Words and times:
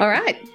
All 0.00 0.08
right. 0.08 0.48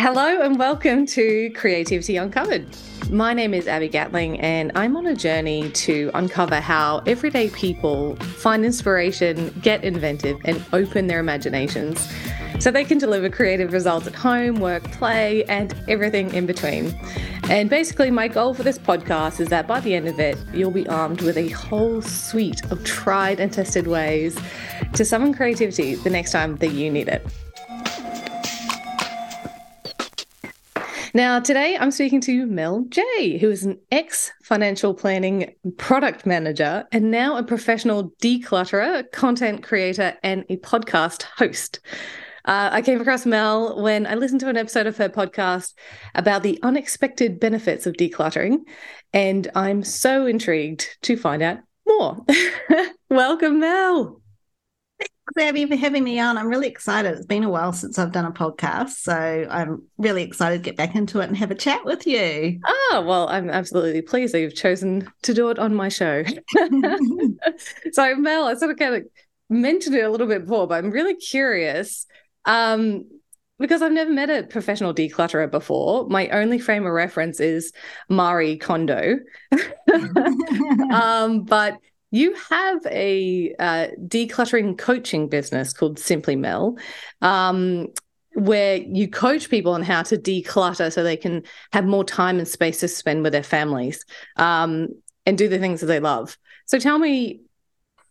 Hello 0.00 0.40
and 0.40 0.58
welcome 0.58 1.06
to 1.06 1.50
Creativity 1.50 2.16
Uncovered. 2.16 2.66
My 3.10 3.32
name 3.32 3.54
is 3.54 3.68
Abi 3.68 3.86
Gatling, 3.86 4.40
and 4.40 4.72
I'm 4.74 4.96
on 4.96 5.06
a 5.06 5.14
journey 5.14 5.70
to 5.70 6.10
uncover 6.14 6.56
how 6.56 7.00
everyday 7.06 7.50
people 7.50 8.16
find 8.16 8.64
inspiration, 8.64 9.56
get 9.62 9.84
inventive, 9.84 10.36
and 10.44 10.64
open 10.72 11.06
their 11.06 11.20
imaginations 11.20 12.12
so 12.58 12.72
they 12.72 12.82
can 12.82 12.98
deliver 12.98 13.30
creative 13.30 13.72
results 13.72 14.08
at 14.08 14.16
home, 14.16 14.56
work, 14.56 14.82
play, 14.90 15.44
and 15.44 15.76
everything 15.86 16.34
in 16.34 16.46
between. 16.46 16.92
And 17.44 17.70
basically, 17.70 18.10
my 18.10 18.26
goal 18.26 18.52
for 18.52 18.64
this 18.64 18.80
podcast 18.80 19.38
is 19.38 19.46
that 19.50 19.68
by 19.68 19.78
the 19.78 19.94
end 19.94 20.08
of 20.08 20.18
it, 20.18 20.36
you'll 20.52 20.72
be 20.72 20.88
armed 20.88 21.22
with 21.22 21.36
a 21.36 21.50
whole 21.50 22.02
suite 22.02 22.68
of 22.72 22.82
tried 22.82 23.38
and 23.38 23.52
tested 23.52 23.86
ways 23.86 24.36
to 24.94 25.04
summon 25.04 25.32
creativity 25.32 25.94
the 25.94 26.10
next 26.10 26.32
time 26.32 26.56
that 26.56 26.72
you 26.72 26.90
need 26.90 27.06
it. 27.06 27.24
Now, 31.14 31.40
today 31.40 31.76
I'm 31.78 31.90
speaking 31.90 32.22
to 32.22 32.46
Mel 32.46 32.86
Jay, 32.88 33.36
who 33.36 33.50
is 33.50 33.64
an 33.64 33.78
ex 33.90 34.32
financial 34.42 34.94
planning 34.94 35.54
product 35.76 36.24
manager 36.24 36.86
and 36.90 37.10
now 37.10 37.36
a 37.36 37.42
professional 37.42 38.12
declutterer, 38.22 39.04
content 39.12 39.62
creator, 39.62 40.14
and 40.22 40.46
a 40.48 40.56
podcast 40.56 41.24
host. 41.36 41.80
Uh, 42.46 42.70
I 42.72 42.80
came 42.80 42.98
across 42.98 43.26
Mel 43.26 43.82
when 43.82 44.06
I 44.06 44.14
listened 44.14 44.40
to 44.40 44.48
an 44.48 44.56
episode 44.56 44.86
of 44.86 44.96
her 44.96 45.10
podcast 45.10 45.74
about 46.14 46.42
the 46.42 46.58
unexpected 46.62 47.38
benefits 47.38 47.86
of 47.86 47.92
decluttering, 47.92 48.60
and 49.12 49.50
I'm 49.54 49.84
so 49.84 50.24
intrigued 50.24 50.96
to 51.02 51.18
find 51.18 51.42
out 51.42 51.58
more. 51.86 52.24
Welcome, 53.10 53.60
Mel. 53.60 54.21
Thanks, 55.34 55.48
Abi, 55.50 55.66
for 55.66 55.76
having 55.76 56.04
me 56.04 56.18
on. 56.18 56.36
I'm 56.36 56.48
really 56.48 56.68
excited. 56.68 57.14
It's 57.14 57.26
been 57.26 57.44
a 57.44 57.50
while 57.50 57.72
since 57.72 57.98
I've 57.98 58.12
done 58.12 58.24
a 58.24 58.32
podcast, 58.32 58.90
so 58.90 59.46
I'm 59.50 59.82
really 59.96 60.22
excited 60.22 60.58
to 60.58 60.62
get 60.62 60.76
back 60.76 60.94
into 60.94 61.20
it 61.20 61.28
and 61.28 61.36
have 61.36 61.50
a 61.50 61.54
chat 61.54 61.84
with 61.84 62.06
you. 62.06 62.60
Oh, 62.66 63.04
well, 63.06 63.28
I'm 63.28 63.48
absolutely 63.48 64.02
pleased 64.02 64.34
that 64.34 64.40
you've 64.40 64.54
chosen 64.54 65.08
to 65.22 65.34
do 65.34 65.48
it 65.50 65.58
on 65.58 65.74
my 65.74 65.88
show. 65.88 66.24
so, 67.92 68.16
Mel, 68.16 68.46
I 68.46 68.54
sort 68.54 68.72
of 68.72 68.78
kind 68.78 68.96
of 68.96 69.02
mentioned 69.48 69.96
it 69.96 70.04
a 70.04 70.10
little 70.10 70.26
bit 70.26 70.42
before, 70.42 70.66
but 70.66 70.78
I'm 70.82 70.90
really 70.90 71.14
curious 71.14 72.06
um, 72.44 73.04
because 73.58 73.82
I've 73.82 73.92
never 73.92 74.12
met 74.12 74.30
a 74.30 74.42
professional 74.42 74.94
declutterer 74.94 75.50
before. 75.50 76.08
My 76.08 76.28
only 76.28 76.58
frame 76.58 76.86
of 76.86 76.92
reference 76.92 77.40
is 77.40 77.72
Marie 78.08 78.56
Kondo. 78.56 79.18
um, 80.92 81.44
but 81.44 81.78
you 82.12 82.34
have 82.50 82.86
a 82.86 83.54
uh, 83.58 83.86
decluttering 84.06 84.76
coaching 84.76 85.28
business 85.28 85.72
called 85.72 85.98
Simply 85.98 86.36
Mel, 86.36 86.76
um, 87.22 87.88
where 88.34 88.76
you 88.76 89.08
coach 89.08 89.48
people 89.48 89.72
on 89.72 89.82
how 89.82 90.02
to 90.02 90.18
declutter 90.18 90.92
so 90.92 91.02
they 91.02 91.16
can 91.16 91.42
have 91.72 91.86
more 91.86 92.04
time 92.04 92.38
and 92.38 92.46
space 92.46 92.80
to 92.80 92.88
spend 92.88 93.22
with 93.22 93.32
their 93.32 93.42
families 93.42 94.04
um, 94.36 94.88
and 95.24 95.38
do 95.38 95.48
the 95.48 95.58
things 95.58 95.80
that 95.80 95.86
they 95.86 96.00
love. 96.00 96.36
So 96.66 96.78
tell 96.78 96.98
me, 96.98 97.40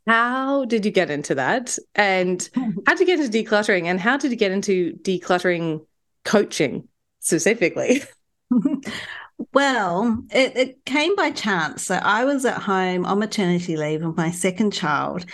how 0.07 0.66
did 0.66 0.83
you 0.83 0.91
get 0.91 1.11
into 1.11 1.35
that? 1.35 1.77
And 1.94 2.49
how 2.88 2.95
did 2.95 3.02
you 3.02 3.05
get 3.05 3.19
into 3.19 3.44
decluttering? 3.44 3.85
And 3.85 3.99
how 3.99 4.17
did 4.17 4.31
you 4.31 4.38
get 4.38 4.52
into 4.52 4.94
decluttering 5.03 5.85
coaching 6.25 6.88
specifically? 7.19 8.02
Well, 9.53 10.23
it, 10.31 10.58
it 10.58 10.86
came 10.86 11.16
by 11.16 11.31
chance. 11.31 11.84
So 11.84 11.95
I 11.95 12.25
was 12.25 12.45
at 12.45 12.61
home 12.61 13.06
on 13.06 13.20
maternity 13.20 13.78
leave 13.78 14.03
with 14.03 14.17
my 14.17 14.31
second 14.31 14.72
child, 14.72 15.25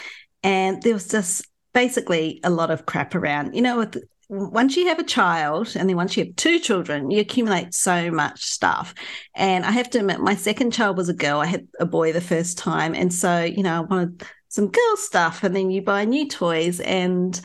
and 0.43 0.81
there 0.81 0.93
was 0.93 1.07
just 1.07 1.47
basically 1.73 2.39
a 2.43 2.49
lot 2.49 2.71
of 2.71 2.85
crap 2.85 3.15
around. 3.15 3.55
You 3.55 3.61
know, 3.61 3.79
with 3.79 3.97
once 4.29 4.75
you 4.75 4.87
have 4.87 4.99
a 4.99 5.03
child 5.03 5.73
and 5.75 5.87
then 5.87 5.95
once 5.95 6.17
you 6.17 6.25
have 6.25 6.35
two 6.35 6.59
children, 6.59 7.09
you 7.09 7.21
accumulate 7.21 7.73
so 7.73 8.11
much 8.11 8.43
stuff. 8.43 8.93
And 9.35 9.65
I 9.65 9.71
have 9.71 9.89
to 9.91 9.99
admit, 9.99 10.19
my 10.19 10.35
second 10.35 10.71
child 10.71 10.97
was 10.97 11.07
a 11.07 11.13
girl. 11.13 11.39
I 11.39 11.45
had 11.45 11.67
a 11.79 11.85
boy 11.85 12.11
the 12.11 12.21
first 12.21 12.57
time. 12.57 12.93
And 12.93 13.13
so, 13.13 13.43
you 13.43 13.63
know, 13.63 13.77
I 13.77 13.79
wanted 13.81 14.25
some 14.49 14.67
girl 14.67 14.97
stuff. 14.97 15.43
And 15.43 15.55
then 15.55 15.71
you 15.71 15.81
buy 15.81 16.03
new 16.03 16.27
toys 16.27 16.81
and 16.81 17.39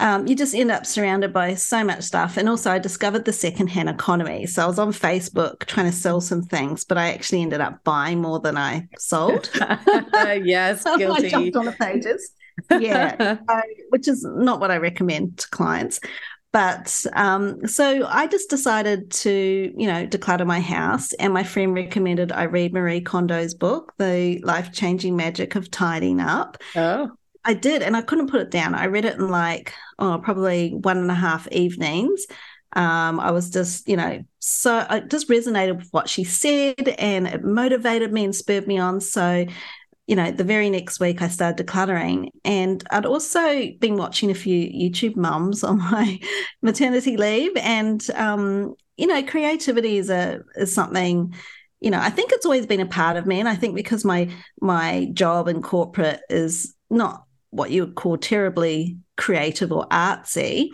um, 0.00 0.26
you 0.26 0.34
just 0.34 0.54
end 0.54 0.70
up 0.70 0.86
surrounded 0.86 1.32
by 1.32 1.54
so 1.54 1.84
much 1.84 2.02
stuff. 2.02 2.36
And 2.36 2.48
also, 2.48 2.70
I 2.70 2.78
discovered 2.78 3.26
the 3.26 3.32
secondhand 3.32 3.88
economy. 3.88 4.46
So 4.46 4.64
I 4.64 4.66
was 4.66 4.78
on 4.78 4.92
Facebook 4.92 5.66
trying 5.66 5.86
to 5.86 5.96
sell 5.96 6.20
some 6.20 6.42
things, 6.42 6.84
but 6.84 6.98
I 6.98 7.12
actually 7.12 7.42
ended 7.42 7.60
up 7.60 7.84
buying 7.84 8.20
more 8.20 8.40
than 8.40 8.56
I 8.56 8.88
sold. 8.98 9.50
yes, 10.12 10.84
guilty. 10.98 11.26
I 11.26 11.28
jumped 11.28 11.56
on 11.56 11.66
the 11.66 11.72
pages. 11.72 12.32
Yeah, 12.70 13.36
which 13.90 14.08
is 14.08 14.24
not 14.24 14.58
what 14.58 14.70
I 14.70 14.78
recommend 14.78 15.38
to 15.38 15.48
clients. 15.50 16.00
But 16.52 17.04
um, 17.12 17.64
so 17.66 18.06
I 18.08 18.26
just 18.26 18.50
decided 18.50 19.10
to, 19.12 19.72
you 19.76 19.86
know, 19.86 20.06
declutter 20.06 20.46
my 20.46 20.60
house. 20.60 21.12
And 21.14 21.32
my 21.32 21.44
friend 21.44 21.74
recommended 21.74 22.32
I 22.32 22.44
read 22.44 22.72
Marie 22.72 23.02
Kondo's 23.02 23.54
book, 23.54 23.92
The 23.98 24.40
Life 24.42 24.72
Changing 24.72 25.14
Magic 25.14 25.54
of 25.54 25.70
Tidying 25.70 26.20
Up. 26.20 26.58
Oh. 26.74 27.10
I 27.44 27.54
did, 27.54 27.82
and 27.82 27.96
I 27.96 28.02
couldn't 28.02 28.30
put 28.30 28.40
it 28.40 28.50
down. 28.50 28.74
I 28.74 28.86
read 28.86 29.04
it 29.04 29.16
in 29.16 29.28
like, 29.28 29.72
oh, 29.98 30.20
probably 30.22 30.70
one 30.74 30.98
and 30.98 31.10
a 31.10 31.14
half 31.14 31.48
evenings. 31.48 32.26
Um, 32.76 33.18
I 33.18 33.32
was 33.32 33.50
just, 33.50 33.88
you 33.88 33.96
know, 33.96 34.22
so 34.38 34.86
I 34.88 35.00
just 35.00 35.28
resonated 35.28 35.78
with 35.78 35.88
what 35.90 36.08
she 36.08 36.22
said 36.22 36.88
and 36.98 37.26
it 37.26 37.42
motivated 37.42 38.12
me 38.12 38.24
and 38.24 38.34
spurred 38.34 38.66
me 38.66 38.78
on. 38.78 39.00
So, 39.00 39.46
you 40.06 40.16
know, 40.16 40.30
the 40.30 40.44
very 40.44 40.70
next 40.70 41.00
week 41.00 41.20
I 41.20 41.28
started 41.28 41.66
decluttering. 41.66 42.28
And 42.44 42.84
I'd 42.90 43.06
also 43.06 43.70
been 43.80 43.96
watching 43.96 44.30
a 44.30 44.34
few 44.34 44.68
YouTube 44.68 45.16
mums 45.16 45.64
on 45.64 45.78
my 45.78 46.20
maternity 46.62 47.16
leave. 47.16 47.56
And, 47.56 48.08
um, 48.12 48.74
you 48.96 49.06
know, 49.06 49.22
creativity 49.22 49.98
is 49.98 50.10
a 50.10 50.40
is 50.56 50.74
something 50.74 51.34
you 51.80 51.90
know 51.90 51.98
i 51.98 52.10
think 52.10 52.30
it's 52.30 52.44
always 52.44 52.66
been 52.66 52.80
a 52.80 52.86
part 52.86 53.16
of 53.16 53.26
me 53.26 53.40
and 53.40 53.48
i 53.48 53.54
think 53.54 53.74
because 53.74 54.04
my 54.04 54.30
my 54.60 55.08
job 55.14 55.48
in 55.48 55.62
corporate 55.62 56.20
is 56.28 56.74
not 56.90 57.24
what 57.50 57.70
you 57.70 57.84
would 57.84 57.94
call 57.94 58.16
terribly 58.16 58.98
creative 59.16 59.72
or 59.72 59.86
artsy 59.88 60.70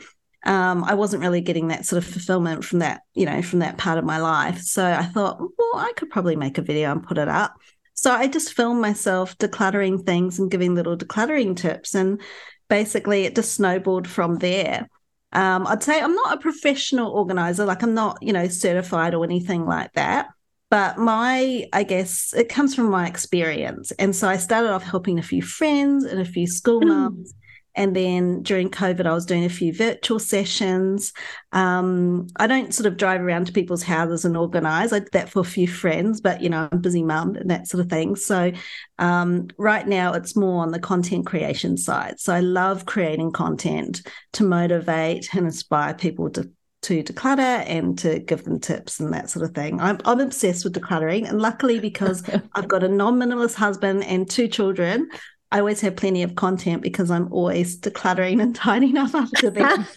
um, 0.47 0.85
I 0.85 0.95
wasn't 0.95 1.23
really 1.23 1.41
getting 1.41 1.69
that 1.69 1.87
sort 1.87 2.03
of 2.03 2.09
fulfillment 2.09 2.65
from 2.65 2.79
that, 2.79 3.03
you 3.15 3.27
know, 3.27 3.43
from 3.43 3.59
that 3.59 3.79
part 3.79 3.99
of 3.99 4.05
my 4.05 4.19
life. 4.19 4.61
So 4.61 4.87
I 4.87 5.03
thought, 5.03 5.41
well, 5.41 5.73
I 5.75 5.93
could 5.97 6.09
probably 6.09 6.37
make 6.37 6.57
a 6.57 6.63
video 6.63 6.93
and 6.93 7.03
put 7.03 7.19
it 7.19 7.27
up. 7.27 7.55
So 7.95 8.13
I 8.13 8.29
just 8.29 8.53
filmed 8.53 8.81
myself 8.81 9.37
decluttering 9.39 10.07
things 10.07 10.39
and 10.39 10.51
giving 10.51 10.77
little 10.77 10.97
decluttering 10.97 11.57
tips. 11.57 11.97
And 11.97 12.21
basically, 12.69 13.25
it 13.25 13.35
just 13.35 13.55
snowballed 13.55 14.07
from 14.07 14.37
there. 14.37 14.89
Um, 15.33 15.67
I'd 15.67 15.83
say 15.83 16.01
I'm 16.01 16.15
not 16.15 16.35
a 16.35 16.41
professional 16.41 17.11
organizer, 17.11 17.65
like 17.65 17.83
I'm 17.83 17.95
not, 17.95 18.19
you 18.23 18.33
know, 18.33 18.47
certified 18.47 19.15
or 19.15 19.25
anything 19.25 19.67
like 19.67 19.93
that. 19.95 20.29
But 20.69 20.99
my, 20.99 21.67
I 21.73 21.85
guess, 21.85 22.35
it 22.37 22.49
comes 22.49 22.75
from 22.75 22.91
my 22.91 23.07
experience. 23.07 23.93
And 23.93 24.15
so 24.15 24.29
I 24.29 24.37
started 24.37 24.71
off 24.71 24.83
helping 24.83 25.19
a 25.19 25.23
few 25.23 25.43
friends 25.43 26.05
and 26.05 26.21
a 26.21 26.25
few 26.25 26.47
school 26.47 26.81
mm. 26.81 26.89
moms. 26.89 27.35
And 27.77 27.95
then 27.95 28.43
during 28.43 28.71
COVID, 28.71 29.05
I 29.05 29.13
was 29.13 29.27
doing 29.27 29.45
a 29.45 29.51
few 29.51 29.73
virtual 29.73 30.19
sessions. 30.19 31.13
Um, 31.53 32.27
I 32.37 32.47
don't 32.47 32.73
sort 32.73 32.87
of 32.87 32.97
drive 32.97 33.21
around 33.21 33.47
to 33.47 33.53
people's 33.53 33.83
houses 33.83 34.25
and 34.25 34.35
organize. 34.35 34.95
I 34.95 35.01
did 35.01 35.13
that 35.13 35.29
for 35.29 35.41
a 35.41 35.45
few 35.45 35.69
friends, 35.69 36.23
but 36.23 36.41
you 36.41 36.49
know, 36.49 36.69
I'm 36.73 36.81
busy 36.81 37.03
mum 37.03 37.37
and 37.37 37.51
that 37.51 37.69
sort 37.69 37.85
of 37.85 37.91
thing. 37.91 38.17
So 38.17 38.51
um, 38.99 39.49
right 39.59 39.87
now, 39.87 40.15
it's 40.15 40.35
more 40.35 40.63
on 40.63 40.73
the 40.73 40.81
content 40.81 41.27
creation 41.27 41.77
side. 41.77 42.19
So 42.19 42.33
I 42.33 42.41
love 42.41 42.87
creating 42.87 43.33
content 43.33 44.01
to 44.33 44.45
motivate 44.45 45.29
and 45.35 45.45
inspire 45.45 45.93
people 45.93 46.31
to 46.31 46.51
to 46.87 47.03
declutter 47.03 47.65
and 47.67 47.99
to 47.99 48.21
give 48.21 48.45
them 48.45 48.61
tips 48.61 49.01
and 49.01 49.13
that 49.13 49.29
sort 49.29 49.45
of 49.45 49.55
thing. 49.55 49.81
I'm, 49.81 49.99
I'm 50.05 50.21
obsessed 50.21 50.63
with 50.63 50.75
decluttering. 50.75 51.29
And 51.29 51.43
luckily, 51.43 51.81
because 51.81 52.23
I've 52.55 52.69
got 52.69 52.85
a 52.85 52.89
non 52.89 53.19
minimalist 53.19 53.55
husband 53.55 54.05
and 54.05 54.31
two 54.31 54.47
children, 54.47 55.09
I 55.51 55.59
always 55.59 55.81
have 55.81 55.97
plenty 55.97 56.23
of 56.23 56.37
content 56.37 56.83
because 56.83 57.11
I'm 57.11 57.33
always 57.33 57.77
decluttering 57.81 58.41
and 58.41 58.55
tidying 58.65 58.97
up 58.97 59.15
after 59.15 59.51
them. 59.51 59.87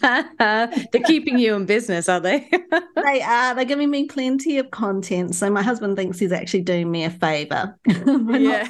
They're 0.92 1.02
keeping 1.04 1.38
you 1.38 1.54
in 1.54 1.64
business, 1.64 2.08
are 2.08 2.20
they? 2.20 2.50
they 2.96 3.22
are. 3.22 3.54
They're 3.54 3.64
giving 3.64 3.90
me 3.90 4.06
plenty 4.06 4.58
of 4.58 4.72
content. 4.72 5.36
So 5.36 5.48
my 5.48 5.62
husband 5.62 5.96
thinks 5.96 6.18
he's 6.18 6.32
actually 6.32 6.62
doing 6.62 6.90
me 6.90 7.04
a 7.04 7.10
favor. 7.10 7.78
yeah. 7.86 8.68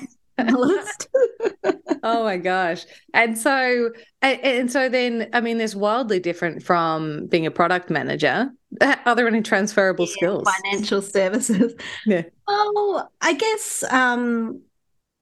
oh 2.03 2.25
my 2.25 2.37
gosh. 2.37 2.87
And 3.15 3.37
so 3.37 3.91
and, 4.23 4.41
and 4.41 4.73
so 4.73 4.89
then 4.89 5.29
I 5.33 5.41
mean 5.41 5.59
there's 5.59 5.77
wildly 5.77 6.21
different 6.21 6.63
from 6.63 7.27
being 7.27 7.47
a 7.47 7.51
product 7.51 7.91
manager. 7.91 8.51
Are 8.81 9.15
there 9.17 9.27
any 9.27 9.43
transferable 9.43 10.07
yeah, 10.07 10.13
skills? 10.13 10.49
Financial 10.63 11.03
services. 11.03 11.75
Yeah. 12.07 12.23
Oh, 12.49 13.07
I 13.21 13.35
guess 13.35 13.85
um 13.91 14.63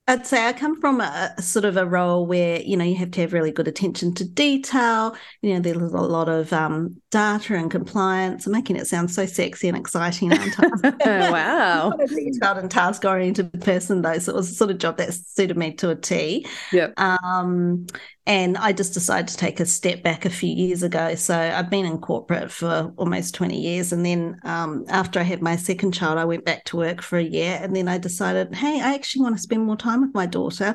I'd 0.09 0.27
say 0.27 0.47
I 0.47 0.55
come 0.55 0.81
from 0.81 1.03
a, 1.03 1.35
a, 1.37 1.43
sort 1.43 1.67
of 1.67 1.77
a 1.77 1.85
role 1.85 2.27
where 2.27 2.63
you 2.63 2.79
know 2.79 2.85
you 2.85 2.97
have 2.97 3.11
to 3.13 3.21
have 3.21 3.35
really 3.35 3.53
good 3.53 3.69
attention 3.69 4.15
to 4.15 4.25
detail. 4.25 5.15
You 5.43 5.55
know, 5.55 5.61
there's 5.61 5.77
a 5.77 5.97
lot 6.01 6.31
of 6.31 6.51
um, 6.51 6.97
data 7.11 7.55
and 7.55 7.71
compliance. 7.71 8.47
I'm 8.47 8.53
making 8.53 8.77
it 8.77 8.87
sound 8.87 9.11
so 9.11 9.27
sexy 9.27 9.69
and 9.69 9.77
exciting, 9.77 10.31
wow, 11.05 11.93
I'm 11.93 12.01
a 12.01 12.07
detailed 12.07 12.57
and 12.57 12.71
task 12.71 13.05
oriented 13.05 13.61
person, 13.61 14.01
though, 14.01 14.19
so 14.19 14.33
it 14.33 14.37
was 14.37 14.51
a 14.51 14.55
sort 14.55 14.71
of 14.71 14.79
job 14.79 14.97
that 14.97 15.13
suited 15.13 15.59
me 15.59 15.75
to 15.75 15.91
a 15.91 15.95
T. 15.95 16.47
Yeah. 16.73 16.89
Um, 16.97 17.87
And 18.29 18.59
I 18.59 18.75
just 18.75 18.93
decided 18.93 19.29
to 19.29 19.39
take 19.39 19.59
a 19.59 19.65
step 19.65 20.03
back 20.03 20.27
a 20.27 20.31
few 20.31 20.55
years 20.55 20.83
ago. 20.83 21.15
So 21.15 21.35
I've 21.35 21.71
been 21.71 21.87
in 21.87 21.97
corporate 21.97 22.53
for 22.53 22.93
almost 22.99 23.35
20 23.35 23.59
years. 23.59 23.91
And 23.91 24.05
then 24.05 24.39
um, 24.45 24.85
after 24.89 25.19
I 25.19 25.23
had 25.23 25.41
my 25.41 25.57
second 25.57 25.93
child, 25.93 26.19
I 26.19 26.27
went 26.27 26.45
back 26.45 26.65
to 26.65 26.77
work 26.77 27.01
for 27.01 27.17
a 27.17 27.25
year. 27.25 27.59
And 27.59 27.75
then 27.75 27.89
I 27.89 27.97
decided, 27.97 28.55
hey, 28.55 28.83
I 28.83 28.93
actually 28.93 29.23
want 29.23 29.37
to 29.37 29.43
spend 29.43 29.65
more 29.65 29.79
time 29.79 30.03
with 30.03 30.13
my 30.13 30.27
daughter. 30.27 30.75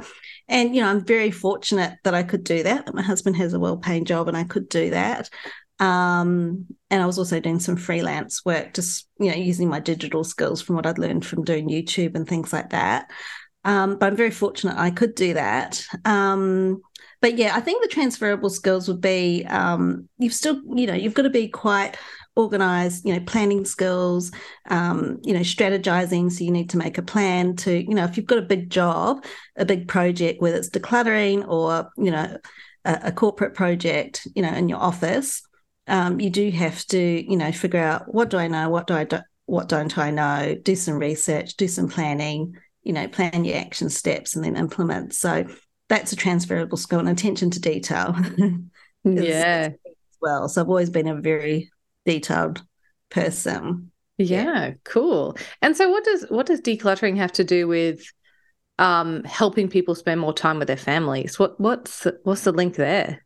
And, 0.49 0.75
you 0.75 0.81
know, 0.81 0.87
I'm 0.89 1.05
very 1.05 1.29
fortunate 1.29 1.99
that 2.03 2.15
I 2.15 2.23
could 2.23 2.43
do 2.43 2.63
that, 2.63 2.87
that 2.87 2.95
my 2.95 3.03
husband 3.03 3.35
has 3.35 3.53
a 3.53 3.59
well 3.59 3.77
paying 3.77 4.05
job 4.05 4.27
and 4.27 4.35
I 4.35 4.45
could 4.45 4.67
do 4.67 4.89
that. 4.89 5.29
Um, 5.77 6.65
and 6.89 7.03
I 7.03 7.05
was 7.05 7.19
also 7.19 7.39
doing 7.39 7.59
some 7.59 7.75
freelance 7.75 8.43
work, 8.43 8.73
just, 8.73 9.07
you 9.19 9.29
know, 9.29 9.37
using 9.37 9.69
my 9.69 9.79
digital 9.79 10.23
skills 10.23 10.59
from 10.59 10.75
what 10.75 10.87
I'd 10.87 10.97
learned 10.97 11.23
from 11.23 11.43
doing 11.43 11.69
YouTube 11.69 12.15
and 12.15 12.27
things 12.27 12.51
like 12.51 12.71
that. 12.71 13.11
Um, 13.65 13.97
but 13.97 14.07
I'm 14.07 14.15
very 14.17 14.31
fortunate 14.31 14.75
I 14.77 14.91
could 14.91 15.15
do 15.15 15.35
that. 15.35 15.85
Um, 16.03 16.81
but 17.23 17.37
yeah, 17.37 17.55
I 17.55 17.61
think 17.61 17.81
the 17.81 17.87
transferable 17.87 18.49
skills 18.49 18.89
would 18.89 18.99
be 18.99 19.45
um, 19.45 20.09
you've 20.17 20.33
still, 20.33 20.61
you 20.75 20.85
know, 20.85 20.93
you've 20.93 21.13
got 21.13 21.21
to 21.21 21.29
be 21.29 21.47
quite 21.47 21.95
organized, 22.35 23.05
you 23.05 23.13
know, 23.13 23.21
planning 23.21 23.63
skills, 23.63 24.29
um, 24.69 25.19
you 25.23 25.33
know, 25.33 25.39
strategizing. 25.39 26.29
So 26.29 26.43
you 26.43 26.51
need 26.51 26.71
to 26.71 26.77
make 26.77 26.97
a 26.97 27.01
plan 27.01 27.55
to, 27.55 27.81
you 27.81 27.95
know, 27.95 28.03
if 28.03 28.17
you've 28.17 28.25
got 28.25 28.39
a 28.39 28.41
big 28.41 28.69
job, 28.69 29.23
a 29.55 29.63
big 29.63 29.87
project, 29.87 30.41
whether 30.41 30.57
it's 30.57 30.69
decluttering 30.69 31.47
or, 31.47 31.89
you 31.95 32.11
know, 32.11 32.37
a, 32.83 32.99
a 33.03 33.11
corporate 33.13 33.53
project, 33.53 34.27
you 34.35 34.41
know, 34.41 34.51
in 34.51 34.67
your 34.67 34.79
office, 34.79 35.43
um, 35.87 36.19
you 36.19 36.29
do 36.29 36.51
have 36.51 36.85
to, 36.87 36.99
you 36.99 37.37
know, 37.37 37.53
figure 37.53 37.79
out 37.79 38.13
what 38.13 38.31
do 38.31 38.37
I 38.37 38.49
know, 38.49 38.67
what 38.67 38.85
do 38.85 38.95
I 38.95 39.05
do, 39.05 39.19
what 39.45 39.69
don't 39.69 39.97
I 39.97 40.11
know, 40.11 40.57
do 40.61 40.75
some 40.75 40.95
research, 40.95 41.55
do 41.55 41.69
some 41.69 41.87
planning, 41.87 42.57
you 42.81 42.91
know, 42.91 43.07
plan 43.07 43.45
your 43.45 43.55
action 43.55 43.89
steps 43.89 44.35
and 44.35 44.43
then 44.43 44.57
implement. 44.57 45.13
So 45.13 45.45
that's 45.93 46.11
a 46.11 46.15
transferable 46.15 46.77
skill 46.77 46.99
and 46.99 47.09
attention 47.09 47.51
to 47.51 47.59
detail. 47.59 48.15
yeah. 49.03 49.69
well. 50.21 50.49
So 50.49 50.61
I've 50.61 50.69
always 50.69 50.89
been 50.89 51.07
a 51.07 51.21
very 51.21 51.71
detailed 52.05 52.63
person. 53.11 53.91
Yeah, 54.17 54.43
yeah, 54.43 54.73
cool. 54.85 55.37
And 55.61 55.77
so 55.77 55.89
what 55.89 56.03
does 56.03 56.25
what 56.29 56.47
does 56.47 56.61
decluttering 56.61 57.17
have 57.17 57.31
to 57.33 57.43
do 57.43 57.67
with 57.67 58.03
um 58.79 59.23
helping 59.23 59.69
people 59.69 59.93
spend 59.93 60.19
more 60.19 60.33
time 60.33 60.57
with 60.57 60.67
their 60.67 60.77
families? 60.77 61.37
What 61.37 61.59
what's 61.59 62.07
what's 62.23 62.43
the 62.43 62.51
link 62.51 62.75
there? 62.75 63.23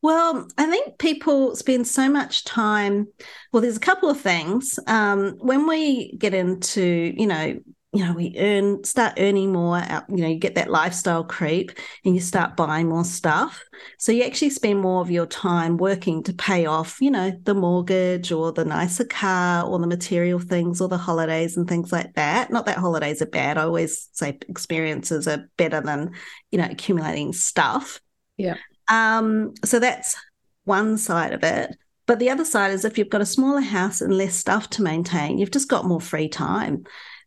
Well, 0.00 0.46
I 0.56 0.66
think 0.66 0.98
people 0.98 1.54
spend 1.56 1.86
so 1.86 2.10
much 2.10 2.44
time. 2.44 3.08
Well, 3.52 3.62
there's 3.62 3.78
a 3.78 3.80
couple 3.80 4.08
of 4.10 4.20
things. 4.20 4.78
Um, 4.86 5.36
when 5.40 5.66
we 5.66 6.14
get 6.16 6.34
into, 6.34 7.14
you 7.16 7.26
know, 7.26 7.58
you 7.94 8.04
know, 8.04 8.12
we 8.12 8.34
earn, 8.36 8.82
start 8.82 9.14
earning 9.18 9.52
more, 9.52 9.80
you 10.08 10.16
know, 10.16 10.28
you 10.28 10.36
get 10.36 10.56
that 10.56 10.68
lifestyle 10.68 11.22
creep 11.22 11.70
and 12.04 12.14
you 12.14 12.20
start 12.20 12.56
buying 12.56 12.88
more 12.88 13.04
stuff. 13.04 13.62
So 13.98 14.10
you 14.10 14.24
actually 14.24 14.50
spend 14.50 14.80
more 14.80 15.00
of 15.00 15.12
your 15.12 15.26
time 15.26 15.76
working 15.76 16.24
to 16.24 16.32
pay 16.32 16.66
off, 16.66 17.00
you 17.00 17.10
know, 17.10 17.30
the 17.44 17.54
mortgage 17.54 18.32
or 18.32 18.50
the 18.52 18.64
nicer 18.64 19.04
car 19.04 19.64
or 19.64 19.78
the 19.78 19.86
material 19.86 20.40
things 20.40 20.80
or 20.80 20.88
the 20.88 20.98
holidays 20.98 21.56
and 21.56 21.68
things 21.68 21.92
like 21.92 22.14
that. 22.14 22.50
Not 22.50 22.66
that 22.66 22.78
holidays 22.78 23.22
are 23.22 23.26
bad. 23.26 23.58
I 23.58 23.62
always 23.62 24.08
say 24.12 24.38
experiences 24.48 25.28
are 25.28 25.48
better 25.56 25.80
than, 25.80 26.14
you 26.50 26.58
know, 26.58 26.68
accumulating 26.68 27.32
stuff. 27.32 28.00
Yeah. 28.36 28.56
Um, 28.88 29.54
so 29.64 29.78
that's 29.78 30.16
one 30.64 30.98
side 30.98 31.32
of 31.32 31.44
it. 31.44 31.76
But 32.06 32.18
the 32.18 32.30
other 32.30 32.44
side 32.44 32.72
is 32.72 32.84
if 32.84 32.98
you've 32.98 33.08
got 33.08 33.20
a 33.20 33.26
smaller 33.26 33.60
house 33.60 34.00
and 34.00 34.12
less 34.12 34.34
stuff 34.34 34.68
to 34.70 34.82
maintain, 34.82 35.38
you've 35.38 35.52
just 35.52 35.70
got 35.70 35.86
more 35.86 36.00
free 36.00 36.28
time. 36.28 36.84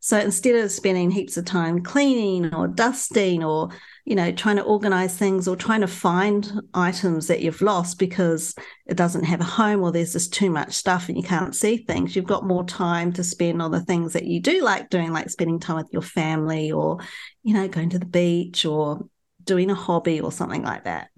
So 0.08 0.18
instead 0.18 0.56
of 0.56 0.72
spending 0.72 1.12
heaps 1.12 1.36
of 1.36 1.44
time 1.44 1.84
cleaning 1.84 2.56
or 2.56 2.66
dusting 2.66 3.44
or, 3.44 3.72
you 4.06 4.16
know, 4.16 4.32
trying 4.32 4.56
to 4.56 4.64
organize 4.64 5.18
things 5.18 5.50
or 5.50 5.58
trying 5.58 5.82
to 5.82 5.88
find 5.88 6.50
items 6.74 7.28
that 7.28 7.42
you've 7.42 7.62
lost 7.62 8.00
because 8.00 8.56
it 8.86 8.96
doesn't 8.96 9.26
have 9.26 9.42
a 9.42 9.44
home 9.44 9.84
or 9.84 9.92
there's 9.92 10.14
just 10.14 10.32
too 10.32 10.50
much 10.50 10.72
stuff 10.72 11.10
and 11.10 11.18
you 11.18 11.24
can't 11.24 11.54
see 11.54 11.76
things, 11.76 12.16
you've 12.16 12.24
got 12.24 12.48
more 12.48 12.64
time 12.64 13.12
to 13.12 13.22
spend 13.22 13.62
on 13.62 13.72
the 13.72 13.82
things 13.82 14.14
that 14.14 14.24
you 14.24 14.40
do 14.40 14.64
like 14.64 14.90
doing, 14.90 15.12
like 15.12 15.30
spending 15.30 15.60
time 15.60 15.76
with 15.76 15.90
your 15.92 16.02
family 16.02 16.72
or, 16.72 17.00
you 17.44 17.54
know, 17.54 17.68
going 17.68 17.90
to 17.90 18.00
the 18.00 18.06
beach 18.06 18.66
or 18.66 19.10
doing 19.44 19.70
a 19.70 19.76
hobby 19.76 20.22
or 20.22 20.32
something 20.32 20.64
like 20.64 20.86
that. 20.86 21.10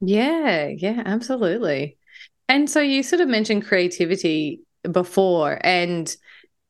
Yeah, 0.00 0.68
yeah, 0.68 1.02
absolutely. 1.04 1.98
And 2.48 2.70
so 2.70 2.80
you 2.80 3.02
sort 3.02 3.22
of 3.22 3.28
mentioned 3.28 3.66
creativity 3.66 4.60
before 4.88 5.58
and 5.62 6.16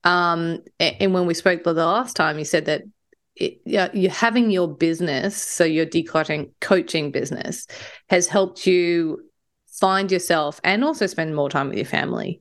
um, 0.05 0.62
and 0.79 1.12
when 1.12 1.26
we 1.26 1.35
spoke 1.35 1.62
the 1.62 1.75
last 1.75 2.17
time, 2.17 2.38
you 2.38 2.44
said 2.44 2.67
that 2.67 2.82
you're 3.37 4.11
having 4.11 4.50
your 4.50 4.69
business, 4.69 5.37
so 5.37 5.64
your 5.64 5.87
decluttering 5.87 6.50
coaching 6.61 7.11
business, 7.11 7.67
has 8.08 8.26
helped 8.26 8.67
you 8.67 9.23
find 9.81 10.12
yourself 10.12 10.61
and 10.62 10.85
also 10.85 11.06
spend 11.06 11.35
more 11.35 11.49
time 11.49 11.69
with 11.69 11.79
your 11.79 11.87
family. 11.87 12.41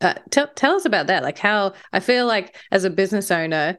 Uh, 0.00 0.14
tell 0.30 0.48
tell 0.54 0.74
us 0.74 0.84
about 0.84 1.08
that. 1.08 1.22
Like 1.22 1.38
how 1.38 1.74
I 1.92 2.00
feel 2.00 2.26
like 2.26 2.56
as 2.70 2.84
a 2.84 2.90
business 2.90 3.30
owner, 3.30 3.76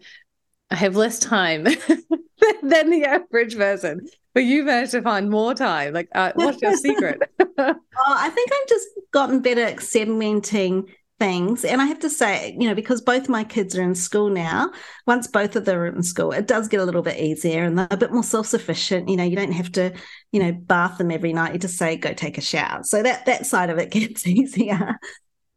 I 0.70 0.76
have 0.76 0.96
less 0.96 1.18
time 1.18 1.64
than 2.62 2.90
the 2.90 3.06
average 3.06 3.56
person, 3.56 4.08
but 4.34 4.44
you 4.44 4.64
managed 4.64 4.92
to 4.92 5.02
find 5.02 5.30
more 5.30 5.54
time. 5.54 5.94
Like, 5.94 6.10
uh, 6.14 6.34
what's 6.36 6.62
your 6.62 6.76
secret? 6.76 7.22
I 7.58 8.30
think 8.30 8.52
I've 8.52 8.70
just 8.70 8.88
gotten 9.12 9.42
better 9.42 9.64
at 9.64 9.78
segmenting 9.78 10.90
things. 11.20 11.66
And 11.66 11.82
I 11.82 11.86
have 11.86 12.00
to 12.00 12.10
say, 12.10 12.56
you 12.58 12.68
know, 12.68 12.74
because 12.74 13.02
both 13.02 13.30
my 13.30 13.44
kids 13.44 13.78
are 13.78 13.82
in 13.82 13.94
school 13.94 14.30
now, 14.30 14.72
once 15.06 15.28
both 15.28 15.56
of 15.56 15.66
them 15.66 15.78
are 15.78 15.88
in 15.88 16.02
school, 16.02 16.32
it 16.32 16.48
does 16.48 16.68
get 16.68 16.80
a 16.80 16.86
little 16.86 17.02
bit 17.02 17.20
easier 17.20 17.64
and 17.64 17.78
they're 17.78 17.88
a 17.92 17.98
bit 17.98 18.12
more 18.12 18.24
self 18.24 18.48
sufficient. 18.48 19.10
You 19.10 19.18
know, 19.18 19.24
you 19.24 19.36
don't 19.36 19.52
have 19.52 19.72
to, 19.74 19.94
you 20.32 20.42
know, 20.42 20.52
bath 20.52 20.98
them 20.98 21.12
every 21.12 21.34
night. 21.34 21.54
You 21.54 21.60
just 21.60 21.78
say, 21.78 21.98
go 21.98 22.14
take 22.14 22.38
a 22.38 22.42
shower. 22.42 22.84
So 22.84 23.04
that 23.04 23.26
that 23.26 23.46
side 23.46 23.70
of 23.70 23.78
it 23.78 23.92
gets 23.92 24.26
easier. 24.26 24.96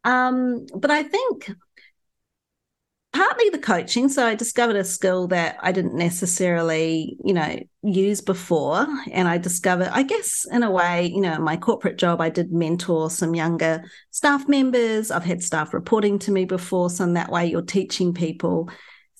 Um, 0.03 0.65
but 0.75 0.91
I 0.91 1.03
think 1.03 1.49
partly 3.13 3.49
the 3.49 3.59
coaching. 3.59 4.09
So 4.09 4.25
I 4.25 4.33
discovered 4.33 4.75
a 4.75 4.83
skill 4.83 5.27
that 5.27 5.57
I 5.61 5.71
didn't 5.71 5.93
necessarily, 5.93 7.15
you 7.23 7.33
know, 7.33 7.59
use 7.83 8.21
before. 8.21 8.87
And 9.11 9.27
I 9.27 9.37
discovered, 9.37 9.89
I 9.91 10.01
guess, 10.01 10.45
in 10.51 10.63
a 10.63 10.71
way, 10.71 11.11
you 11.13 11.21
know, 11.21 11.39
my 11.39 11.55
corporate 11.55 11.97
job, 11.97 12.19
I 12.19 12.29
did 12.29 12.51
mentor 12.51 13.11
some 13.11 13.35
younger 13.35 13.83
staff 14.09 14.47
members. 14.47 15.11
I've 15.11 15.23
had 15.23 15.43
staff 15.43 15.73
reporting 15.73 16.17
to 16.19 16.31
me 16.31 16.45
before. 16.45 16.89
So 16.89 17.03
in 17.03 17.13
that 17.13 17.31
way, 17.31 17.45
you're 17.45 17.61
teaching 17.61 18.13
people 18.13 18.69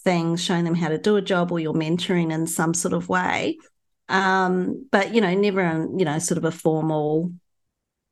things, 0.03 0.43
showing 0.43 0.65
them 0.65 0.75
how 0.75 0.89
to 0.89 0.97
do 0.97 1.15
a 1.15 1.21
job, 1.21 1.51
or 1.51 1.59
you're 1.59 1.73
mentoring 1.73 2.33
in 2.33 2.47
some 2.47 2.73
sort 2.73 2.95
of 2.95 3.09
way. 3.09 3.57
Um, 4.09 4.87
but 4.91 5.13
you 5.13 5.21
know, 5.21 5.33
never 5.33 5.61
in, 5.61 5.99
you 5.99 6.05
know, 6.05 6.17
sort 6.19 6.39
of 6.39 6.45
a 6.45 6.51
formal 6.51 7.31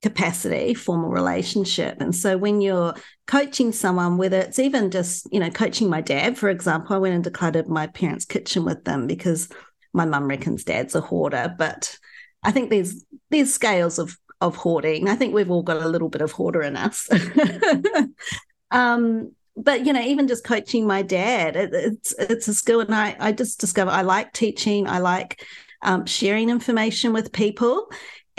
capacity, 0.01 0.73
formal 0.73 1.09
relationship. 1.09 2.01
And 2.01 2.15
so 2.15 2.37
when 2.37 2.61
you're 2.61 2.95
coaching 3.27 3.71
someone, 3.71 4.17
whether 4.17 4.39
it's 4.39 4.59
even 4.59 4.89
just, 4.89 5.27
you 5.31 5.39
know, 5.39 5.49
coaching 5.49 5.89
my 5.89 6.01
dad, 6.01 6.37
for 6.37 6.49
example, 6.49 6.95
I 6.95 6.99
went 6.99 7.15
and 7.15 7.23
decluttered 7.23 7.67
my 7.67 7.87
parents' 7.87 8.25
kitchen 8.25 8.65
with 8.65 8.83
them 8.83 9.07
because 9.07 9.49
my 9.93 10.05
mum 10.05 10.27
reckons 10.27 10.63
dad's 10.63 10.95
a 10.95 11.01
hoarder. 11.01 11.53
But 11.57 11.97
I 12.43 12.51
think 12.51 12.69
there's 12.69 13.05
there's 13.29 13.53
scales 13.53 13.99
of 13.99 14.17
of 14.39 14.55
hoarding. 14.55 15.07
I 15.07 15.15
think 15.15 15.33
we've 15.35 15.51
all 15.51 15.63
got 15.63 15.81
a 15.81 15.87
little 15.87 16.09
bit 16.09 16.21
of 16.21 16.31
hoarder 16.31 16.63
in 16.63 16.75
us. 16.75 17.07
um, 18.71 19.33
but 19.55 19.85
you 19.85 19.93
know, 19.93 20.01
even 20.01 20.27
just 20.27 20.43
coaching 20.43 20.87
my 20.87 21.03
dad, 21.03 21.55
it, 21.55 21.69
it's 21.73 22.13
it's 22.17 22.47
a 22.47 22.53
skill, 22.53 22.79
and 22.81 22.95
I 22.95 23.15
I 23.19 23.31
just 23.33 23.59
discover 23.59 23.91
I 23.91 24.01
like 24.01 24.33
teaching. 24.33 24.87
I 24.87 24.97
like 24.97 25.45
um, 25.83 26.05
sharing 26.05 26.49
information 26.49 27.13
with 27.13 27.31
people 27.31 27.87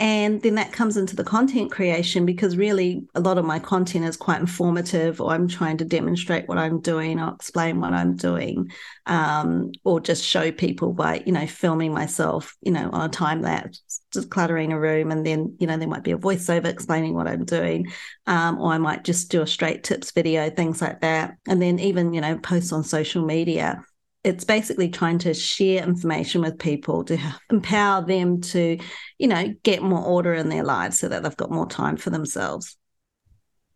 and 0.03 0.41
then 0.41 0.55
that 0.55 0.73
comes 0.73 0.97
into 0.97 1.15
the 1.15 1.23
content 1.23 1.71
creation 1.71 2.25
because 2.25 2.57
really 2.57 3.07
a 3.15 3.21
lot 3.21 3.37
of 3.37 3.45
my 3.45 3.57
content 3.57 4.03
is 4.03 4.17
quite 4.17 4.41
informative, 4.41 5.21
or 5.21 5.31
I'm 5.31 5.47
trying 5.47 5.77
to 5.77 5.85
demonstrate 5.85 6.45
what 6.49 6.57
I'm 6.57 6.81
doing 6.81 7.21
or 7.21 7.33
explain 7.33 7.79
what 7.79 7.93
I'm 7.93 8.17
doing, 8.17 8.69
um, 9.05 9.71
or 9.85 10.01
just 10.01 10.21
show 10.21 10.51
people 10.51 10.91
by, 10.91 11.23
you 11.25 11.31
know, 11.31 11.47
filming 11.47 11.93
myself, 11.93 12.53
you 12.61 12.73
know, 12.73 12.89
on 12.91 13.05
a 13.05 13.09
time 13.09 13.41
lapse, 13.41 14.01
just 14.11 14.29
cluttering 14.29 14.73
a 14.73 14.79
room. 14.79 15.09
And 15.09 15.25
then, 15.25 15.55
you 15.57 15.67
know, 15.67 15.77
there 15.77 15.87
might 15.87 16.03
be 16.03 16.11
a 16.11 16.17
voiceover 16.17 16.65
explaining 16.65 17.13
what 17.13 17.29
I'm 17.29 17.45
doing, 17.45 17.87
um, 18.27 18.59
or 18.59 18.73
I 18.73 18.79
might 18.79 19.05
just 19.05 19.31
do 19.31 19.41
a 19.41 19.47
straight 19.47 19.85
tips 19.85 20.11
video, 20.11 20.49
things 20.49 20.81
like 20.81 20.99
that. 20.99 21.37
And 21.47 21.61
then 21.61 21.79
even, 21.79 22.13
you 22.13 22.19
know, 22.19 22.37
post 22.39 22.73
on 22.73 22.83
social 22.83 23.23
media 23.25 23.85
it's 24.23 24.45
basically 24.45 24.89
trying 24.89 25.19
to 25.19 25.33
share 25.33 25.83
information 25.83 26.41
with 26.41 26.57
people 26.57 27.03
to 27.05 27.17
empower 27.49 28.05
them 28.05 28.41
to, 28.41 28.77
you 29.17 29.27
know, 29.27 29.53
get 29.63 29.83
more 29.83 30.03
order 30.03 30.33
in 30.33 30.49
their 30.49 30.63
lives 30.63 30.99
so 30.99 31.09
that 31.09 31.23
they've 31.23 31.37
got 31.37 31.51
more 31.51 31.67
time 31.67 31.97
for 31.97 32.09
themselves. 32.09 32.77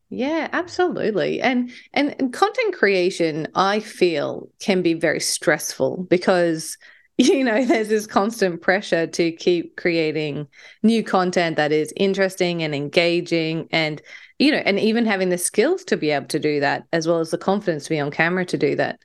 Yeah, 0.10 0.48
absolutely. 0.54 1.42
And, 1.42 1.72
and 1.94 2.16
and 2.18 2.32
content 2.32 2.74
creation 2.74 3.50
I 3.56 3.82
feel 3.82 4.50
can 4.60 4.82
be 4.82 4.94
very 4.94 5.20
stressful 5.20 6.08
because 6.10 6.78
you 7.18 7.44
know 7.44 7.66
there's 7.66 7.90
this 7.90 8.08
constant 8.08 8.62
pressure 8.62 9.08
to 9.08 9.32
keep 9.32 9.76
creating 9.76 10.48
new 10.84 11.04
content 11.04 11.58
that 11.58 11.72
is 11.72 11.92
interesting 11.98 12.64
and 12.64 12.76
engaging 12.76 13.68
and 13.72 14.02
you 14.38 14.52
know 14.52 14.60
and 14.60 14.80
even 14.80 15.06
having 15.06 15.30
the 15.30 15.38
skills 15.38 15.84
to 15.86 15.98
be 15.98 16.12
able 16.12 16.28
to 16.28 16.40
do 16.40 16.60
that 16.60 16.84
as 16.94 17.08
well 17.08 17.20
as 17.20 17.32
the 17.32 17.38
confidence 17.38 17.86
to 17.86 17.90
be 17.90 18.00
on 18.00 18.12
camera 18.12 18.46
to 18.46 18.58
do 18.58 18.76
that. 18.78 19.00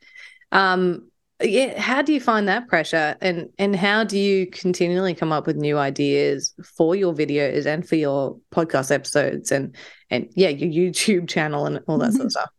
Um 0.52 1.08
yeah 1.42 1.80
how 1.80 2.02
do 2.02 2.12
you 2.12 2.20
find 2.20 2.48
that 2.48 2.68
pressure 2.68 3.16
and 3.20 3.48
and 3.58 3.76
how 3.76 4.04
do 4.04 4.18
you 4.18 4.46
continually 4.46 5.14
come 5.14 5.32
up 5.32 5.46
with 5.46 5.56
new 5.56 5.78
ideas 5.78 6.54
for 6.76 6.94
your 6.94 7.14
videos 7.14 7.66
and 7.66 7.88
for 7.88 7.96
your 7.96 8.38
podcast 8.54 8.90
episodes 8.90 9.52
and 9.52 9.74
and 10.10 10.28
yeah 10.34 10.48
your 10.48 10.90
youtube 10.90 11.28
channel 11.34 11.66
and 11.66 11.80
all 11.86 11.98
that 11.98 12.12
sort 12.12 12.26
of 12.26 12.32
stuff 12.32 12.50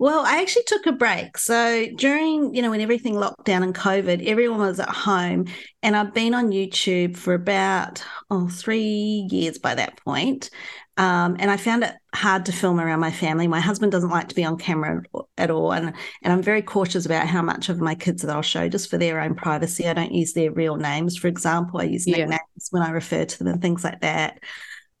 well, 0.00 0.24
I 0.24 0.40
actually 0.40 0.62
took 0.62 0.86
a 0.86 0.92
break. 0.92 1.36
So 1.38 1.86
during, 1.96 2.54
you 2.54 2.62
know, 2.62 2.70
when 2.70 2.80
everything 2.80 3.18
locked 3.18 3.44
down 3.44 3.64
and 3.64 3.74
COVID, 3.74 4.24
everyone 4.26 4.60
was 4.60 4.78
at 4.78 4.88
home. 4.88 5.46
And 5.82 5.96
I've 5.96 6.14
been 6.14 6.34
on 6.34 6.50
YouTube 6.50 7.16
for 7.16 7.34
about 7.34 8.04
oh, 8.30 8.48
three 8.48 9.26
years 9.28 9.58
by 9.58 9.74
that 9.74 9.96
point. 10.04 10.50
Um, 10.98 11.36
and 11.38 11.48
I 11.48 11.56
found 11.56 11.84
it 11.84 11.94
hard 12.12 12.44
to 12.46 12.52
film 12.52 12.80
around 12.80 12.98
my 12.98 13.12
family. 13.12 13.46
My 13.46 13.60
husband 13.60 13.92
doesn't 13.92 14.10
like 14.10 14.28
to 14.28 14.34
be 14.34 14.44
on 14.44 14.58
camera 14.58 15.02
at 15.38 15.48
all, 15.48 15.72
and 15.72 15.94
and 16.22 16.32
I'm 16.32 16.42
very 16.42 16.60
cautious 16.60 17.06
about 17.06 17.28
how 17.28 17.40
much 17.40 17.68
of 17.68 17.80
my 17.80 17.94
kids 17.94 18.22
that 18.22 18.34
I'll 18.34 18.42
show 18.42 18.68
just 18.68 18.90
for 18.90 18.98
their 18.98 19.20
own 19.20 19.36
privacy. 19.36 19.86
I 19.86 19.94
don't 19.94 20.12
use 20.12 20.32
their 20.32 20.50
real 20.50 20.76
names, 20.76 21.16
for 21.16 21.28
example. 21.28 21.80
I 21.80 21.84
use 21.84 22.04
yeah. 22.04 22.16
nicknames 22.16 22.68
when 22.70 22.82
I 22.82 22.90
refer 22.90 23.24
to 23.24 23.38
them 23.38 23.46
and 23.46 23.62
things 23.62 23.84
like 23.84 24.00
that. 24.00 24.40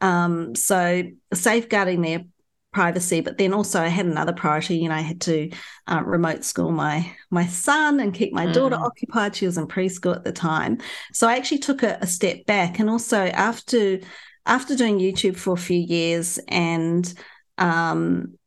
Um, 0.00 0.54
so 0.54 1.02
safeguarding 1.34 2.02
their 2.02 2.22
privacy, 2.72 3.20
but 3.20 3.36
then 3.36 3.52
also 3.52 3.82
I 3.82 3.88
had 3.88 4.06
another 4.06 4.32
priority. 4.32 4.76
You 4.76 4.90
know, 4.90 4.94
I 4.94 5.00
had 5.00 5.20
to 5.22 5.50
uh, 5.88 6.02
remote 6.04 6.44
school 6.44 6.70
my 6.70 7.12
my 7.30 7.46
son 7.46 7.98
and 7.98 8.14
keep 8.14 8.32
my 8.32 8.46
mm. 8.46 8.52
daughter 8.52 8.76
occupied. 8.76 9.34
She 9.34 9.46
was 9.46 9.58
in 9.58 9.66
preschool 9.66 10.14
at 10.14 10.22
the 10.22 10.30
time, 10.30 10.78
so 11.12 11.26
I 11.26 11.34
actually 11.34 11.58
took 11.58 11.82
a, 11.82 11.98
a 12.00 12.06
step 12.06 12.46
back, 12.46 12.78
and 12.78 12.88
also 12.88 13.18
after 13.18 13.98
after 14.48 14.74
doing 14.74 14.98
YouTube 14.98 15.36
for 15.36 15.54
a 15.54 15.58
few 15.58 15.78
years 15.78 16.38
and 16.48 17.12
um, 17.58 18.38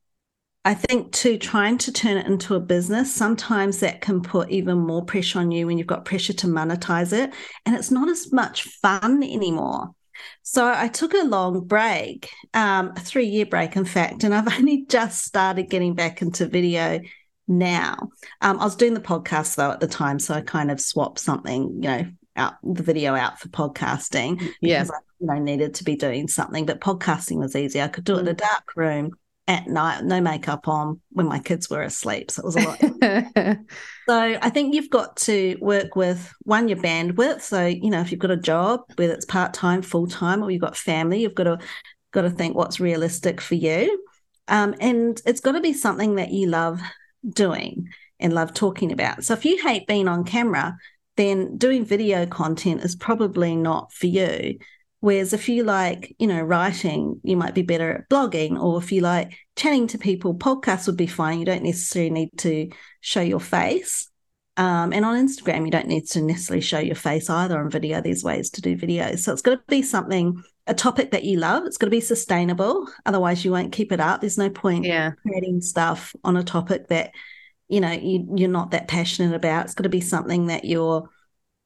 I 0.63 0.75
think 0.75 1.11
too, 1.11 1.37
trying 1.37 1.79
to 1.79 1.91
turn 1.91 2.17
it 2.17 2.27
into 2.27 2.53
a 2.53 2.59
business, 2.59 3.13
sometimes 3.13 3.79
that 3.79 4.01
can 4.01 4.21
put 4.21 4.51
even 4.51 4.77
more 4.77 5.03
pressure 5.03 5.39
on 5.39 5.49
you 5.51 5.65
when 5.65 5.77
you've 5.77 5.87
got 5.87 6.05
pressure 6.05 6.33
to 6.33 6.47
monetize 6.47 7.13
it. 7.13 7.33
And 7.65 7.75
it's 7.75 7.89
not 7.89 8.09
as 8.09 8.31
much 8.31 8.63
fun 8.63 9.23
anymore. 9.23 9.89
So 10.43 10.71
I 10.71 10.87
took 10.87 11.15
a 11.15 11.23
long 11.23 11.65
break, 11.65 12.29
um, 12.53 12.93
a 12.95 12.99
three 12.99 13.25
year 13.25 13.47
break, 13.47 13.75
in 13.75 13.85
fact, 13.85 14.23
and 14.23 14.35
I've 14.35 14.53
only 14.59 14.85
just 14.85 15.25
started 15.25 15.69
getting 15.69 15.95
back 15.95 16.21
into 16.21 16.47
video 16.47 16.99
now. 17.47 18.09
Um, 18.41 18.59
I 18.59 18.63
was 18.65 18.75
doing 18.75 18.93
the 18.93 19.01
podcast 19.01 19.55
though 19.55 19.71
at 19.71 19.79
the 19.79 19.87
time, 19.87 20.19
so 20.19 20.35
I 20.35 20.41
kind 20.41 20.69
of 20.69 20.79
swapped 20.79 21.19
something, 21.19 21.81
you 21.81 21.89
know, 21.89 22.05
out 22.35 22.53
the 22.63 22.83
video 22.83 23.15
out 23.15 23.39
for 23.39 23.49
podcasting 23.49 24.37
because 24.37 24.55
yeah. 24.61 24.83
I 24.83 24.99
you 25.19 25.27
know 25.27 25.39
needed 25.39 25.75
to 25.75 25.83
be 25.83 25.95
doing 25.95 26.27
something. 26.27 26.65
But 26.65 26.81
podcasting 26.81 27.37
was 27.37 27.55
easy. 27.55 27.81
I 27.81 27.87
could 27.87 28.03
do 28.03 28.17
it 28.17 28.21
in 28.21 28.27
a 28.27 28.33
mm. 28.33 28.37
dark 28.37 28.75
room 28.75 29.11
at 29.47 29.67
night, 29.67 30.03
no 30.03 30.21
makeup 30.21 30.67
on 30.67 31.01
when 31.11 31.27
my 31.27 31.39
kids 31.39 31.69
were 31.69 31.81
asleep. 31.81 32.31
So 32.31 32.41
it 32.41 32.45
was 32.45 32.55
a 32.55 32.61
lot. 32.61 33.57
so 34.07 34.37
I 34.41 34.49
think 34.49 34.73
you've 34.73 34.89
got 34.89 35.17
to 35.17 35.57
work 35.59 35.95
with 35.95 36.31
one 36.43 36.67
your 36.67 36.77
bandwidth. 36.77 37.41
So 37.41 37.65
you 37.65 37.89
know 37.89 38.01
if 38.01 38.11
you've 38.11 38.19
got 38.19 38.31
a 38.31 38.37
job, 38.37 38.81
whether 38.95 39.13
it's 39.13 39.25
part 39.25 39.53
time, 39.53 39.81
full 39.81 40.07
time, 40.07 40.43
or 40.43 40.51
you've 40.51 40.61
got 40.61 40.77
family, 40.77 41.21
you've 41.21 41.35
got 41.35 41.45
to 41.45 41.59
got 42.11 42.21
to 42.21 42.29
think 42.29 42.55
what's 42.55 42.79
realistic 42.79 43.41
for 43.41 43.55
you. 43.55 44.03
Um, 44.47 44.75
and 44.79 45.21
it's 45.25 45.39
got 45.39 45.53
to 45.53 45.61
be 45.61 45.73
something 45.73 46.15
that 46.15 46.31
you 46.31 46.47
love 46.47 46.81
doing 47.27 47.89
and 48.19 48.33
love 48.33 48.53
talking 48.53 48.91
about. 48.91 49.23
So 49.23 49.33
if 49.33 49.45
you 49.45 49.61
hate 49.61 49.87
being 49.87 50.07
on 50.07 50.23
camera, 50.23 50.77
then 51.21 51.57
doing 51.57 51.85
video 51.85 52.25
content 52.25 52.83
is 52.83 52.95
probably 52.95 53.55
not 53.55 53.93
for 53.93 54.07
you. 54.07 54.57
Whereas 54.99 55.33
if 55.33 55.49
you 55.49 55.63
like, 55.63 56.15
you 56.19 56.27
know, 56.27 56.41
writing, 56.41 57.19
you 57.23 57.35
might 57.35 57.55
be 57.55 57.63
better 57.63 57.91
at 57.91 58.09
blogging, 58.09 58.61
or 58.61 58.79
if 58.79 58.91
you 58.91 59.01
like 59.01 59.37
chatting 59.55 59.87
to 59.87 59.97
people, 59.97 60.35
podcasts 60.35 60.87
would 60.87 60.97
be 60.97 61.07
fine. 61.07 61.39
You 61.39 61.45
don't 61.45 61.63
necessarily 61.63 62.11
need 62.11 62.29
to 62.39 62.69
show 63.01 63.21
your 63.21 63.39
face. 63.39 64.09
Um, 64.57 64.93
and 64.93 65.05
on 65.05 65.15
Instagram, 65.15 65.65
you 65.65 65.71
don't 65.71 65.87
need 65.87 66.07
to 66.09 66.21
necessarily 66.21 66.61
show 66.61 66.79
your 66.79 66.95
face 66.95 67.29
either 67.29 67.59
on 67.59 67.71
video. 67.71 68.01
There's 68.01 68.23
ways 68.23 68.49
to 68.51 68.61
do 68.61 68.77
videos. 68.77 69.19
So 69.19 69.31
it's 69.31 69.41
got 69.41 69.55
to 69.55 69.61
be 69.67 69.81
something, 69.81 70.43
a 70.67 70.73
topic 70.75 71.11
that 71.11 71.23
you 71.23 71.39
love. 71.39 71.65
It's 71.65 71.77
got 71.77 71.87
to 71.87 71.91
be 71.91 72.01
sustainable. 72.01 72.87
Otherwise, 73.05 73.43
you 73.43 73.51
won't 73.51 73.71
keep 73.71 73.91
it 73.91 73.99
up. 73.99 74.21
There's 74.21 74.37
no 74.37 74.49
point 74.49 74.85
yeah. 74.85 75.11
creating 75.25 75.61
stuff 75.61 76.15
on 76.23 76.37
a 76.37 76.43
topic 76.43 76.89
that 76.89 77.11
you 77.71 77.79
know 77.79 77.91
you, 77.91 78.27
you're 78.35 78.49
not 78.49 78.71
that 78.71 78.87
passionate 78.87 79.33
about 79.33 79.65
it's 79.65 79.73
got 79.73 79.83
to 79.83 79.89
be 79.89 80.01
something 80.01 80.47
that 80.47 80.65
you're 80.65 81.09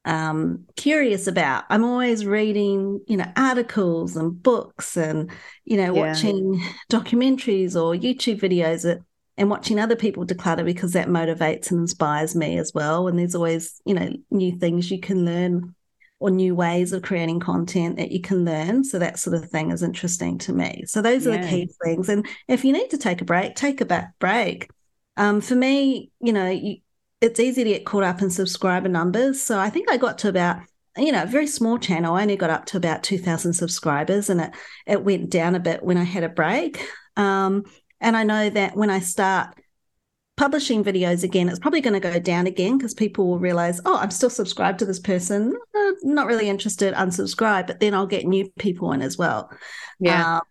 um, 0.05 0.65
curious 0.75 1.25
about 1.25 1.63
i'm 1.69 1.83
always 1.83 2.25
reading 2.25 3.01
you 3.07 3.17
know 3.17 3.31
articles 3.35 4.15
and 4.15 4.41
books 4.41 4.95
and 4.95 5.31
you 5.65 5.77
know 5.77 5.93
yeah. 5.95 6.07
watching 6.07 6.61
documentaries 6.91 7.75
or 7.75 7.95
youtube 7.95 8.39
videos 8.39 8.83
that, 8.83 8.99
and 9.37 9.49
watching 9.49 9.79
other 9.79 9.95
people 9.95 10.25
declutter 10.25 10.63
because 10.63 10.93
that 10.93 11.07
motivates 11.07 11.71
and 11.71 11.79
inspires 11.79 12.35
me 12.35 12.57
as 12.59 12.71
well 12.75 13.07
and 13.07 13.17
there's 13.17 13.35
always 13.35 13.81
you 13.83 13.95
know 13.95 14.09
new 14.29 14.57
things 14.59 14.91
you 14.91 14.99
can 14.99 15.25
learn 15.25 15.73
or 16.19 16.29
new 16.29 16.55
ways 16.55 16.93
of 16.93 17.01
creating 17.01 17.39
content 17.39 17.97
that 17.97 18.11
you 18.11 18.21
can 18.21 18.45
learn. 18.45 18.83
So 18.83 18.97
that 18.99 19.19
sort 19.19 19.35
of 19.35 19.49
thing 19.49 19.71
is 19.71 19.83
interesting 19.83 20.37
to 20.39 20.53
me. 20.53 20.83
So 20.87 21.01
those 21.01 21.27
are 21.27 21.33
yeah. 21.33 21.41
the 21.41 21.47
key 21.49 21.69
things. 21.83 22.07
And 22.09 22.25
if 22.47 22.63
you 22.63 22.71
need 22.71 22.89
to 22.91 22.97
take 22.97 23.21
a 23.21 23.25
break, 23.25 23.55
take 23.55 23.81
a 23.81 23.85
back 23.85 24.17
break. 24.17 24.69
Um, 25.17 25.41
for 25.41 25.55
me, 25.55 26.11
you 26.19 26.33
know, 26.33 26.49
you, 26.49 26.77
it's 27.21 27.39
easy 27.39 27.63
to 27.63 27.69
get 27.69 27.85
caught 27.85 28.03
up 28.03 28.21
in 28.21 28.29
subscriber 28.29 28.89
numbers. 28.89 29.41
So 29.41 29.59
I 29.59 29.69
think 29.69 29.89
I 29.89 29.97
got 29.97 30.17
to 30.19 30.29
about 30.29 30.59
you 30.97 31.11
know, 31.11 31.23
a 31.23 31.27
very 31.27 31.47
small 31.47 31.77
channel. 31.77 32.15
I 32.15 32.21
only 32.21 32.37
got 32.37 32.49
up 32.49 32.65
to 32.67 32.77
about 32.77 33.03
2,000 33.03 33.53
subscribers 33.53 34.29
and 34.29 34.41
it, 34.41 34.51
it 34.87 35.03
went 35.03 35.29
down 35.29 35.55
a 35.55 35.59
bit 35.59 35.83
when 35.83 35.97
I 35.97 36.03
had 36.03 36.23
a 36.23 36.29
break. 36.29 36.87
Um, 37.17 37.63
and 37.99 38.15
I 38.15 38.23
know 38.23 38.49
that 38.49 38.75
when 38.75 38.89
I 38.89 38.99
start 38.99 39.55
publishing 40.37 40.83
videos 40.83 41.23
again, 41.23 41.49
it's 41.49 41.59
probably 41.59 41.81
going 41.81 41.93
to 41.93 41.99
go 41.99 42.19
down 42.19 42.47
again 42.47 42.77
because 42.77 42.93
people 42.93 43.27
will 43.27 43.39
realize, 43.39 43.81
oh, 43.85 43.97
I'm 43.97 44.11
still 44.11 44.29
subscribed 44.29 44.79
to 44.79 44.85
this 44.85 44.99
person. 44.99 45.53
Uh, 45.75 45.91
not 46.03 46.27
really 46.27 46.49
interested, 46.49 46.93
unsubscribe, 46.93 47.67
but 47.67 47.79
then 47.79 47.93
I'll 47.93 48.07
get 48.07 48.25
new 48.25 48.49
people 48.57 48.91
in 48.93 49.01
as 49.01 49.17
well. 49.17 49.49
Yeah. 49.99 50.37
Um, 50.37 50.41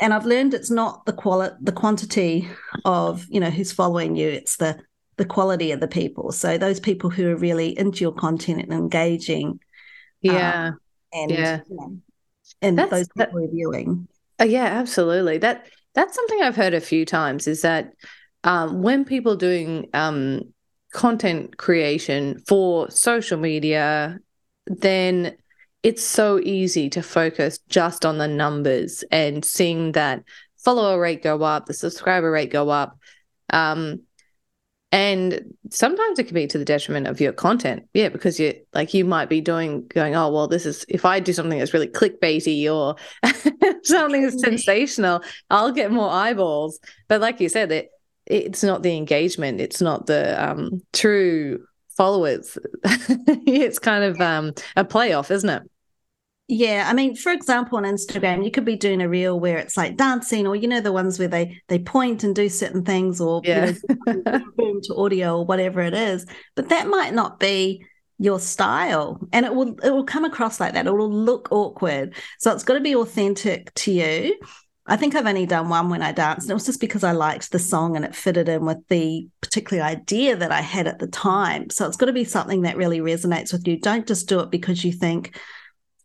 and 0.00 0.14
I've 0.14 0.26
learned 0.26 0.54
it's 0.54 0.70
not 0.70 1.04
the 1.06 1.12
quality, 1.12 1.54
the 1.60 1.72
quantity 1.72 2.48
of 2.84 3.26
you 3.28 3.40
know 3.40 3.50
who's 3.50 3.72
following 3.72 4.16
you. 4.16 4.28
It's 4.28 4.56
the 4.56 4.80
the 5.16 5.24
quality 5.26 5.70
of 5.70 5.80
the 5.80 5.88
people. 5.88 6.32
So 6.32 6.56
those 6.56 6.80
people 6.80 7.10
who 7.10 7.30
are 7.30 7.36
really 7.36 7.78
into 7.78 8.00
your 8.00 8.12
content 8.12 8.62
and 8.62 8.72
engaging. 8.72 9.60
Yeah. 10.22 10.68
Um, 10.68 10.80
and 11.12 11.30
yeah. 11.30 11.60
You 11.68 11.76
know, 11.76 11.98
and 12.62 12.78
that's, 12.78 12.90
those 12.90 13.08
people 13.08 13.26
that, 13.26 13.34
reviewing. 13.34 14.08
Oh, 14.38 14.44
yeah, 14.44 14.64
absolutely. 14.64 15.36
That 15.38 15.68
that's 15.94 16.14
something 16.14 16.40
I've 16.40 16.56
heard 16.56 16.72
a 16.72 16.80
few 16.80 17.04
times. 17.04 17.46
Is 17.46 17.62
that 17.62 17.92
um, 18.44 18.80
when 18.82 19.04
people 19.04 19.36
doing 19.36 19.88
um, 19.92 20.54
content 20.94 21.58
creation 21.58 22.38
for 22.48 22.90
social 22.90 23.38
media, 23.38 24.18
then 24.66 25.36
it's 25.82 26.04
so 26.04 26.38
easy 26.40 26.90
to 26.90 27.02
focus 27.02 27.58
just 27.68 28.04
on 28.04 28.18
the 28.18 28.28
numbers 28.28 29.02
and 29.10 29.44
seeing 29.44 29.92
that 29.92 30.22
follower 30.58 31.00
rate 31.00 31.22
go 31.22 31.42
up, 31.42 31.66
the 31.66 31.74
subscriber 31.74 32.30
rate 32.30 32.50
go 32.50 32.68
up. 32.68 32.98
Um, 33.50 34.02
and 34.92 35.54
sometimes 35.70 36.18
it 36.18 36.24
can 36.24 36.34
be 36.34 36.48
to 36.48 36.58
the 36.58 36.64
detriment 36.64 37.06
of 37.06 37.20
your 37.20 37.32
content. 37.32 37.84
Yeah, 37.94 38.08
because 38.08 38.40
you 38.40 38.54
like 38.74 38.92
you 38.92 39.04
might 39.04 39.28
be 39.28 39.40
doing 39.40 39.86
going, 39.86 40.16
oh 40.16 40.32
well, 40.32 40.48
this 40.48 40.66
is 40.66 40.84
if 40.88 41.04
I 41.04 41.20
do 41.20 41.32
something 41.32 41.58
that's 41.58 41.72
really 41.72 41.86
clickbaity 41.86 42.68
or 42.72 42.96
something 43.84 44.22
that's 44.22 44.40
sensational, 44.40 45.22
I'll 45.48 45.72
get 45.72 45.92
more 45.92 46.10
eyeballs. 46.10 46.80
But 47.06 47.20
like 47.20 47.40
you 47.40 47.48
said, 47.48 47.70
it 47.70 47.90
it's 48.26 48.64
not 48.64 48.82
the 48.82 48.96
engagement, 48.96 49.60
it's 49.60 49.80
not 49.80 50.06
the 50.06 50.50
um, 50.50 50.82
true 50.92 51.64
followers. 52.00 52.56
it's 53.46 53.78
kind 53.78 54.04
of 54.04 54.18
um, 54.22 54.54
a 54.74 54.86
playoff, 54.86 55.30
isn't 55.30 55.50
it? 55.50 55.62
Yeah, 56.48 56.86
I 56.88 56.94
mean, 56.94 57.14
for 57.14 57.30
example, 57.30 57.76
on 57.76 57.84
Instagram, 57.84 58.42
you 58.42 58.50
could 58.50 58.64
be 58.64 58.74
doing 58.74 59.02
a 59.02 59.08
reel 59.08 59.38
where 59.38 59.58
it's 59.58 59.76
like 59.76 59.98
dancing, 59.98 60.46
or 60.46 60.56
you 60.56 60.66
know, 60.66 60.80
the 60.80 60.92
ones 60.92 61.18
where 61.18 61.28
they 61.28 61.60
they 61.68 61.78
point 61.78 62.24
and 62.24 62.34
do 62.34 62.48
certain 62.48 62.86
things, 62.86 63.20
or 63.20 63.42
yeah. 63.44 63.72
you 64.06 64.22
know, 64.24 64.80
to 64.82 64.94
audio 64.96 65.36
or 65.36 65.44
whatever 65.44 65.82
it 65.82 65.92
is. 65.92 66.24
But 66.54 66.70
that 66.70 66.88
might 66.88 67.12
not 67.12 67.38
be 67.38 67.84
your 68.18 68.40
style, 68.40 69.20
and 69.34 69.44
it 69.44 69.54
will 69.54 69.78
it 69.84 69.90
will 69.90 70.04
come 70.04 70.24
across 70.24 70.58
like 70.58 70.72
that. 70.72 70.86
It 70.86 70.94
will 70.94 71.12
look 71.12 71.48
awkward. 71.52 72.14
So 72.38 72.50
it's 72.50 72.64
got 72.64 72.74
to 72.74 72.80
be 72.80 72.96
authentic 72.96 73.74
to 73.74 73.92
you. 73.92 74.40
I 74.90 74.96
think 74.96 75.14
I've 75.14 75.26
only 75.26 75.46
done 75.46 75.68
one 75.68 75.88
when 75.88 76.02
I 76.02 76.12
danced, 76.12 76.46
and 76.46 76.50
it 76.50 76.54
was 76.54 76.66
just 76.66 76.80
because 76.80 77.04
I 77.04 77.12
liked 77.12 77.52
the 77.52 77.58
song 77.58 77.96
and 77.96 78.04
it 78.04 78.14
fitted 78.14 78.48
in 78.48 78.66
with 78.66 78.86
the 78.88 79.28
particular 79.40 79.82
idea 79.82 80.36
that 80.36 80.52
I 80.52 80.60
had 80.60 80.86
at 80.86 80.98
the 80.98 81.06
time. 81.06 81.70
So 81.70 81.86
it's 81.86 81.96
got 81.96 82.06
to 82.06 82.12
be 82.12 82.24
something 82.24 82.62
that 82.62 82.76
really 82.76 83.00
resonates 83.00 83.52
with 83.52 83.66
you. 83.66 83.78
Don't 83.78 84.06
just 84.06 84.28
do 84.28 84.40
it 84.40 84.50
because 84.50 84.84
you 84.84 84.92
think 84.92 85.38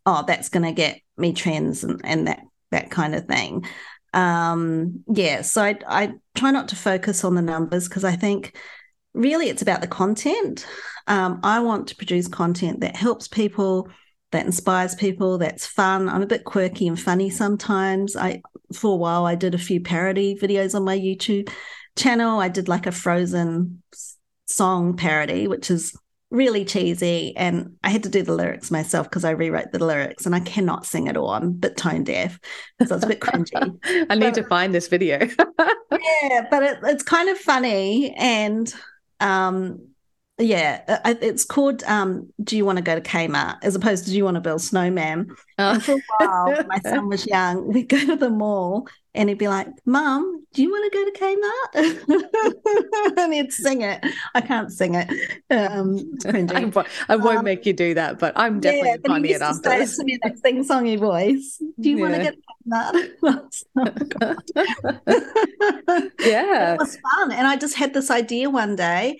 oh, 0.06 0.24
that's 0.26 0.48
going 0.48 0.62
to 0.62 0.72
get 0.72 1.00
me 1.18 1.32
trends 1.32 1.84
and, 1.84 2.00
and 2.04 2.28
that 2.28 2.40
that 2.70 2.90
kind 2.90 3.14
of 3.14 3.26
thing. 3.26 3.66
Um, 4.14 5.04
yeah, 5.12 5.42
so 5.42 5.62
I, 5.62 5.78
I 5.86 6.12
try 6.34 6.50
not 6.50 6.68
to 6.68 6.76
focus 6.76 7.24
on 7.24 7.34
the 7.34 7.42
numbers 7.42 7.88
because 7.88 8.04
I 8.04 8.16
think 8.16 8.56
really 9.12 9.48
it's 9.48 9.62
about 9.62 9.82
the 9.82 9.86
content. 9.88 10.66
Um, 11.06 11.40
I 11.42 11.60
want 11.60 11.88
to 11.88 11.96
produce 11.96 12.28
content 12.28 12.80
that 12.80 12.96
helps 12.96 13.28
people, 13.28 13.88
that 14.36 14.46
inspires 14.46 14.94
people, 14.94 15.38
that's 15.38 15.66
fun. 15.66 16.08
I'm 16.08 16.22
a 16.22 16.26
bit 16.26 16.44
quirky 16.44 16.86
and 16.86 17.00
funny 17.00 17.30
sometimes. 17.30 18.14
I 18.16 18.42
for 18.72 18.92
a 18.92 18.96
while 18.96 19.24
I 19.24 19.34
did 19.34 19.54
a 19.54 19.58
few 19.58 19.80
parody 19.80 20.36
videos 20.36 20.74
on 20.74 20.84
my 20.84 20.98
YouTube 20.98 21.50
channel. 21.96 22.38
I 22.38 22.48
did 22.48 22.68
like 22.68 22.86
a 22.86 22.92
Frozen 22.92 23.82
song 24.46 24.96
parody, 24.96 25.48
which 25.48 25.70
is 25.70 25.96
really 26.30 26.64
cheesy. 26.64 27.34
And 27.36 27.76
I 27.82 27.90
had 27.90 28.02
to 28.02 28.08
do 28.08 28.22
the 28.22 28.34
lyrics 28.34 28.70
myself 28.70 29.08
because 29.08 29.24
I 29.24 29.30
rewrote 29.30 29.72
the 29.72 29.84
lyrics 29.84 30.26
and 30.26 30.34
I 30.34 30.40
cannot 30.40 30.84
sing 30.84 31.08
at 31.08 31.16
all. 31.16 31.30
I'm 31.30 31.44
a 31.44 31.50
bit 31.50 31.76
tone 31.76 32.04
deaf. 32.04 32.38
So 32.86 32.94
it's 32.94 33.04
a 33.04 33.08
bit 33.08 33.20
cringy. 33.20 33.78
I 34.10 34.14
need 34.14 34.20
but, 34.20 34.34
to 34.34 34.44
find 34.44 34.74
this 34.74 34.88
video. 34.88 35.18
yeah, 35.92 36.46
but 36.50 36.62
it, 36.62 36.78
it's 36.82 37.02
kind 37.02 37.30
of 37.30 37.38
funny. 37.38 38.12
And 38.18 38.72
um, 39.20 39.88
yeah, 40.38 41.00
it's 41.06 41.44
called 41.44 41.82
um, 41.84 42.28
Do 42.42 42.56
You 42.56 42.66
Want 42.66 42.76
to 42.76 42.82
Go 42.82 42.94
to 42.94 43.00
Kmart 43.00 43.56
as 43.62 43.74
opposed 43.74 44.04
to 44.04 44.10
Do 44.10 44.16
You 44.16 44.24
Want 44.24 44.34
to 44.34 44.40
Build 44.42 44.60
Snowman? 44.60 45.34
Oh. 45.58 45.72
And 45.72 45.82
for 45.82 45.92
a 45.92 46.00
while, 46.18 46.64
my 46.68 46.78
son 46.80 47.08
was 47.08 47.26
young, 47.26 47.66
we'd 47.72 47.88
go 47.88 47.98
to 47.98 48.16
the 48.16 48.28
mall 48.28 48.86
and 49.14 49.30
he'd 49.30 49.38
be 49.38 49.48
like, 49.48 49.68
Mom, 49.86 50.44
do 50.52 50.62
you 50.62 50.70
want 50.70 50.92
to 50.92 50.98
go 50.98 51.04
to 51.10 51.12
Kmart? 51.18 53.16
and 53.16 53.32
he'd 53.32 53.50
sing 53.50 53.80
it. 53.80 54.04
I 54.34 54.42
can't 54.42 54.70
sing 54.70 54.94
it. 54.94 55.08
Um. 55.50 56.18
I, 56.26 56.84
I 57.08 57.16
won't 57.16 57.38
um, 57.38 57.44
make 57.44 57.64
you 57.64 57.72
do 57.72 57.94
that, 57.94 58.18
but 58.18 58.34
I'm 58.36 58.60
definitely 58.60 58.90
yeah, 58.90 58.96
finding 59.06 59.32
it 59.32 59.40
after. 59.40 59.70
Say 59.70 59.86
to 59.86 60.04
me 60.04 60.18
that 60.22 60.38
sing 60.38 60.62
songy 60.64 60.98
voice. 60.98 61.62
Do 61.80 61.88
you 61.88 61.96
yeah. 61.96 62.02
want 62.02 62.14
to 62.14 62.20
get 62.22 62.34
Kmart? 62.68 63.14
yeah. 66.20 66.74
It 66.74 66.78
was 66.78 66.98
fun. 66.98 67.32
And 67.32 67.46
I 67.46 67.56
just 67.56 67.74
had 67.74 67.94
this 67.94 68.10
idea 68.10 68.50
one 68.50 68.76
day 68.76 69.18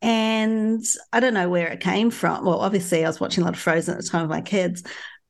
and 0.00 0.84
I 1.12 1.20
don't 1.20 1.34
know 1.34 1.48
where 1.48 1.68
it 1.68 1.80
came 1.80 2.10
from. 2.10 2.44
Well, 2.44 2.60
obviously, 2.60 3.04
I 3.04 3.08
was 3.08 3.20
watching 3.20 3.42
a 3.42 3.44
lot 3.46 3.54
of 3.54 3.60
Frozen 3.60 3.94
at 3.94 4.02
the 4.02 4.08
time 4.08 4.22
with 4.22 4.30
my 4.30 4.40
kids. 4.40 4.82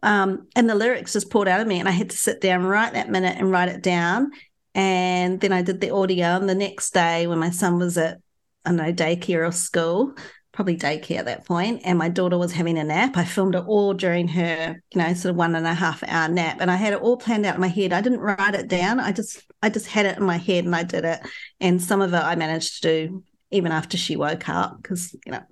Um, 0.02 0.46
and 0.54 0.68
the 0.68 0.74
lyrics 0.74 1.14
just 1.14 1.30
poured 1.30 1.48
out 1.48 1.60
of 1.60 1.66
me, 1.66 1.80
and 1.80 1.88
I 1.88 1.92
had 1.92 2.10
to 2.10 2.16
sit 2.16 2.40
down 2.40 2.64
right 2.64 2.92
that 2.92 3.10
minute 3.10 3.36
and 3.38 3.50
write 3.50 3.68
it 3.68 3.82
down. 3.82 4.30
And 4.74 5.40
then 5.40 5.52
I 5.52 5.62
did 5.62 5.80
the 5.80 5.90
audio. 5.90 6.36
And 6.36 6.48
the 6.48 6.54
next 6.54 6.92
day, 6.92 7.26
when 7.26 7.38
my 7.38 7.50
son 7.50 7.78
was 7.78 7.98
at, 7.98 8.18
I 8.64 8.70
don't 8.70 8.76
know, 8.76 8.92
daycare 8.92 9.48
or 9.48 9.52
school, 9.52 10.14
probably 10.52 10.76
daycare 10.76 11.18
at 11.18 11.24
that 11.24 11.46
point, 11.46 11.82
and 11.84 11.98
my 11.98 12.08
daughter 12.08 12.36
was 12.36 12.52
having 12.52 12.78
a 12.78 12.84
nap, 12.84 13.16
I 13.16 13.24
filmed 13.24 13.54
it 13.54 13.64
all 13.66 13.94
during 13.94 14.28
her, 14.28 14.82
you 14.92 15.00
know, 15.00 15.14
sort 15.14 15.30
of 15.30 15.36
one 15.36 15.54
and 15.54 15.66
a 15.66 15.74
half 15.74 16.02
hour 16.02 16.28
nap. 16.28 16.58
And 16.60 16.70
I 16.70 16.76
had 16.76 16.92
it 16.92 17.00
all 17.00 17.16
planned 17.16 17.46
out 17.46 17.54
in 17.54 17.60
my 17.60 17.68
head. 17.68 17.92
I 17.92 18.00
didn't 18.00 18.20
write 18.20 18.54
it 18.54 18.68
down. 18.68 19.00
I 19.00 19.12
just, 19.12 19.44
I 19.62 19.70
just 19.70 19.86
had 19.86 20.04
it 20.04 20.18
in 20.18 20.24
my 20.24 20.36
head 20.36 20.64
and 20.64 20.74
I 20.74 20.82
did 20.82 21.04
it. 21.04 21.20
And 21.60 21.80
some 21.80 22.00
of 22.00 22.12
it 22.12 22.18
I 22.18 22.34
managed 22.34 22.82
to 22.82 23.08
do 23.08 23.24
even 23.50 23.72
after 23.72 23.96
she 23.96 24.16
woke 24.16 24.48
up 24.48 24.76
because 24.80 25.14
you 25.24 25.32
know 25.32 25.42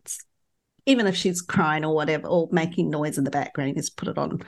even 0.86 1.06
if 1.06 1.16
she's 1.16 1.42
crying 1.42 1.84
or 1.84 1.94
whatever 1.94 2.28
or 2.28 2.48
making 2.52 2.90
noise 2.90 3.18
in 3.18 3.24
the 3.24 3.30
background 3.30 3.74
just 3.76 3.96
put 3.96 4.08
it 4.08 4.18
on 4.18 4.42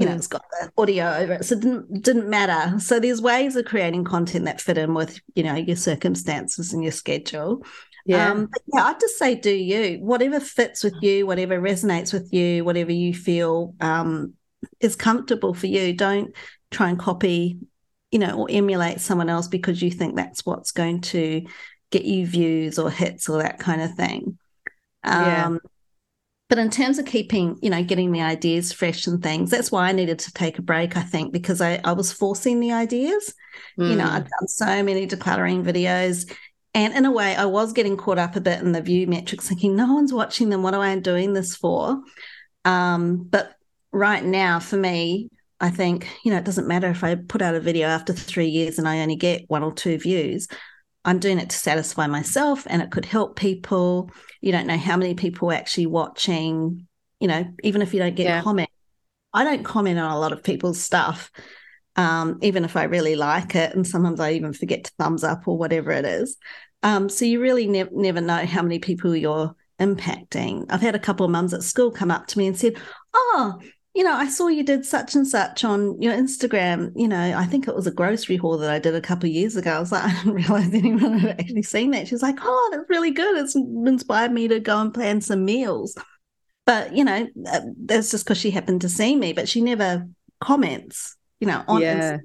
you 0.00 0.06
know, 0.06 0.12
mm. 0.12 0.16
it's 0.16 0.28
got 0.28 0.42
the 0.50 0.72
audio 0.78 1.12
over 1.12 1.34
it. 1.34 1.44
So 1.44 1.56
it 1.56 1.60
didn't 1.60 2.02
didn't 2.02 2.30
matter. 2.30 2.80
So 2.80 2.98
there's 2.98 3.20
ways 3.20 3.54
of 3.54 3.66
creating 3.66 4.04
content 4.04 4.46
that 4.46 4.60
fit 4.60 4.78
in 4.78 4.94
with, 4.94 5.20
you 5.34 5.42
know, 5.42 5.54
your 5.54 5.76
circumstances 5.76 6.72
and 6.72 6.82
your 6.82 6.92
schedule. 6.92 7.62
Yeah. 8.06 8.30
Um, 8.30 8.48
yeah, 8.72 8.84
I'd 8.86 8.98
just 8.98 9.18
say 9.18 9.34
do 9.34 9.50
you. 9.50 9.98
Whatever 9.98 10.40
fits 10.40 10.82
with 10.82 10.94
you, 11.02 11.26
whatever 11.26 11.60
resonates 11.60 12.14
with 12.14 12.32
you, 12.32 12.64
whatever 12.64 12.92
you 12.92 13.12
feel 13.12 13.74
um, 13.80 14.32
is 14.80 14.96
comfortable 14.96 15.52
for 15.52 15.66
you. 15.66 15.92
Don't 15.92 16.34
try 16.70 16.88
and 16.88 16.98
copy, 16.98 17.58
you 18.10 18.18
know, 18.18 18.38
or 18.38 18.48
emulate 18.50 19.00
someone 19.00 19.28
else 19.28 19.48
because 19.48 19.82
you 19.82 19.90
think 19.90 20.16
that's 20.16 20.46
what's 20.46 20.70
going 20.70 21.02
to 21.02 21.44
get 21.90 22.04
you 22.04 22.26
views 22.26 22.78
or 22.78 22.90
hits 22.90 23.28
or 23.28 23.42
that 23.42 23.58
kind 23.58 23.82
of 23.82 23.94
thing. 23.94 24.38
Um, 25.04 25.24
yeah. 25.24 25.56
But 26.48 26.58
in 26.58 26.70
terms 26.70 26.98
of 26.98 27.06
keeping, 27.06 27.58
you 27.62 27.70
know, 27.70 27.84
getting 27.84 28.10
the 28.10 28.22
ideas 28.22 28.72
fresh 28.72 29.06
and 29.06 29.22
things, 29.22 29.50
that's 29.50 29.70
why 29.70 29.88
I 29.88 29.92
needed 29.92 30.18
to 30.20 30.32
take 30.32 30.58
a 30.58 30.62
break, 30.62 30.96
I 30.96 31.02
think, 31.02 31.32
because 31.32 31.60
I, 31.60 31.80
I 31.84 31.92
was 31.92 32.12
forcing 32.12 32.58
the 32.58 32.72
ideas. 32.72 33.34
Mm. 33.78 33.90
You 33.90 33.96
know, 33.96 34.06
I've 34.06 34.24
mm. 34.24 34.30
done 34.38 34.48
so 34.48 34.82
many 34.82 35.06
decluttering 35.06 35.64
videos. 35.64 36.28
And 36.74 36.92
in 36.94 37.04
a 37.04 37.12
way, 37.12 37.36
I 37.36 37.44
was 37.44 37.72
getting 37.72 37.96
caught 37.96 38.18
up 38.18 38.34
a 38.34 38.40
bit 38.40 38.60
in 38.60 38.72
the 38.72 38.82
view 38.82 39.06
metrics, 39.06 39.48
thinking, 39.48 39.76
no 39.76 39.94
one's 39.94 40.12
watching 40.12 40.48
them. 40.48 40.64
What 40.64 40.74
am 40.74 40.80
I 40.80 40.96
doing 40.98 41.34
this 41.34 41.54
for? 41.54 42.00
Um, 42.64 43.28
but 43.30 43.54
right 43.92 44.24
now, 44.24 44.58
for 44.58 44.76
me, 44.76 45.28
I 45.60 45.70
think, 45.70 46.08
you 46.24 46.32
know, 46.32 46.38
it 46.38 46.44
doesn't 46.44 46.66
matter 46.66 46.88
if 46.88 47.04
I 47.04 47.14
put 47.14 47.42
out 47.42 47.54
a 47.54 47.60
video 47.60 47.86
after 47.86 48.12
three 48.12 48.48
years 48.48 48.78
and 48.78 48.88
I 48.88 49.00
only 49.00 49.16
get 49.16 49.44
one 49.48 49.62
or 49.62 49.72
two 49.72 49.98
views. 49.98 50.48
I'm 51.04 51.18
doing 51.18 51.38
it 51.38 51.50
to 51.50 51.56
satisfy 51.56 52.06
myself 52.06 52.66
and 52.68 52.82
it 52.82 52.90
could 52.90 53.04
help 53.04 53.36
people. 53.36 54.10
You 54.40 54.52
don't 54.52 54.66
know 54.66 54.76
how 54.76 54.96
many 54.96 55.14
people 55.14 55.50
are 55.50 55.54
actually 55.54 55.86
watching, 55.86 56.86
you 57.20 57.28
know, 57.28 57.44
even 57.62 57.82
if 57.82 57.94
you 57.94 58.00
don't 58.00 58.14
get 58.14 58.26
yeah. 58.26 58.42
comment. 58.42 58.70
I 59.32 59.44
don't 59.44 59.64
comment 59.64 59.98
on 59.98 60.10
a 60.10 60.18
lot 60.18 60.32
of 60.32 60.42
people's 60.42 60.80
stuff, 60.80 61.30
um, 61.96 62.38
even 62.42 62.64
if 62.64 62.76
I 62.76 62.84
really 62.84 63.16
like 63.16 63.54
it. 63.54 63.74
And 63.74 63.86
sometimes 63.86 64.20
I 64.20 64.32
even 64.32 64.52
forget 64.52 64.84
to 64.84 64.92
thumbs 64.98 65.24
up 65.24 65.46
or 65.46 65.56
whatever 65.56 65.92
it 65.92 66.04
is. 66.04 66.36
Um, 66.82 67.08
so 67.08 67.24
you 67.24 67.40
really 67.40 67.66
ne- 67.66 67.84
never 67.92 68.20
know 68.20 68.44
how 68.44 68.62
many 68.62 68.78
people 68.78 69.14
you're 69.14 69.54
impacting. 69.78 70.66
I've 70.68 70.80
had 70.80 70.94
a 70.94 71.00
couple 71.00 71.24
of 71.24 71.32
mums 71.32 71.54
at 71.54 71.62
school 71.62 71.90
come 71.90 72.10
up 72.10 72.26
to 72.28 72.38
me 72.38 72.46
and 72.46 72.58
said, 72.58 72.74
Oh, 73.14 73.58
you 73.94 74.04
know, 74.04 74.14
I 74.14 74.28
saw 74.28 74.46
you 74.46 74.62
did 74.62 74.86
such 74.86 75.16
and 75.16 75.26
such 75.26 75.64
on 75.64 76.00
your 76.00 76.14
Instagram. 76.14 76.92
You 76.94 77.08
know, 77.08 77.34
I 77.36 77.44
think 77.44 77.66
it 77.66 77.74
was 77.74 77.86
a 77.86 77.92
grocery 77.92 78.36
haul 78.36 78.56
that 78.58 78.70
I 78.70 78.78
did 78.78 78.94
a 78.94 79.00
couple 79.00 79.28
of 79.28 79.34
years 79.34 79.56
ago. 79.56 79.72
I 79.72 79.80
was 79.80 79.90
like, 79.90 80.04
I 80.04 80.14
didn't 80.14 80.34
realize 80.34 80.72
anyone 80.72 81.18
had 81.18 81.40
actually 81.40 81.62
seen 81.62 81.90
that. 81.90 82.06
She's 82.06 82.22
like, 82.22 82.38
oh, 82.40 82.68
that's 82.72 82.88
really 82.88 83.10
good. 83.10 83.36
It's 83.36 83.56
inspired 83.56 84.32
me 84.32 84.46
to 84.48 84.60
go 84.60 84.78
and 84.80 84.94
plan 84.94 85.20
some 85.20 85.44
meals. 85.44 85.96
But, 86.66 86.94
you 86.94 87.04
know, 87.04 87.26
uh, 87.50 87.60
that's 87.84 88.12
just 88.12 88.24
because 88.24 88.38
she 88.38 88.50
happened 88.50 88.82
to 88.82 88.88
see 88.88 89.16
me, 89.16 89.32
but 89.32 89.48
she 89.48 89.60
never 89.60 90.06
comments, 90.40 91.16
you 91.40 91.48
know, 91.48 91.64
on 91.66 91.80
yeah. 91.80 91.94
Instagram. 91.96 92.20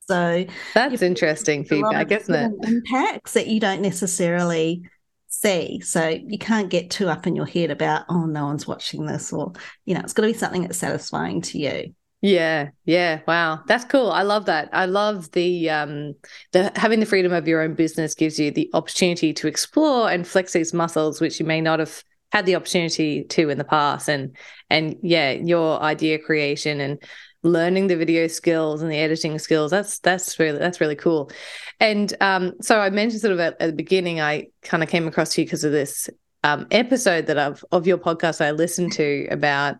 So 0.00 0.46
that's 0.74 1.02
interesting 1.02 1.64
feedback, 1.64 2.10
isn't 2.10 2.34
it? 2.34 2.68
Impacts 2.68 3.34
that 3.34 3.46
you 3.46 3.60
don't 3.60 3.80
necessarily 3.80 4.82
see. 5.30 5.80
So 5.80 6.08
you 6.08 6.38
can't 6.38 6.68
get 6.68 6.90
too 6.90 7.08
up 7.08 7.26
in 7.26 7.34
your 7.34 7.46
head 7.46 7.70
about, 7.70 8.04
oh, 8.08 8.26
no 8.26 8.46
one's 8.46 8.66
watching 8.66 9.06
this, 9.06 9.32
or, 9.32 9.52
you 9.86 9.94
know, 9.94 10.00
it's 10.00 10.12
got 10.12 10.22
to 10.22 10.28
be 10.28 10.34
something 10.34 10.62
that's 10.62 10.78
satisfying 10.78 11.40
to 11.42 11.58
you. 11.58 11.94
Yeah, 12.22 12.70
yeah. 12.84 13.20
Wow. 13.26 13.62
That's 13.66 13.86
cool. 13.86 14.10
I 14.10 14.22
love 14.22 14.44
that. 14.46 14.68
I 14.74 14.84
love 14.84 15.30
the 15.30 15.70
um 15.70 16.14
the 16.52 16.70
having 16.76 17.00
the 17.00 17.06
freedom 17.06 17.32
of 17.32 17.48
your 17.48 17.62
own 17.62 17.72
business 17.72 18.14
gives 18.14 18.38
you 18.38 18.50
the 18.50 18.68
opportunity 18.74 19.32
to 19.32 19.48
explore 19.48 20.10
and 20.10 20.26
flex 20.28 20.52
these 20.52 20.74
muscles 20.74 21.18
which 21.18 21.40
you 21.40 21.46
may 21.46 21.62
not 21.62 21.78
have 21.78 22.04
had 22.30 22.44
the 22.44 22.56
opportunity 22.56 23.24
to 23.24 23.48
in 23.48 23.56
the 23.56 23.64
past 23.64 24.08
and 24.08 24.36
and 24.68 24.96
yeah, 25.02 25.30
your 25.30 25.80
idea 25.80 26.18
creation 26.18 26.80
and 26.80 27.02
learning 27.42 27.86
the 27.86 27.96
video 27.96 28.26
skills 28.26 28.82
and 28.82 28.90
the 28.90 28.98
editing 28.98 29.38
skills 29.38 29.70
that's 29.70 29.98
that's 30.00 30.38
really 30.38 30.58
that's 30.58 30.80
really 30.80 30.96
cool 30.96 31.30
and 31.78 32.14
um, 32.20 32.52
so 32.60 32.80
i 32.80 32.90
mentioned 32.90 33.20
sort 33.20 33.32
of 33.32 33.40
at, 33.40 33.56
at 33.60 33.66
the 33.66 33.72
beginning 33.72 34.20
i 34.20 34.46
kind 34.62 34.82
of 34.82 34.88
came 34.88 35.06
across 35.08 35.36
you 35.36 35.44
because 35.44 35.64
of 35.64 35.72
this 35.72 36.08
um, 36.44 36.66
episode 36.70 37.26
that 37.26 37.38
i've 37.38 37.64
of 37.72 37.86
your 37.86 37.98
podcast 37.98 38.44
i 38.44 38.50
listened 38.50 38.92
to 38.92 39.26
about 39.30 39.76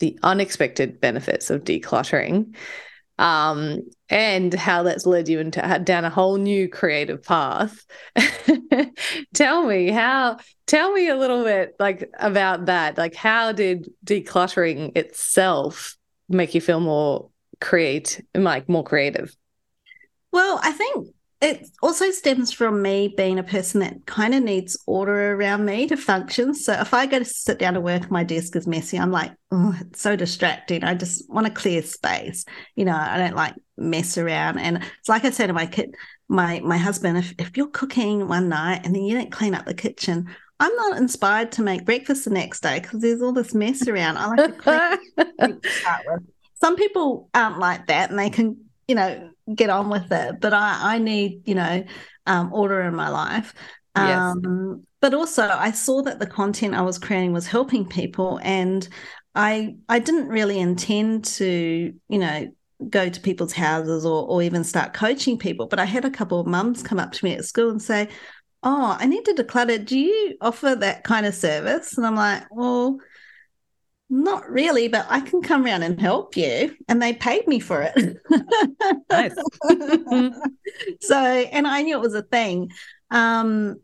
the 0.00 0.18
unexpected 0.22 1.00
benefits 1.00 1.50
of 1.50 1.62
decluttering 1.62 2.54
um, 3.20 3.82
and 4.08 4.52
how 4.54 4.82
that's 4.82 5.04
led 5.04 5.28
you 5.28 5.40
into 5.40 5.60
down 5.84 6.06
a 6.06 6.10
whole 6.10 6.38
new 6.38 6.70
creative 6.70 7.22
path. 7.22 7.84
tell 9.34 9.66
me 9.66 9.90
how. 9.90 10.38
Tell 10.66 10.90
me 10.90 11.08
a 11.08 11.16
little 11.16 11.44
bit 11.44 11.74
like 11.78 12.10
about 12.18 12.66
that. 12.66 12.96
Like, 12.96 13.14
how 13.14 13.52
did 13.52 13.90
decluttering 14.06 14.96
itself 14.96 15.98
make 16.30 16.54
you 16.54 16.60
feel 16.60 16.80
more 16.80 17.30
create 17.60 18.24
like 18.34 18.68
more 18.68 18.84
creative? 18.84 19.34
Well, 20.32 20.60
I 20.62 20.72
think 20.72 21.08
it 21.40 21.68
also 21.82 22.10
stems 22.10 22.52
from 22.52 22.82
me 22.82 23.12
being 23.16 23.38
a 23.38 23.42
person 23.42 23.80
that 23.80 24.04
kind 24.04 24.34
of 24.34 24.42
needs 24.42 24.78
order 24.86 25.32
around 25.32 25.64
me 25.64 25.86
to 25.86 25.96
function. 25.96 26.54
So 26.54 26.74
if 26.74 26.92
I 26.92 27.06
go 27.06 27.18
to 27.18 27.24
sit 27.24 27.58
down 27.58 27.74
to 27.74 27.80
work, 27.80 28.10
my 28.10 28.24
desk 28.24 28.56
is 28.56 28.66
messy. 28.66 28.98
I'm 28.98 29.10
like, 29.10 29.32
oh, 29.50 29.74
it's 29.80 30.02
so 30.02 30.16
distracting. 30.16 30.84
I 30.84 30.94
just 30.94 31.30
want 31.30 31.46
a 31.46 31.50
clear 31.50 31.82
space. 31.82 32.44
You 32.76 32.84
know, 32.84 32.94
I 32.94 33.16
don't 33.16 33.36
like 33.36 33.54
mess 33.78 34.18
around. 34.18 34.58
And 34.58 34.84
it's 34.98 35.08
like 35.08 35.24
I 35.24 35.30
said 35.30 35.46
to 35.46 35.54
my 35.54 35.66
kid, 35.66 35.94
my 36.28 36.60
my 36.60 36.76
husband, 36.76 37.16
if 37.16 37.34
if 37.38 37.56
you're 37.56 37.68
cooking 37.68 38.28
one 38.28 38.50
night 38.50 38.82
and 38.84 38.94
then 38.94 39.02
you 39.02 39.16
don't 39.16 39.32
clean 39.32 39.54
up 39.54 39.64
the 39.64 39.74
kitchen, 39.74 40.28
I'm 40.60 40.76
not 40.76 40.98
inspired 40.98 41.52
to 41.52 41.62
make 41.62 41.86
breakfast 41.86 42.24
the 42.24 42.30
next 42.30 42.60
day 42.60 42.80
because 42.80 43.00
there's 43.00 43.22
all 43.22 43.32
this 43.32 43.54
mess 43.54 43.88
around. 43.88 44.18
I 44.18 44.26
like 44.26 44.62
to 44.64 45.70
start 45.70 46.02
with. 46.06 46.22
Some 46.60 46.76
people 46.76 47.30
aren't 47.32 47.58
like 47.58 47.86
that 47.86 48.10
and 48.10 48.18
they 48.18 48.28
can, 48.28 48.66
you 48.86 48.94
know, 48.94 49.30
get 49.54 49.70
on 49.70 49.88
with 49.88 50.12
it. 50.12 50.38
But 50.38 50.52
I, 50.52 50.94
I 50.94 50.98
need, 50.98 51.42
you 51.46 51.54
know, 51.54 51.82
um, 52.26 52.52
order 52.52 52.82
in 52.82 52.94
my 52.94 53.08
life. 53.08 53.54
Um, 53.94 54.42
yes. 54.44 54.86
But 55.00 55.14
also, 55.14 55.48
I 55.48 55.70
saw 55.70 56.02
that 56.02 56.18
the 56.18 56.26
content 56.26 56.74
I 56.74 56.82
was 56.82 56.98
creating 56.98 57.32
was 57.32 57.46
helping 57.46 57.88
people, 57.88 58.38
and 58.42 58.86
I 59.34 59.76
I 59.88 59.98
didn't 59.98 60.28
really 60.28 60.58
intend 60.58 61.24
to, 61.24 61.94
you 62.08 62.18
know, 62.18 62.48
go 62.88 63.08
to 63.08 63.20
people's 63.20 63.54
houses 63.54 64.04
or 64.04 64.26
or 64.26 64.42
even 64.42 64.62
start 64.62 64.92
coaching 64.92 65.38
people. 65.38 65.66
But 65.66 65.80
I 65.80 65.86
had 65.86 66.04
a 66.04 66.10
couple 66.10 66.38
of 66.38 66.46
mums 66.46 66.82
come 66.82 67.00
up 67.00 67.12
to 67.12 67.24
me 67.24 67.34
at 67.34 67.46
school 67.46 67.70
and 67.70 67.80
say, 67.80 68.08
oh, 68.62 68.96
I 68.98 69.06
need 69.06 69.24
to 69.24 69.34
declutter. 69.34 69.84
Do 69.84 69.98
you 69.98 70.36
offer 70.40 70.74
that 70.74 71.04
kind 71.04 71.26
of 71.26 71.34
service? 71.34 71.96
And 71.96 72.06
I'm 72.06 72.16
like, 72.16 72.44
well, 72.50 72.98
not 74.08 74.48
really, 74.50 74.88
but 74.88 75.06
I 75.08 75.20
can 75.20 75.40
come 75.40 75.64
around 75.64 75.84
and 75.84 76.00
help 76.00 76.36
you. 76.36 76.76
And 76.88 77.00
they 77.00 77.12
paid 77.12 77.46
me 77.46 77.60
for 77.60 77.82
it. 77.82 78.18
so, 81.00 81.16
and 81.16 81.66
I 81.66 81.82
knew 81.82 81.96
it 81.96 82.00
was 82.00 82.14
a 82.14 82.22
thing. 82.22 82.72
Um, 83.10 83.76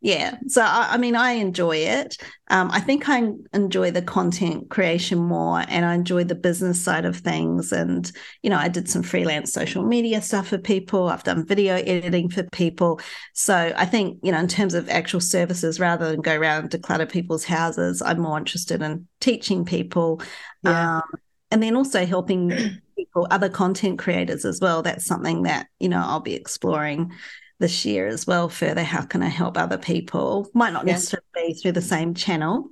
yeah. 0.00 0.36
So 0.46 0.62
I, 0.62 0.90
I, 0.92 0.96
mean 0.98 1.16
i 1.16 1.32
enjoy 1.32 1.76
it. 1.76 2.16
Um, 2.48 2.70
i 2.70 2.80
think 2.80 3.08
i 3.08 3.28
enjoy 3.52 3.90
the 3.90 4.02
content 4.02 4.68
creation 4.70 5.18
more 5.18 5.64
and 5.68 5.84
i 5.84 5.94
enjoy 5.94 6.24
the 6.24 6.34
business 6.34 6.80
side 6.80 7.04
of 7.04 7.16
things. 7.16 7.72
And 7.72 8.10
you 8.42 8.50
know 8.50 8.58
i 8.58 8.68
did 8.68 8.88
some 8.88 9.02
freelance 9.02 9.52
social 9.52 9.82
media 9.82 10.20
stuff 10.20 10.48
for 10.48 10.58
people. 10.58 11.08
I've 11.08 11.24
done 11.24 11.46
video 11.46 11.76
editing 11.76 12.28
for 12.28 12.42
people. 12.44 13.00
So 13.32 13.72
i 13.76 13.86
think 13.86 14.18
you 14.22 14.32
know 14.32 14.38
in 14.38 14.48
terms 14.48 14.74
of 14.74 14.88
actual 14.88 15.20
services 15.20 15.80
rather 15.80 16.10
than 16.10 16.20
go 16.20 16.36
around 16.36 16.70
to 16.72 16.78
clutter 16.78 17.06
people's 17.06 17.44
houses 17.44 18.02
i'm 18.02 18.20
more 18.20 18.38
interested 18.38 18.82
in 18.82 19.06
teaching 19.20 19.64
people. 19.64 20.20
Yeah. 20.62 20.96
um, 20.96 21.02
and 21.50 21.62
then 21.62 21.76
also 21.76 22.04
helping 22.04 22.50
people 22.96 23.26
other 23.30 23.48
content 23.48 23.98
creators 23.98 24.44
as 24.44 24.60
well. 24.60 24.82
That's 24.82 25.06
something 25.06 25.44
that 25.44 25.68
you 25.80 25.88
know 25.88 26.02
i'll 26.04 26.20
be 26.20 26.34
exploring 26.34 27.12
this 27.58 27.84
year 27.84 28.06
as 28.06 28.26
well 28.26 28.48
further 28.48 28.82
how 28.82 29.02
can 29.02 29.22
i 29.22 29.28
help 29.28 29.56
other 29.56 29.78
people? 29.78 30.48
Might 30.52 30.72
not 30.72 30.86
yeah. 30.86 30.92
necessarily 30.92 31.26
be 31.34 31.54
through 31.54 31.72
the 31.72 31.82
same 31.82 32.14
channel 32.14 32.70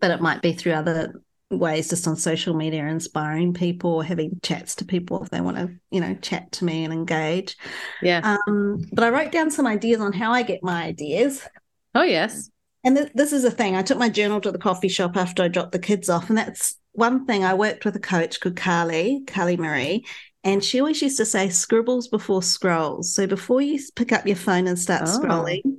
but 0.00 0.10
it 0.10 0.20
might 0.20 0.42
be 0.42 0.52
through 0.52 0.72
other 0.72 1.22
ways 1.50 1.88
just 1.88 2.06
on 2.06 2.16
social 2.16 2.54
media 2.54 2.86
inspiring 2.86 3.54
people 3.54 3.94
or 3.94 4.04
having 4.04 4.38
chats 4.42 4.74
to 4.76 4.84
people 4.84 5.22
if 5.22 5.30
they 5.30 5.40
want 5.40 5.56
to 5.56 5.70
you 5.90 6.00
know 6.00 6.14
chat 6.16 6.50
to 6.52 6.64
me 6.64 6.84
and 6.84 6.92
engage. 6.92 7.56
Yeah. 8.02 8.36
Um 8.46 8.84
but 8.92 9.04
i 9.04 9.10
wrote 9.10 9.32
down 9.32 9.50
some 9.50 9.66
ideas 9.66 10.00
on 10.00 10.12
how 10.12 10.32
i 10.32 10.42
get 10.42 10.62
my 10.62 10.84
ideas. 10.84 11.46
Oh 11.94 12.02
yes. 12.02 12.50
And 12.84 12.96
th- 12.96 13.12
this 13.14 13.32
is 13.32 13.44
a 13.44 13.50
thing. 13.50 13.76
I 13.76 13.82
took 13.82 13.98
my 13.98 14.10
journal 14.10 14.40
to 14.42 14.52
the 14.52 14.58
coffee 14.58 14.88
shop 14.88 15.16
after 15.16 15.42
i 15.42 15.48
dropped 15.48 15.72
the 15.72 15.78
kids 15.78 16.08
off 16.08 16.28
and 16.28 16.38
that's 16.38 16.76
one 16.92 17.26
thing. 17.26 17.44
I 17.44 17.54
worked 17.54 17.84
with 17.84 17.96
a 17.96 18.00
coach 18.00 18.40
called 18.40 18.56
carly 18.56 19.22
carly 19.26 19.56
marie 19.56 20.04
and 20.44 20.62
she 20.62 20.78
always 20.78 21.00
used 21.00 21.16
to 21.16 21.24
say, 21.24 21.48
scribbles 21.48 22.06
before 22.08 22.42
scrolls. 22.42 23.12
So 23.12 23.26
before 23.26 23.62
you 23.62 23.80
pick 23.96 24.12
up 24.12 24.26
your 24.26 24.36
phone 24.36 24.66
and 24.66 24.78
start 24.78 25.02
oh. 25.06 25.18
scrolling, 25.18 25.78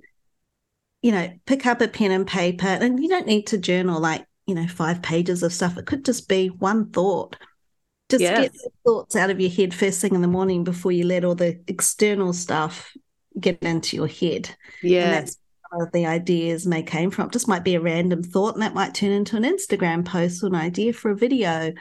you 1.04 1.12
know, 1.12 1.32
pick 1.45 1.67
up 1.67 1.82
a 1.82 1.88
pen 1.88 2.10
and 2.10 2.25
paper. 2.25 2.65
And 2.67 2.99
you 2.99 3.08
don't 3.08 3.28
need 3.28 3.45
to 3.47 3.60
journal 3.60 4.01
like, 4.01 4.25
you 4.47 4.56
know, 4.56 4.67
five 4.67 5.04
pages 5.04 5.43
of 5.43 5.54
stuff. 5.54 5.78
It 5.78 5.86
could 5.86 6.04
just 6.04 6.28
be 6.28 6.47
one 6.47 6.89
thought. 6.89 7.36
Just 8.10 8.23
yes. 8.23 8.41
get 8.41 8.54
the 8.54 8.69
thoughts 8.84 9.15
out 9.15 9.30
of 9.30 9.39
your 9.39 9.51
head 9.51 9.73
first 9.73 10.01
thing 10.01 10.15
in 10.15 10.21
the 10.21 10.28
morning 10.28 10.63
before 10.63 10.91
you 10.91 11.06
let 11.06 11.23
all 11.23 11.36
the 11.36 11.60
external 11.67 12.34
stuff 12.34 12.91
get 13.39 13.62
into 13.62 13.95
your 13.95 14.08
head. 14.08 14.49
Yeah. 14.82 15.04
And 15.04 15.13
that's 15.13 15.38
where 15.69 15.89
the 15.93 16.08
ideas 16.08 16.65
may 16.65 16.82
came 16.82 17.12
from. 17.12 17.28
It 17.28 17.34
just 17.34 17.47
might 17.47 17.63
be 17.63 17.75
a 17.75 17.82
random 17.82 18.23
thought 18.23 18.56
and 18.56 18.63
that 18.63 18.73
might 18.73 18.95
turn 18.95 19.12
into 19.12 19.38
an 19.38 19.43
Instagram 19.43 20.06
post 20.06 20.43
or 20.43 20.47
an 20.47 20.56
idea 20.56 20.91
for 20.91 21.12
a 21.12 21.15
video 21.15 21.71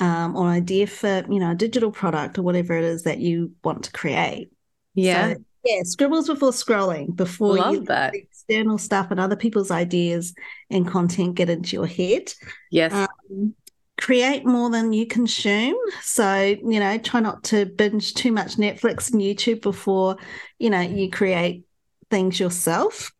um, 0.00 0.36
or 0.36 0.46
idea 0.46 0.86
for 0.86 1.24
you 1.28 1.38
know 1.38 1.52
a 1.52 1.54
digital 1.54 1.90
product 1.90 2.38
or 2.38 2.42
whatever 2.42 2.76
it 2.76 2.84
is 2.84 3.02
that 3.04 3.18
you 3.18 3.52
want 3.62 3.84
to 3.84 3.92
create. 3.92 4.50
Yeah. 4.94 5.34
So, 5.34 5.44
yeah, 5.64 5.80
scribbles 5.84 6.26
before 6.26 6.50
scrolling, 6.50 7.16
before 7.16 7.56
Love 7.56 7.74
you 7.74 7.84
that. 7.84 8.14
external 8.14 8.76
stuff 8.76 9.10
and 9.10 9.18
other 9.18 9.36
people's 9.36 9.70
ideas 9.70 10.34
and 10.70 10.86
content 10.86 11.36
get 11.36 11.48
into 11.48 11.76
your 11.76 11.86
head. 11.86 12.32
Yes. 12.70 12.92
Um, 12.92 13.54
create 13.96 14.44
more 14.44 14.68
than 14.68 14.92
you 14.92 15.06
consume. 15.06 15.76
So, 16.02 16.42
you 16.42 16.80
know, 16.80 16.98
try 16.98 17.20
not 17.20 17.44
to 17.44 17.64
binge 17.64 18.12
too 18.12 18.32
much 18.32 18.56
Netflix 18.56 19.10
and 19.10 19.22
YouTube 19.22 19.62
before, 19.62 20.16
you 20.58 20.68
know, 20.68 20.80
you 20.80 21.10
create 21.10 21.64
things 22.10 22.38
yourself. 22.38 23.12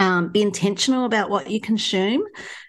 Um, 0.00 0.30
be 0.30 0.42
intentional 0.42 1.04
about 1.04 1.30
what 1.30 1.50
you 1.50 1.60
consume. 1.60 2.24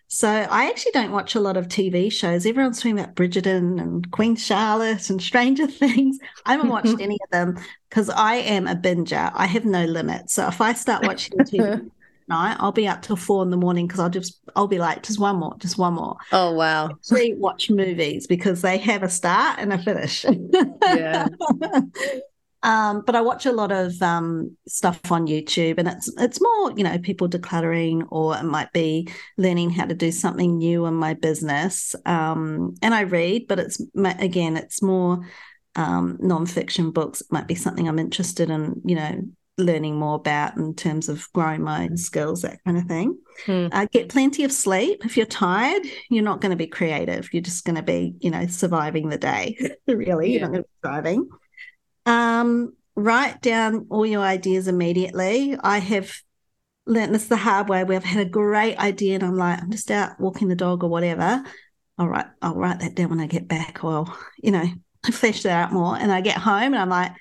So 0.08 0.30
I 0.30 0.68
actually 0.70 0.92
don't 0.94 1.12
watch 1.12 1.36
a 1.36 1.40
lot 1.40 1.58
of 1.58 1.68
TV 1.68 2.12
shows. 2.12 2.46
Everyone's 2.46 2.78
talking 2.78 2.98
about 2.98 3.16
Bridgerton 3.16 3.82
and 3.82 4.10
Queen 4.12 4.36
Charlotte 4.36 5.10
and 5.10 5.22
Stranger 5.22 5.68
Things. 5.68 6.20
I 6.46 6.52
haven't 6.54 6.70
watched 6.70 6.96
any 7.00 7.18
of 7.24 7.32
them 7.32 7.58
because 7.90 8.10
I 8.10 8.36
am 8.36 8.68
a 8.68 8.76
binger. 8.76 9.32
I 9.34 9.48
have 9.48 9.66
no 9.66 9.86
limit. 9.86 10.30
So 10.30 10.48
if 10.48 10.62
I 10.62 10.74
start 10.74 11.06
watching 11.06 11.38
TV 11.40 11.90
night, 12.28 12.58
I'll 12.60 12.72
be 12.72 12.88
up 12.88 13.02
till 13.02 13.16
four 13.16 13.44
in 13.44 13.50
the 13.50 13.58
morning 13.58 13.88
because 13.88 14.00
I'll 14.00 14.10
just 14.10 14.40
I'll 14.56 14.68
be 14.68 14.80
like, 14.80 15.04
just 15.04 15.20
one 15.20 15.38
more, 15.38 15.56
just 15.58 15.78
one 15.78 15.96
more. 15.96 16.18
Oh 16.32 16.54
wow. 16.54 16.92
Actually 16.92 17.34
watch 17.34 17.70
movies 17.70 18.28
because 18.28 18.62
they 18.62 18.78
have 18.78 19.04
a 19.04 19.10
start 19.10 19.60
and 19.60 19.74
a 19.74 19.80
finish. 19.82 20.24
yeah. 20.86 21.28
Um, 22.66 23.04
but 23.06 23.16
I 23.16 23.22
watch 23.22 23.46
a 23.46 23.52
lot 23.52 23.72
of 23.72 24.02
um, 24.02 24.58
stuff 24.68 25.00
on 25.12 25.28
YouTube, 25.28 25.78
and 25.78 25.88
it's 25.88 26.12
it's 26.18 26.42
more 26.42 26.72
you 26.76 26.84
know 26.84 26.98
people 26.98 27.30
decluttering, 27.30 28.08
or 28.10 28.36
it 28.36 28.44
might 28.44 28.74
be 28.74 29.08
learning 29.38 29.70
how 29.70 29.86
to 29.86 29.94
do 29.94 30.12
something 30.12 30.58
new 30.58 30.88
in 30.88 30.96
my 30.96 31.14
business. 31.14 31.94
Um, 32.08 32.74
and 32.82 32.96
I 32.96 33.02
read, 33.02 33.48
but 33.48 33.60
it's 33.60 33.80
again 33.96 34.58
it's 34.58 34.82
more 34.82 35.24
um, 35.76 36.18
nonfiction 36.18 36.92
books. 36.92 37.22
It 37.22 37.32
might 37.32 37.48
be 37.48 37.54
something 37.54 37.88
I'm 37.88 38.00
interested 38.00 38.50
in, 38.50 38.82
you 38.84 38.96
know, 38.96 39.22
learning 39.60 39.96
more 39.96 40.16
about 40.16 40.58
in 40.58 40.74
terms 40.74 41.08
of 41.08 41.32
growing 41.34 41.62
my 41.62 41.88
skills, 41.96 42.42
that 42.42 42.64
kind 42.66 42.80
of 42.80 42.86
thing. 42.86 43.18
Hmm. 43.46 43.68
Uh, 43.72 43.86
get 43.92 44.10
plenty 44.10 44.44
of 44.44 44.52
sleep. 44.52 45.06
If 45.06 45.18
you're 45.18 45.28
tired, 45.28 45.84
you're 46.10 46.24
not 46.24 46.42
going 46.42 46.50
to 46.50 46.58
be 46.58 46.68
creative. 46.68 47.32
You're 47.32 47.44
just 47.44 47.64
going 47.64 47.76
to 47.76 47.84
be, 47.84 48.16
you 48.20 48.32
know, 48.32 48.48
surviving 48.48 49.10
the 49.10 49.20
day. 49.20 49.58
really, 49.88 50.28
yeah. 50.28 50.32
you're 50.34 50.42
not 50.42 50.52
going 50.52 50.64
to 50.64 50.70
be 50.70 50.88
thriving. 50.88 51.30
Um, 52.06 52.74
write 52.96 53.42
down 53.42 53.88
all 53.90 54.06
your 54.06 54.22
ideas 54.22 54.68
immediately. 54.68 55.58
I 55.62 55.80
have 55.80 56.14
learned 56.86 57.16
this 57.16 57.28
the 57.28 57.36
hard 57.36 57.68
way 57.68 57.84
where 57.84 57.98
I've 57.98 58.04
had 58.04 58.26
a 58.26 58.30
great 58.30 58.78
idea 58.78 59.16
and 59.16 59.24
I'm 59.24 59.38
like, 59.38 59.62
I'm 59.62 59.72
just 59.72 59.92
out 59.92 60.20
walking 60.20 60.48
the 60.48 60.56
dog 60.56 60.84
or 60.84 60.90
whatever. 60.90 61.44
All 61.98 62.08
right, 62.08 62.26
I'll 62.42 62.56
write 62.56 62.80
that 62.80 62.96
down 62.96 63.10
when 63.10 63.20
I 63.20 63.28
get 63.28 63.48
back. 63.48 63.84
Or, 63.84 64.06
you 64.38 64.52
know, 64.52 64.66
flesh 65.12 65.44
that 65.44 65.66
out 65.66 65.74
more. 65.74 65.98
And 65.98 66.12
I 66.12 66.22
get 66.22 66.38
home 66.38 66.74
and 66.74 66.78
I'm 66.78 66.90
like, 66.90 67.12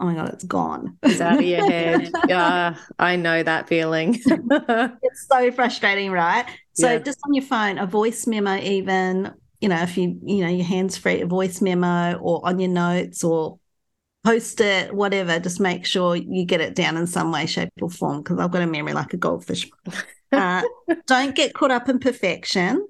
oh 0.00 0.06
my 0.06 0.14
God, 0.14 0.30
it's 0.32 0.44
gone. 0.44 0.98
It's 1.02 1.20
out 1.20 1.38
of 1.38 1.44
your 1.44 1.64
head. 1.70 2.10
yeah, 2.28 2.76
I 2.98 3.16
know 3.16 3.42
that 3.42 3.68
feeling. 3.68 4.14
it's 4.26 5.26
so 5.28 5.52
frustrating, 5.52 6.10
right? 6.10 6.46
So 6.74 6.92
yeah. 6.92 6.98
just 6.98 7.18
on 7.26 7.34
your 7.34 7.44
phone, 7.44 7.78
a 7.78 7.86
voice 7.86 8.26
memo, 8.26 8.56
even, 8.56 9.32
you 9.60 9.68
know, 9.68 9.80
if 9.82 9.96
you, 9.96 10.18
you 10.24 10.44
know, 10.44 10.50
your 10.50 10.66
hands 10.66 10.96
free, 10.96 11.20
a 11.20 11.26
voice 11.26 11.60
memo 11.60 12.14
or 12.14 12.46
on 12.46 12.58
your 12.58 12.70
notes 12.70 13.22
or 13.22 13.58
post 14.24 14.60
it, 14.60 14.94
whatever. 14.94 15.38
Just 15.38 15.60
make 15.60 15.86
sure 15.86 16.16
you 16.16 16.44
get 16.44 16.60
it 16.60 16.74
down 16.74 16.96
in 16.96 17.06
some 17.06 17.30
way, 17.30 17.46
shape, 17.46 17.70
or 17.80 17.90
form 17.90 18.22
because 18.22 18.38
I've 18.38 18.50
got 18.50 18.62
a 18.62 18.66
memory 18.66 18.92
like 18.92 19.12
a 19.12 19.18
goldfish. 19.18 19.70
Uh, 20.32 20.62
don't 21.06 21.36
get 21.36 21.54
caught 21.54 21.70
up 21.70 21.88
in 21.88 22.00
perfection. 22.00 22.84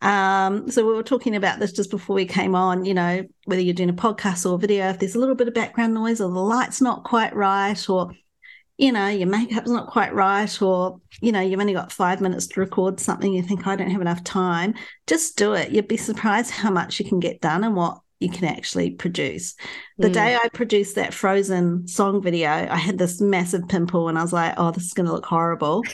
Um, 0.00 0.70
so 0.70 0.86
we 0.86 0.92
were 0.92 1.02
talking 1.02 1.34
about 1.34 1.58
this 1.58 1.72
just 1.72 1.90
before 1.90 2.14
we 2.14 2.26
came 2.26 2.54
on, 2.54 2.84
you 2.84 2.94
know, 2.94 3.24
whether 3.46 3.60
you're 3.60 3.74
doing 3.74 3.88
a 3.88 3.94
podcast 3.94 4.48
or 4.48 4.54
a 4.54 4.58
video, 4.58 4.90
if 4.90 5.00
there's 5.00 5.16
a 5.16 5.18
little 5.18 5.34
bit 5.34 5.48
of 5.48 5.54
background 5.54 5.94
noise 5.94 6.20
or 6.20 6.30
the 6.30 6.38
light's 6.38 6.80
not 6.80 7.02
quite 7.02 7.34
right, 7.34 7.90
or 7.90 8.12
you 8.76 8.92
know, 8.92 9.08
your 9.08 9.26
makeup's 9.26 9.70
not 9.70 9.88
quite 9.88 10.14
right, 10.14 10.62
or 10.62 11.00
you 11.20 11.32
know, 11.32 11.40
you've 11.40 11.58
only 11.58 11.72
got 11.72 11.90
five 11.90 12.20
minutes 12.20 12.46
to 12.48 12.60
record 12.60 13.00
something, 13.00 13.32
you 13.32 13.42
think 13.42 13.66
I 13.66 13.74
don't 13.76 13.90
have 13.90 14.00
enough 14.00 14.22
time, 14.22 14.74
just 15.06 15.36
do 15.36 15.54
it. 15.54 15.70
You'd 15.70 15.88
be 15.88 15.96
surprised 15.96 16.50
how 16.50 16.70
much 16.70 17.00
you 17.00 17.08
can 17.08 17.18
get 17.18 17.40
done 17.40 17.64
and 17.64 17.74
what 17.74 17.98
you 18.24 18.30
can 18.30 18.44
actually 18.44 18.90
produce. 18.90 19.54
The 19.98 20.08
mm. 20.08 20.14
day 20.14 20.36
I 20.36 20.48
produced 20.48 20.96
that 20.96 21.14
Frozen 21.14 21.86
song 21.86 22.22
video, 22.22 22.48
I 22.48 22.76
had 22.76 22.98
this 22.98 23.20
massive 23.20 23.68
pimple 23.68 24.08
and 24.08 24.18
I 24.18 24.22
was 24.22 24.32
like, 24.32 24.54
oh, 24.56 24.70
this 24.70 24.84
is 24.84 24.94
going 24.94 25.06
to 25.06 25.12
look 25.12 25.26
horrible. 25.26 25.84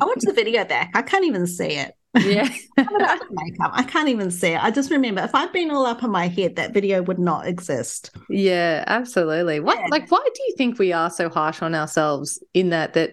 I 0.00 0.04
watched 0.04 0.24
the 0.24 0.32
video 0.32 0.64
back. 0.64 0.92
I 0.94 1.02
can't 1.02 1.24
even 1.24 1.46
see 1.46 1.72
it. 1.76 1.92
Yeah. 2.18 2.48
makeup. 2.76 3.70
I 3.72 3.84
can't 3.86 4.08
even 4.08 4.30
see 4.30 4.48
it. 4.48 4.62
I 4.62 4.70
just 4.70 4.90
remember 4.90 5.22
if 5.22 5.34
I'd 5.34 5.52
been 5.52 5.70
all 5.70 5.86
up 5.86 6.02
in 6.02 6.10
my 6.10 6.28
head, 6.28 6.56
that 6.56 6.72
video 6.72 7.02
would 7.02 7.18
not 7.18 7.46
exist. 7.46 8.10
Yeah, 8.28 8.84
absolutely. 8.86 9.60
What 9.60 9.78
yeah. 9.78 9.86
like 9.90 10.10
why 10.10 10.26
do 10.34 10.42
you 10.48 10.54
think 10.56 10.78
we 10.78 10.92
are 10.92 11.10
so 11.10 11.28
harsh 11.28 11.62
on 11.62 11.74
ourselves 11.74 12.42
in 12.52 12.70
that 12.70 12.94
that 12.94 13.12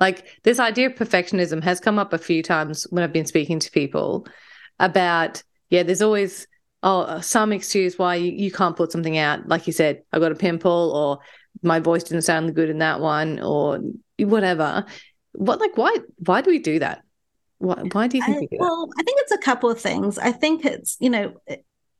like 0.00 0.26
this 0.44 0.60
idea 0.60 0.86
of 0.86 0.94
perfectionism 0.94 1.62
has 1.62 1.80
come 1.80 1.98
up 1.98 2.12
a 2.12 2.18
few 2.18 2.42
times 2.42 2.86
when 2.90 3.02
I've 3.02 3.12
been 3.12 3.26
speaking 3.26 3.58
to 3.58 3.70
people 3.70 4.26
about 4.78 5.42
yeah, 5.70 5.82
there's 5.82 6.02
always 6.02 6.46
oh, 6.82 7.00
uh, 7.02 7.20
some 7.20 7.52
excuse 7.52 7.98
why 7.98 8.16
you, 8.16 8.32
you 8.32 8.50
can't 8.50 8.76
put 8.76 8.92
something 8.92 9.18
out. 9.18 9.48
Like 9.48 9.66
you 9.66 9.72
said, 9.72 10.02
I 10.12 10.18
got 10.18 10.32
a 10.32 10.36
pimple 10.36 10.92
or 10.94 11.18
my 11.62 11.80
voice 11.80 12.04
didn't 12.04 12.22
sound 12.22 12.54
good 12.54 12.70
in 12.70 12.78
that 12.78 13.00
one 13.00 13.40
or 13.40 13.80
whatever. 14.18 14.84
What, 15.32 15.60
like, 15.60 15.76
why, 15.76 15.96
why 16.18 16.40
do 16.40 16.50
we 16.50 16.58
do 16.58 16.78
that? 16.78 17.02
Why, 17.58 17.82
why 17.92 18.06
do 18.06 18.18
you 18.18 18.24
think 18.24 18.36
I, 18.36 18.40
we 18.40 18.46
do 18.46 18.56
Well, 18.60 18.86
that? 18.86 18.94
I 18.98 19.02
think 19.02 19.18
it's 19.22 19.32
a 19.32 19.38
couple 19.38 19.70
of 19.70 19.80
things. 19.80 20.18
I 20.18 20.32
think 20.32 20.64
it's, 20.64 20.96
you 21.00 21.10
know, 21.10 21.34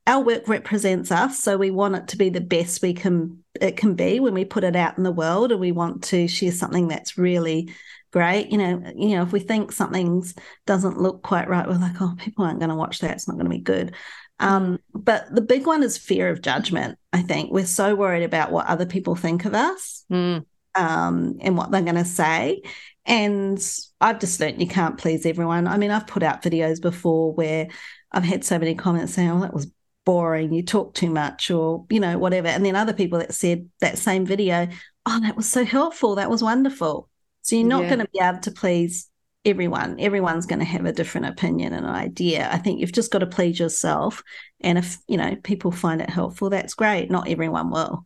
our 0.09 0.23
work 0.23 0.49
represents 0.49 1.13
us 1.13 1.39
so 1.39 1.59
we 1.59 1.71
want 1.71 1.95
it 1.95 2.09
to 2.09 2.17
be 2.17 2.31
the 2.31 2.41
best 2.41 2.81
we 2.81 2.95
can 2.95 3.45
it 3.61 3.77
can 3.77 3.95
be 3.95 4.19
when 4.19 4.33
we 4.33 4.45
put 4.45 4.65
it 4.65 4.75
out 4.75 4.97
in 4.97 5.05
the 5.05 5.13
world 5.13 5.53
and 5.53 5.61
we 5.61 5.71
want 5.71 6.03
to 6.03 6.27
share 6.27 6.51
something 6.51 6.89
that's 6.89 7.19
really 7.19 7.71
great 8.11 8.51
you 8.51 8.57
know 8.57 8.83
you 8.97 9.11
know 9.11 9.23
if 9.23 9.33
we 9.33 9.39
think 9.39 9.71
something's 9.71 10.35
doesn't 10.65 10.99
look 10.99 11.23
quite 11.23 11.47
right 11.47 11.69
we're 11.69 11.75
like 11.75 12.01
oh 12.01 12.15
people 12.17 12.43
aren't 12.43 12.59
going 12.59 12.71
to 12.71 12.75
watch 12.75 13.01
that 13.01 13.11
it's 13.11 13.29
not 13.29 13.35
going 13.35 13.45
to 13.45 13.51
be 13.51 13.59
good 13.59 13.95
um, 14.41 14.79
but 14.95 15.35
the 15.35 15.41
big 15.41 15.67
one 15.67 15.83
is 15.83 15.99
fear 15.99 16.29
of 16.31 16.43
judgment. 16.43 16.99
I 17.13 17.23
think 17.23 17.51
we're 17.51 17.67
so 17.67 17.95
worried 17.95 18.25
about 18.25 18.53
what 18.53 18.67
other 18.67 18.87
people 18.87 19.17
think 19.17 19.45
of 19.45 19.55
us 19.55 20.05
mm. 20.11 20.45
um, 20.75 21.39
and 21.41 21.57
what 21.57 21.71
they're 21.71 21.83
going 21.83 21.95
to 21.97 22.05
say. 22.05 22.63
And 23.05 23.59
I've 24.01 24.21
just 24.21 24.39
learned 24.39 24.61
you 24.61 24.69
can't 24.69 24.99
please 24.99 25.25
everyone. 25.25 25.67
I 25.67 25.79
mean, 25.79 25.91
I've 25.91 26.07
put 26.07 26.23
out 26.23 26.43
videos 26.43 26.81
before 26.81 27.33
where 27.33 27.69
I've 28.13 28.25
had 28.25 28.45
so 28.45 28.59
many 28.59 28.75
comments 28.75 29.15
saying, 29.15 29.31
oh, 29.31 29.41
that 29.41 29.55
was 29.55 29.71
boring, 30.05 30.53
you 30.53 30.63
talk 30.63 30.95
too 30.95 31.11
much, 31.11 31.51
or, 31.51 31.85
you 31.91 32.01
know, 32.01 32.19
whatever. 32.19 32.49
And 32.49 32.65
then 32.65 32.77
other 32.77 32.93
people 32.93 33.19
that 33.19 33.35
said 33.35 33.69
that 33.81 33.99
same 33.99 34.25
video, 34.25 34.69
oh, 35.07 35.21
that 35.21 35.37
was 35.37 35.47
so 35.49 35.65
helpful, 35.65 36.15
that 36.15 36.31
was 36.31 36.43
wonderful. 36.43 37.09
So 37.43 37.57
you're 37.57 37.67
not 37.67 37.83
Yeah. 37.83 37.89
going 37.89 37.99
to 38.01 38.09
be 38.13 38.21
able 38.21 38.41
to 38.41 38.51
please 38.51 39.11
everyone. 39.49 39.99
Everyone's 39.99 40.47
going 40.47 40.61
to 40.61 40.65
have 40.65 40.85
a 40.85 40.93
different 40.93 41.27
opinion 41.27 41.73
and 41.73 41.87
idea. 41.87 42.49
I 42.53 42.59
think 42.59 42.81
you've 42.81 42.93
just 42.93 43.11
got 43.11 43.21
to 43.21 43.27
please 43.27 43.59
yourself. 43.59 44.23
And 44.61 44.79
if, 44.79 44.99
you 45.09 45.17
know, 45.17 45.37
people 45.43 45.73
find 45.73 46.01
it 46.01 46.11
helpful, 46.11 46.51
that's 46.51 46.75
great. 46.75 47.11
Not 47.11 47.29
everyone 47.29 47.71
will. 47.71 48.05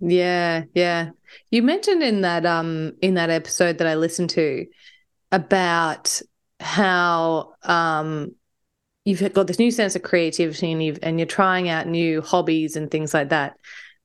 Yeah, 0.00 0.64
yeah. 0.74 1.10
You 1.50 1.62
mentioned 1.62 2.02
in 2.02 2.22
that 2.22 2.44
um 2.44 2.92
in 3.00 3.14
that 3.14 3.30
episode 3.30 3.78
that 3.78 3.86
I 3.86 3.94
listened 3.94 4.30
to 4.30 4.66
about 5.30 6.20
how 6.58 7.54
um 7.62 8.34
you've 9.04 9.32
got 9.32 9.46
this 9.46 9.60
new 9.60 9.70
sense 9.70 9.94
of 9.94 10.02
creativity 10.02 10.72
and 10.72 10.82
you've 10.82 10.98
and 11.02 11.20
you're 11.20 11.26
trying 11.26 11.68
out 11.68 11.86
new 11.86 12.20
hobbies 12.20 12.74
and 12.74 12.90
things 12.90 13.14
like 13.14 13.28
that. 13.28 13.56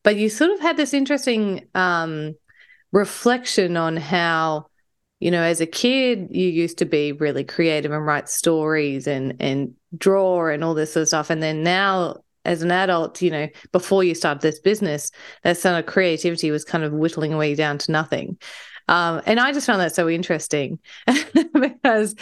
But 0.04 0.18
you 0.18 0.30
sort 0.30 0.52
of 0.52 0.60
had 0.60 0.78
this 0.78 0.94
interesting 0.94 1.68
um 1.74 2.36
reflection 2.92 3.76
on 3.76 3.98
how 3.98 4.68
you 5.20 5.32
know 5.32 5.42
as 5.42 5.62
a 5.62 5.66
kid 5.66 6.28
you 6.32 6.48
used 6.48 6.78
to 6.78 6.86
be 6.86 7.12
really 7.12 7.44
creative 7.44 7.92
and 7.92 8.06
write 8.06 8.30
stories 8.30 9.08
and 9.08 9.36
and 9.40 9.74
draw 9.96 10.48
and 10.48 10.64
all 10.64 10.74
this 10.74 10.94
sort 10.94 11.04
of 11.04 11.08
stuff. 11.08 11.30
And 11.30 11.42
then 11.42 11.64
now 11.64 12.18
as 12.46 12.62
an 12.62 12.72
adult, 12.72 13.22
you 13.22 13.30
know, 13.30 13.48
before 13.72 14.04
you 14.04 14.16
started 14.16 14.42
this 14.42 14.60
business, 14.60 15.12
that 15.44 15.58
sort 15.58 15.76
of 15.76 15.86
creativity 15.86 16.50
was 16.50 16.64
kind 16.64 16.84
of 16.84 16.94
whittling 16.94 17.34
away 17.34 17.56
down 17.56 17.78
to 17.78 17.92
nothing. 17.92 18.38
Um, 18.88 19.22
and 19.26 19.40
I 19.40 19.52
just 19.52 19.68
found 19.68 19.82
that 19.82 19.94
so 19.94 20.08
interesting 20.10 20.80
because 21.54 22.16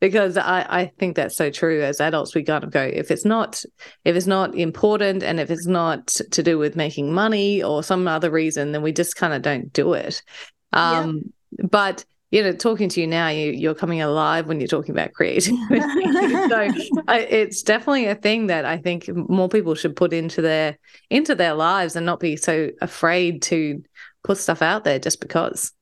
because 0.00 0.38
I, 0.38 0.66
I 0.68 0.92
think 0.98 1.16
that's 1.16 1.36
so 1.36 1.50
true. 1.50 1.82
As 1.82 2.00
adults 2.00 2.34
we 2.34 2.42
kind 2.42 2.64
of 2.64 2.70
go 2.70 2.82
if 2.82 3.10
it's 3.10 3.24
not 3.24 3.62
if 4.04 4.16
it's 4.16 4.26
not 4.26 4.54
important 4.54 5.22
and 5.22 5.40
if 5.40 5.50
it's 5.50 5.66
not 5.66 6.08
to 6.08 6.42
do 6.42 6.58
with 6.58 6.76
making 6.76 7.12
money 7.12 7.62
or 7.62 7.82
some 7.82 8.06
other 8.06 8.30
reason 8.30 8.72
then 8.72 8.82
we 8.82 8.92
just 8.92 9.16
kind 9.16 9.32
of 9.32 9.40
don't 9.40 9.72
do 9.72 9.94
it. 9.94 10.22
Um 10.74 11.32
but 11.58 12.04
you 12.30 12.42
know 12.42 12.52
talking 12.52 12.88
to 12.88 13.00
you 13.00 13.06
now 13.06 13.28
you, 13.28 13.50
you're 13.52 13.74
coming 13.74 14.00
alive 14.00 14.46
when 14.46 14.60
you're 14.60 14.68
talking 14.68 14.92
about 14.92 15.12
creativity 15.12 15.56
so 16.48 16.68
I, 17.08 17.20
it's 17.28 17.62
definitely 17.62 18.06
a 18.06 18.14
thing 18.14 18.46
that 18.48 18.64
i 18.64 18.76
think 18.76 19.08
more 19.08 19.48
people 19.48 19.74
should 19.74 19.96
put 19.96 20.12
into 20.12 20.42
their 20.42 20.78
into 21.10 21.34
their 21.34 21.54
lives 21.54 21.96
and 21.96 22.06
not 22.06 22.20
be 22.20 22.36
so 22.36 22.70
afraid 22.80 23.42
to 23.42 23.82
put 24.22 24.38
stuff 24.38 24.62
out 24.62 24.84
there 24.84 24.98
just 24.98 25.20
because 25.20 25.72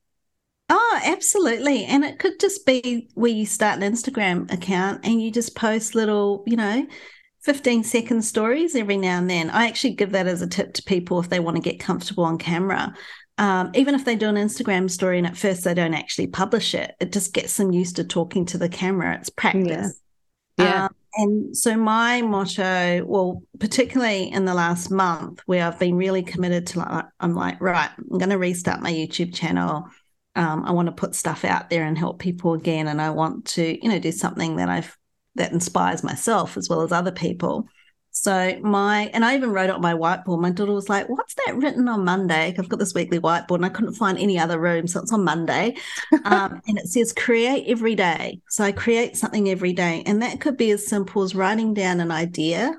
Oh, 0.71 1.01
absolutely. 1.03 1.85
And 1.85 2.05
it 2.05 2.19
could 2.19 2.39
just 2.39 2.67
be 2.67 3.09
where 3.15 3.31
you 3.31 3.47
start 3.47 3.83
an 3.83 3.91
Instagram 3.91 4.53
account 4.53 5.01
and 5.03 5.21
you 5.23 5.31
just 5.31 5.57
post 5.57 5.95
little, 5.95 6.45
you 6.47 6.57
know, 6.57 6.87
15 7.41 7.85
second 7.85 8.23
stories 8.23 8.77
every 8.77 8.99
now 8.99 9.17
and 9.17 9.31
then. 9.31 9.49
I 9.49 9.67
actually 9.67 9.95
give 9.95 10.13
that 10.13 10.27
as 10.27 10.43
a 10.43 10.47
tip 10.47 10.75
to 10.75 10.83
people 10.83 11.21
if 11.21 11.31
they 11.31 11.41
want 11.41 11.57
to 11.57 11.63
get 11.63 11.81
comfortable 11.81 12.25
on 12.25 12.37
camera. 12.37 12.93
Um, 13.39 13.71
even 13.75 13.95
if 13.95 14.05
they 14.05 14.17
do 14.17 14.29
an 14.29 14.35
Instagram 14.35 14.91
story 14.91 15.19
and 15.19 15.27
at 15.27 15.37
first 15.37 15.65
they 15.65 15.75
don't 15.75 15.95
actually 15.95 16.27
publish 16.27 16.75
it, 16.75 16.95
it 17.01 17.13
just 17.13 17.33
gets 17.33 17.57
them 17.57 17.73
used 17.73 17.97
to 17.97 18.05
talking 18.05 18.45
to 18.47 18.59
the 18.59 18.69
camera. 18.69 19.17
It's 19.17 19.31
practice. 19.31 20.01
yeah 20.59 20.87
Um, 20.87 20.95
and 21.15 21.57
so 21.57 21.77
my 21.77 22.23
motto, 22.23 23.05
well, 23.05 23.43
particularly 23.59 24.31
in 24.31 24.45
the 24.45 24.55
last 24.55 24.91
month 24.91 25.41
where 25.47 25.67
I've 25.67 25.79
been 25.79 25.97
really 25.97 26.23
committed 26.23 26.67
to 26.69 26.81
like, 26.81 27.07
I'm 27.19 27.35
like, 27.35 27.61
right, 27.61 27.91
I'm 27.99 28.19
going 28.19 28.31
to 28.31 28.39
restart 28.39 28.83
my 28.83 28.93
YouTube 28.93 29.35
channel. 29.35 29.89
Um, 30.37 30.65
I 30.65 30.71
want 30.73 30.87
to 30.87 30.93
put 30.93 31.17
stuff 31.17 31.45
out 31.45 31.71
there 31.71 31.85
and 31.85 31.99
help 31.99 32.21
people 32.21 32.55
again. 32.55 32.87
And 32.87 33.01
I 33.01 33.11
want 33.11 33.47
to, 33.47 33.83
you 33.83 33.91
know, 33.91 33.99
do 33.99 34.13
something 34.13 34.57
that 34.57 34.69
I've, 34.69 34.97
that 35.35 35.53
inspires 35.53 36.05
myself 36.05 36.57
as 36.57 36.69
well 36.69 36.83
as 36.83 36.93
other 36.93 37.13
people. 37.13 37.69
So 38.11 38.59
my, 38.63 39.11
and 39.15 39.25
I 39.25 39.37
even 39.37 39.53
wrote 39.53 39.71
it 39.71 39.77
on 39.77 39.81
my 39.81 39.95
whiteboard. 39.95 40.41
My 40.41 40.51
daughter 40.51 40.73
was 40.73 40.89
like, 40.89 41.09
what's 41.09 41.35
that 41.35 41.57
written 41.57 41.89
on 41.89 42.05
Monday? 42.05 42.55
I've 42.59 42.69
got 42.69 42.79
this 42.79 42.95
weekly 42.95 43.21
whiteboard 43.21 43.57
and 43.57 43.67
I 43.67 43.69
couldn't 43.69 43.95
find 43.95 44.19
any 44.19 44.39
other 44.39 44.59
room. 44.59 44.87
So 44.87 45.01
it's 45.01 45.13
on 45.13 45.25
Monday. 45.25 45.77
um, 46.25 46.61
and 46.67 46.79
it 46.79 46.89
says 46.89 47.13
create 47.13 47.67
every 47.69 47.95
day. 47.95 48.41
So 48.49 48.65
I 48.65 48.73
create 48.73 49.17
something 49.17 49.49
every 49.49 49.73
day. 49.73 50.03
And 50.05 50.23
that 50.23 50.41
could 50.41 50.57
be 50.57 50.71
as 50.73 50.87
simple 50.87 51.23
as 51.23 51.35
writing 51.35 51.75
down 51.75 52.01
an 52.01 52.11
idea 52.11 52.75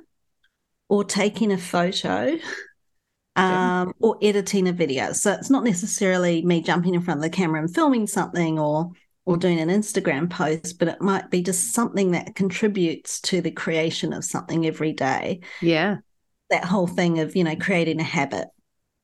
or 0.90 1.04
taking 1.04 1.52
a 1.52 1.58
photo 1.58 2.38
um, 3.36 3.94
or 4.00 4.18
editing 4.22 4.68
a 4.68 4.74
video. 4.74 5.14
So 5.14 5.32
it's 5.32 5.50
not 5.50 5.64
necessarily 5.64 6.42
me 6.44 6.62
jumping 6.62 6.96
in 6.96 7.02
front 7.02 7.20
of 7.20 7.24
the 7.24 7.30
camera 7.30 7.62
and 7.62 7.74
filming 7.74 8.08
something 8.08 8.60
or 8.60 8.92
or 9.26 9.38
doing 9.38 9.60
an 9.60 9.70
Instagram 9.70 10.30
post, 10.30 10.80
but 10.80 10.88
it 10.88 11.02
might 11.02 11.30
be 11.30 11.42
just 11.44 11.74
something 11.74 12.12
that 12.12 12.36
contributes 12.36 13.22
to 13.22 13.42
the 13.42 13.52
creation 13.52 14.14
of 14.14 14.24
something 14.26 14.66
every 14.66 14.94
day. 14.94 15.42
yeah 15.62 15.98
That 16.50 16.66
whole 16.66 16.88
thing 16.88 17.20
of, 17.20 17.36
you 17.36 17.44
know, 17.44 17.56
creating 17.56 18.00
a 18.00 18.04
habit. 18.04 18.48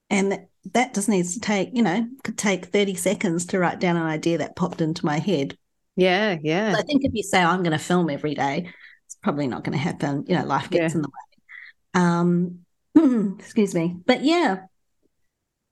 And 0.09 0.31
that, 0.31 0.47
that 0.73 0.93
just 0.95 1.09
needs 1.09 1.33
to 1.35 1.39
take, 1.39 1.69
you 1.73 1.83
know, 1.83 2.07
could 2.23 2.37
take 2.37 2.65
30 2.65 2.95
seconds 2.95 3.45
to 3.47 3.59
write 3.59 3.79
down 3.79 3.97
an 3.97 4.03
idea 4.03 4.39
that 4.39 4.55
popped 4.55 4.81
into 4.81 5.05
my 5.05 5.19
head. 5.19 5.57
yeah 5.95 6.37
yeah 6.41 6.73
So 6.73 6.79
I 6.79 6.83
think 6.83 7.03
if 7.03 7.13
you 7.13 7.23
say 7.23 7.41
I'm 7.41 7.63
going 7.63 7.77
to 7.77 7.83
film 7.83 8.09
every 8.09 8.35
day, 8.35 8.69
it's 9.05 9.15
probably 9.21 9.47
not 9.47 9.63
going 9.63 9.77
to 9.77 9.83
happen. 9.83 10.25
You 10.27 10.35
know, 10.37 10.45
life 10.45 10.69
gets 10.69 10.93
Yeah. 10.93 10.97
in 10.97 11.01
the 11.03 11.09
way. 11.09 12.01
Um, 12.01 12.65
excuse 13.39 13.75
me. 13.75 13.97
But 14.05 14.23
yeah, 14.23 14.65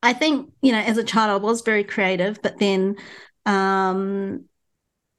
I 0.02 0.14
think, 0.14 0.52
you 0.62 0.72
know, 0.72 0.80
as 0.80 0.98
a 0.98 1.04
child, 1.04 1.32
I 1.42 1.44
was 1.44 1.62
very 1.62 1.84
creative, 1.84 2.42
but 2.42 2.60
then, 2.60 2.98
um, 3.46 4.46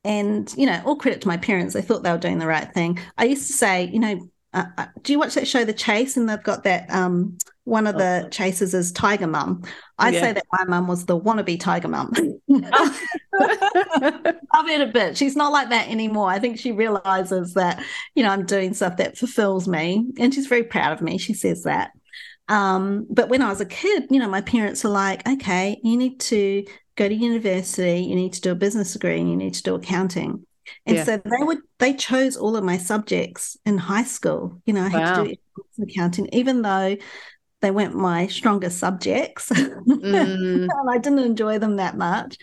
and, 0.04 0.52
you 0.56 0.66
know, 0.66 0.82
all 0.84 0.96
credit 0.96 1.22
to 1.22 1.28
my 1.28 1.36
parents. 1.36 1.74
They 1.74 1.82
thought 1.82 2.02
they 2.02 2.12
were 2.12 2.18
doing 2.18 2.38
the 2.38 2.46
right 2.46 2.72
thing. 2.72 2.98
I 3.18 3.24
used 3.24 3.46
to 3.48 3.52
say, 3.54 3.84
you 3.86 3.98
know, 4.00 4.28
uh, 4.52 4.66
uh, 4.78 4.86
do 5.02 5.12
you 5.12 5.18
watch 5.18 5.34
that 5.34 5.48
show, 5.48 5.64
The 5.64 5.72
Chase? 5.72 6.16
And 6.16 6.28
they've 6.28 6.42
got 6.42 6.64
that, 6.64 6.90
um, 6.90 7.38
one 7.64 7.86
of 7.86 7.96
the 7.96 8.28
chasers 8.30 8.74
is 8.74 8.92
Tiger 8.92 9.26
Mum. 9.26 9.62
I 9.98 10.12
Yeah. 10.12 10.20
say 10.20 10.32
that 10.34 10.44
my 10.52 10.64
mum 10.64 10.86
was 10.86 11.06
the 11.06 11.18
wannabe 11.18 11.58
Tiger 11.58 11.88
Mum. 11.88 12.12
I've 14.52 14.68
had 14.68 14.80
a 14.82 14.86
bit. 14.86 15.16
She's 15.16 15.36
not 15.36 15.52
like 15.52 15.70
that 15.70 15.88
anymore. 15.88 16.28
I 16.28 16.38
think 16.38 16.58
she 16.58 16.72
realizes 16.72 17.54
that, 17.54 17.82
you 18.14 18.22
know, 18.22 18.30
I'm 18.30 18.46
doing 18.46 18.74
stuff 18.74 18.98
that 18.98 19.16
fulfills 19.16 19.66
me. 19.66 20.06
And 20.18 20.32
she's 20.32 20.46
very 20.46 20.64
proud 20.64 20.92
of 20.92 21.00
me. 21.02 21.18
She 21.18 21.34
says 21.34 21.64
that. 21.64 21.90
Um, 22.48 23.06
but 23.10 23.28
when 23.30 23.42
I 23.42 23.48
was 23.48 23.60
a 23.60 23.66
kid, 23.66 24.06
you 24.10 24.18
know, 24.18 24.28
my 24.28 24.42
parents 24.42 24.84
are 24.84 24.90
like, 24.90 25.26
okay, 25.26 25.80
you 25.82 25.96
need 25.96 26.20
to 26.20 26.64
go 26.96 27.08
to 27.08 27.14
university, 27.14 28.00
you 28.00 28.14
need 28.14 28.32
to 28.34 28.40
do 28.40 28.52
a 28.52 28.56
business 28.56 28.92
degree, 28.92 29.20
and 29.20 29.30
you 29.30 29.36
need 29.36 29.54
to 29.54 29.62
do 29.62 29.74
accounting. 29.74 30.46
And 30.86 30.96
Yeah. 30.96 31.04
so 31.04 31.16
they 31.18 31.44
would 31.44 31.58
they 31.78 31.94
chose 31.94 32.36
all 32.36 32.56
of 32.56 32.64
my 32.64 32.78
subjects 32.78 33.56
in 33.66 33.76
high 33.78 34.04
school. 34.04 34.62
You 34.66 34.74
know, 34.74 34.82
I 34.84 34.88
had 34.88 35.04
Wow. 35.04 35.24
to 35.24 35.24
do 35.24 35.82
accounting, 35.82 36.28
even 36.32 36.62
though 36.62 36.96
they 37.60 37.70
weren't 37.70 37.94
my 37.94 38.26
strongest 38.26 38.78
subjects. 38.78 39.50
Mm, 39.50 40.04
and 40.70 40.90
I 40.90 40.98
didn't 40.98 41.20
enjoy 41.20 41.58
them 41.58 41.76
that 41.76 41.96
much. 41.96 42.36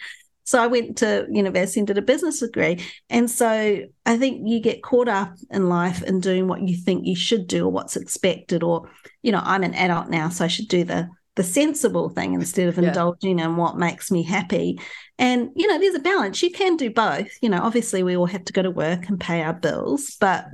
So 0.43 0.61
I 0.61 0.67
went 0.67 0.97
to 0.97 1.27
university 1.29 1.79
and 1.79 1.87
did 1.87 1.97
a 1.99 2.01
business 2.01 2.39
degree. 2.39 2.83
And 3.09 3.29
so 3.29 3.83
I 4.05 4.17
think 4.17 4.41
you 4.49 4.59
get 4.59 4.83
caught 4.83 5.07
up 5.07 5.33
in 5.51 5.69
life 5.69 6.01
and 6.01 6.21
doing 6.21 6.47
what 6.47 6.67
you 6.67 6.75
think 6.75 7.05
you 7.05 7.15
should 7.15 7.47
do 7.47 7.65
or 7.65 7.71
what's 7.71 7.95
expected, 7.95 8.63
or, 8.63 8.89
you 9.21 9.31
know, 9.31 9.41
I'm 9.43 9.63
an 9.63 9.75
adult 9.75 10.09
now, 10.09 10.29
so 10.29 10.43
I 10.43 10.47
should 10.49 10.67
do 10.67 10.83
the 10.83 11.09
the 11.35 11.43
sensible 11.43 12.09
thing 12.09 12.33
instead 12.33 12.67
of 12.67 12.77
Yeah. 12.81 12.89
indulging 12.89 13.39
in 13.39 13.55
what 13.55 13.77
makes 13.77 14.11
me 14.11 14.23
happy. 14.23 14.79
And, 15.17 15.49
you 15.55 15.67
know, 15.67 15.79
there's 15.79 15.95
a 15.95 15.99
balance. 15.99 16.41
You 16.43 16.51
can 16.51 16.77
do 16.77 16.89
both. 16.89 17.29
You 17.41 17.49
know, 17.49 17.61
obviously 17.61 18.03
we 18.03 18.17
all 18.17 18.25
have 18.25 18.45
to 18.45 18.53
go 18.53 18.61
to 18.61 18.71
work 18.71 19.07
and 19.07 19.19
pay 19.19 19.41
our 19.41 19.53
bills, 19.53 20.17
but 20.19 20.45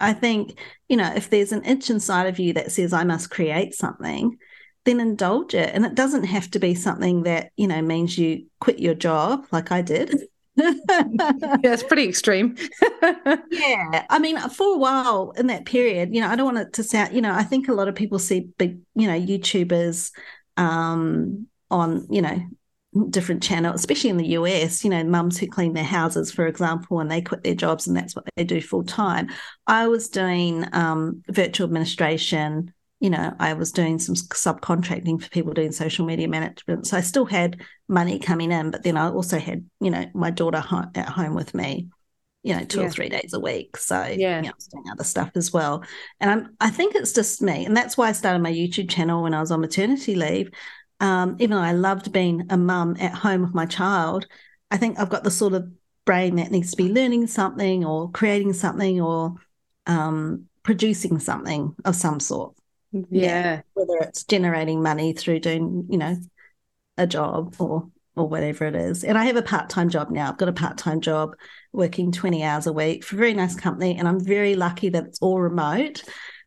I 0.00 0.12
think, 0.12 0.58
you 0.88 0.96
know, 0.96 1.12
if 1.14 1.30
there's 1.30 1.52
an 1.52 1.64
itch 1.64 1.88
inside 1.88 2.26
of 2.26 2.38
you 2.38 2.52
that 2.54 2.72
says, 2.72 2.92
I 2.92 3.04
must 3.04 3.30
create 3.30 3.74
something, 3.74 4.36
then 4.84 4.98
indulge 4.98 5.54
it. 5.54 5.70
And 5.74 5.86
it 5.86 5.94
doesn't 5.94 6.24
have 6.24 6.50
to 6.52 6.58
be 6.58 6.74
something 6.74 7.22
that, 7.22 7.52
you 7.56 7.68
know, 7.68 7.80
means 7.80 8.18
you 8.18 8.46
quit 8.60 8.80
your 8.80 8.94
job 8.94 9.46
like 9.52 9.70
I 9.72 9.82
did. 9.82 10.24
yeah 10.56 11.58
it's 11.64 11.82
pretty 11.82 12.08
extreme 12.08 12.56
yeah. 13.50 14.06
I 14.10 14.18
mean, 14.18 14.38
for 14.50 14.74
a 14.74 14.78
while 14.78 15.32
in 15.36 15.46
that 15.48 15.64
period, 15.64 16.14
you 16.14 16.20
know, 16.20 16.28
I 16.28 16.36
don't 16.36 16.54
want 16.54 16.66
it 16.66 16.72
to 16.74 16.82
sound, 16.82 17.14
you 17.14 17.20
know, 17.20 17.32
I 17.32 17.42
think 17.42 17.68
a 17.68 17.74
lot 17.74 17.88
of 17.88 17.94
people 17.94 18.18
see 18.18 18.48
big, 18.58 18.80
you 18.94 19.06
know, 19.06 19.18
YouTubers 19.18 20.10
um, 20.56 21.46
on, 21.70 22.06
you 22.10 22.22
know, 22.22 22.40
different 23.08 23.42
channels, 23.42 23.76
especially 23.76 24.10
in 24.10 24.18
the 24.18 24.28
US, 24.28 24.84
you 24.84 24.90
know, 24.90 25.02
mums 25.04 25.38
who 25.38 25.46
clean 25.46 25.72
their 25.72 25.84
houses, 25.84 26.30
for 26.30 26.46
example, 26.46 27.00
and 27.00 27.10
they 27.10 27.22
quit 27.22 27.42
their 27.42 27.54
jobs 27.54 27.86
and 27.86 27.96
that's 27.96 28.14
what 28.14 28.24
they 28.36 28.44
do 28.44 28.60
full 28.60 28.84
time. 28.84 29.28
I 29.66 29.88
was 29.88 30.08
doing 30.08 30.66
um, 30.72 31.22
virtual 31.28 31.66
administration. 31.66 32.72
You 33.02 33.10
know, 33.10 33.34
I 33.40 33.54
was 33.54 33.72
doing 33.72 33.98
some 33.98 34.14
subcontracting 34.14 35.20
for 35.20 35.28
people 35.30 35.52
doing 35.52 35.72
social 35.72 36.06
media 36.06 36.28
management. 36.28 36.86
So 36.86 36.96
I 36.96 37.00
still 37.00 37.24
had 37.24 37.60
money 37.88 38.20
coming 38.20 38.52
in, 38.52 38.70
but 38.70 38.84
then 38.84 38.96
I 38.96 39.10
also 39.10 39.40
had, 39.40 39.68
you 39.80 39.90
know, 39.90 40.04
my 40.14 40.30
daughter 40.30 40.60
ho- 40.60 40.84
at 40.94 41.08
home 41.08 41.34
with 41.34 41.52
me, 41.52 41.88
you 42.44 42.54
know, 42.54 42.64
two 42.64 42.78
Yeah. 42.78 42.86
or 42.86 42.90
three 42.90 43.08
days 43.08 43.32
a 43.32 43.40
week. 43.40 43.76
So 43.76 43.96
Yeah. 44.04 44.36
you 44.36 44.42
know, 44.42 44.50
I 44.50 44.54
was 44.54 44.68
doing 44.68 44.84
other 44.92 45.02
stuff 45.02 45.32
as 45.34 45.52
well. 45.52 45.82
And 46.20 46.30
I'm, 46.30 46.56
I 46.60 46.70
think 46.70 46.94
it's 46.94 47.12
just 47.12 47.42
me. 47.42 47.66
And 47.66 47.76
that's 47.76 47.96
why 47.96 48.08
I 48.08 48.12
started 48.12 48.40
my 48.40 48.52
YouTube 48.52 48.88
channel 48.88 49.24
when 49.24 49.34
I 49.34 49.40
was 49.40 49.50
on 49.50 49.60
maternity 49.60 50.14
leave. 50.14 50.52
Um, 51.00 51.34
even 51.40 51.56
though 51.56 51.62
I 51.62 51.72
loved 51.72 52.12
being 52.12 52.46
a 52.50 52.56
mum 52.56 52.96
at 53.00 53.14
home 53.14 53.42
with 53.42 53.52
my 53.52 53.66
child, 53.66 54.28
I 54.70 54.76
think 54.76 55.00
I've 55.00 55.10
got 55.10 55.24
the 55.24 55.30
sort 55.32 55.54
of 55.54 55.68
brain 56.04 56.36
that 56.36 56.52
needs 56.52 56.70
to 56.70 56.76
be 56.76 56.88
learning 56.92 57.26
something 57.26 57.84
or 57.84 58.12
creating 58.12 58.52
something 58.52 59.00
or 59.00 59.34
um, 59.86 60.44
producing 60.62 61.18
something 61.18 61.74
of 61.84 61.96
some 61.96 62.20
sort, 62.20 62.54
yeah 63.10 63.62
whether 63.74 63.96
it's 64.06 64.24
generating 64.24 64.82
money 64.82 65.12
through 65.12 65.40
doing, 65.40 65.86
you 65.88 65.98
know, 65.98 66.16
a 66.98 67.06
job 67.06 67.56
or 67.58 67.88
or 68.14 68.28
whatever 68.28 68.66
it 68.66 68.76
is. 68.76 69.04
And 69.04 69.16
I 69.16 69.24
have 69.24 69.36
a 69.36 69.42
part 69.42 69.70
time 69.70 69.88
job 69.88 70.10
now. 70.10 70.28
I've 70.28 70.38
got 70.38 70.48
a 70.48 70.52
part 70.52 70.76
time 70.76 71.00
job 71.00 71.34
working 71.72 72.12
20 72.12 72.44
hours 72.44 72.66
a 72.66 72.72
week 72.72 73.04
for 73.04 73.16
a 73.16 73.18
very 73.18 73.34
nice 73.34 73.54
company. 73.54 73.96
And 73.96 74.06
I'm 74.06 74.20
very 74.20 74.54
lucky 74.54 74.90
that 74.90 75.04
it's 75.04 75.18
all 75.20 75.40
remote. 75.40 76.02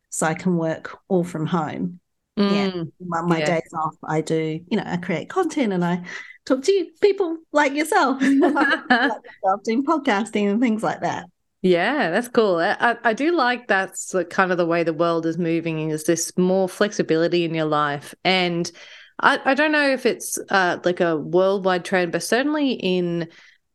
So 0.09 0.27
I 0.27 0.33
can 0.33 0.57
work 0.57 0.97
all 1.07 1.23
from 1.23 1.45
home. 1.45 1.99
Mm, 2.37 2.75
yeah. 2.75 2.83
My, 2.99 3.21
my 3.21 3.39
yeah. 3.39 3.45
days 3.45 3.73
off, 3.73 3.95
I 4.03 4.21
do, 4.21 4.59
you 4.67 4.77
know, 4.77 4.83
I 4.85 4.97
create 4.97 5.29
content 5.29 5.73
and 5.73 5.83
I 5.83 6.03
talk 6.45 6.63
to 6.63 6.71
you, 6.71 6.91
people 7.01 7.37
like 7.51 7.73
yourself, 7.73 8.21
like 8.21 8.31
yourself 8.89 9.63
doing 9.63 9.85
podcasting 9.85 10.49
and 10.49 10.61
things 10.61 10.83
like 10.83 11.01
that. 11.01 11.25
Yeah, 11.61 12.11
that's 12.11 12.27
cool. 12.27 12.57
I, 12.57 12.97
I 13.03 13.13
do 13.13 13.35
like 13.35 13.67
that's 13.67 14.13
kind 14.29 14.51
of 14.51 14.57
the 14.57 14.67
way 14.67 14.83
the 14.83 14.93
world 14.93 15.25
is 15.25 15.37
moving 15.37 15.89
is 15.89 16.03
this 16.03 16.31
more 16.37 16.69
flexibility 16.69 17.43
in 17.43 17.55
your 17.55 17.65
life. 17.65 18.13
And 18.23 18.71
I, 19.19 19.39
I 19.43 19.53
don't 19.55 19.71
know 19.71 19.89
if 19.89 20.05
it's 20.05 20.37
uh, 20.49 20.77
like 20.83 20.99
a 20.99 21.17
worldwide 21.17 21.83
trend, 21.83 22.11
but 22.11 22.21
certainly 22.21 22.73
in 22.73 23.29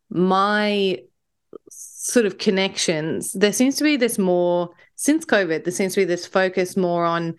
my 0.09 0.99
sort 1.71 2.27
of 2.27 2.39
connections, 2.39 3.33
there 3.33 3.53
seems 3.53 3.77
to 3.77 3.85
be 3.85 3.97
this 3.97 4.19
more, 4.19 4.71
since 4.95 5.25
COVID, 5.25 5.65
there 5.65 5.73
seems 5.73 5.95
to 5.95 6.01
be 6.03 6.05
this 6.05 6.27
focus 6.27 6.77
more 6.77 7.05
on 7.05 7.37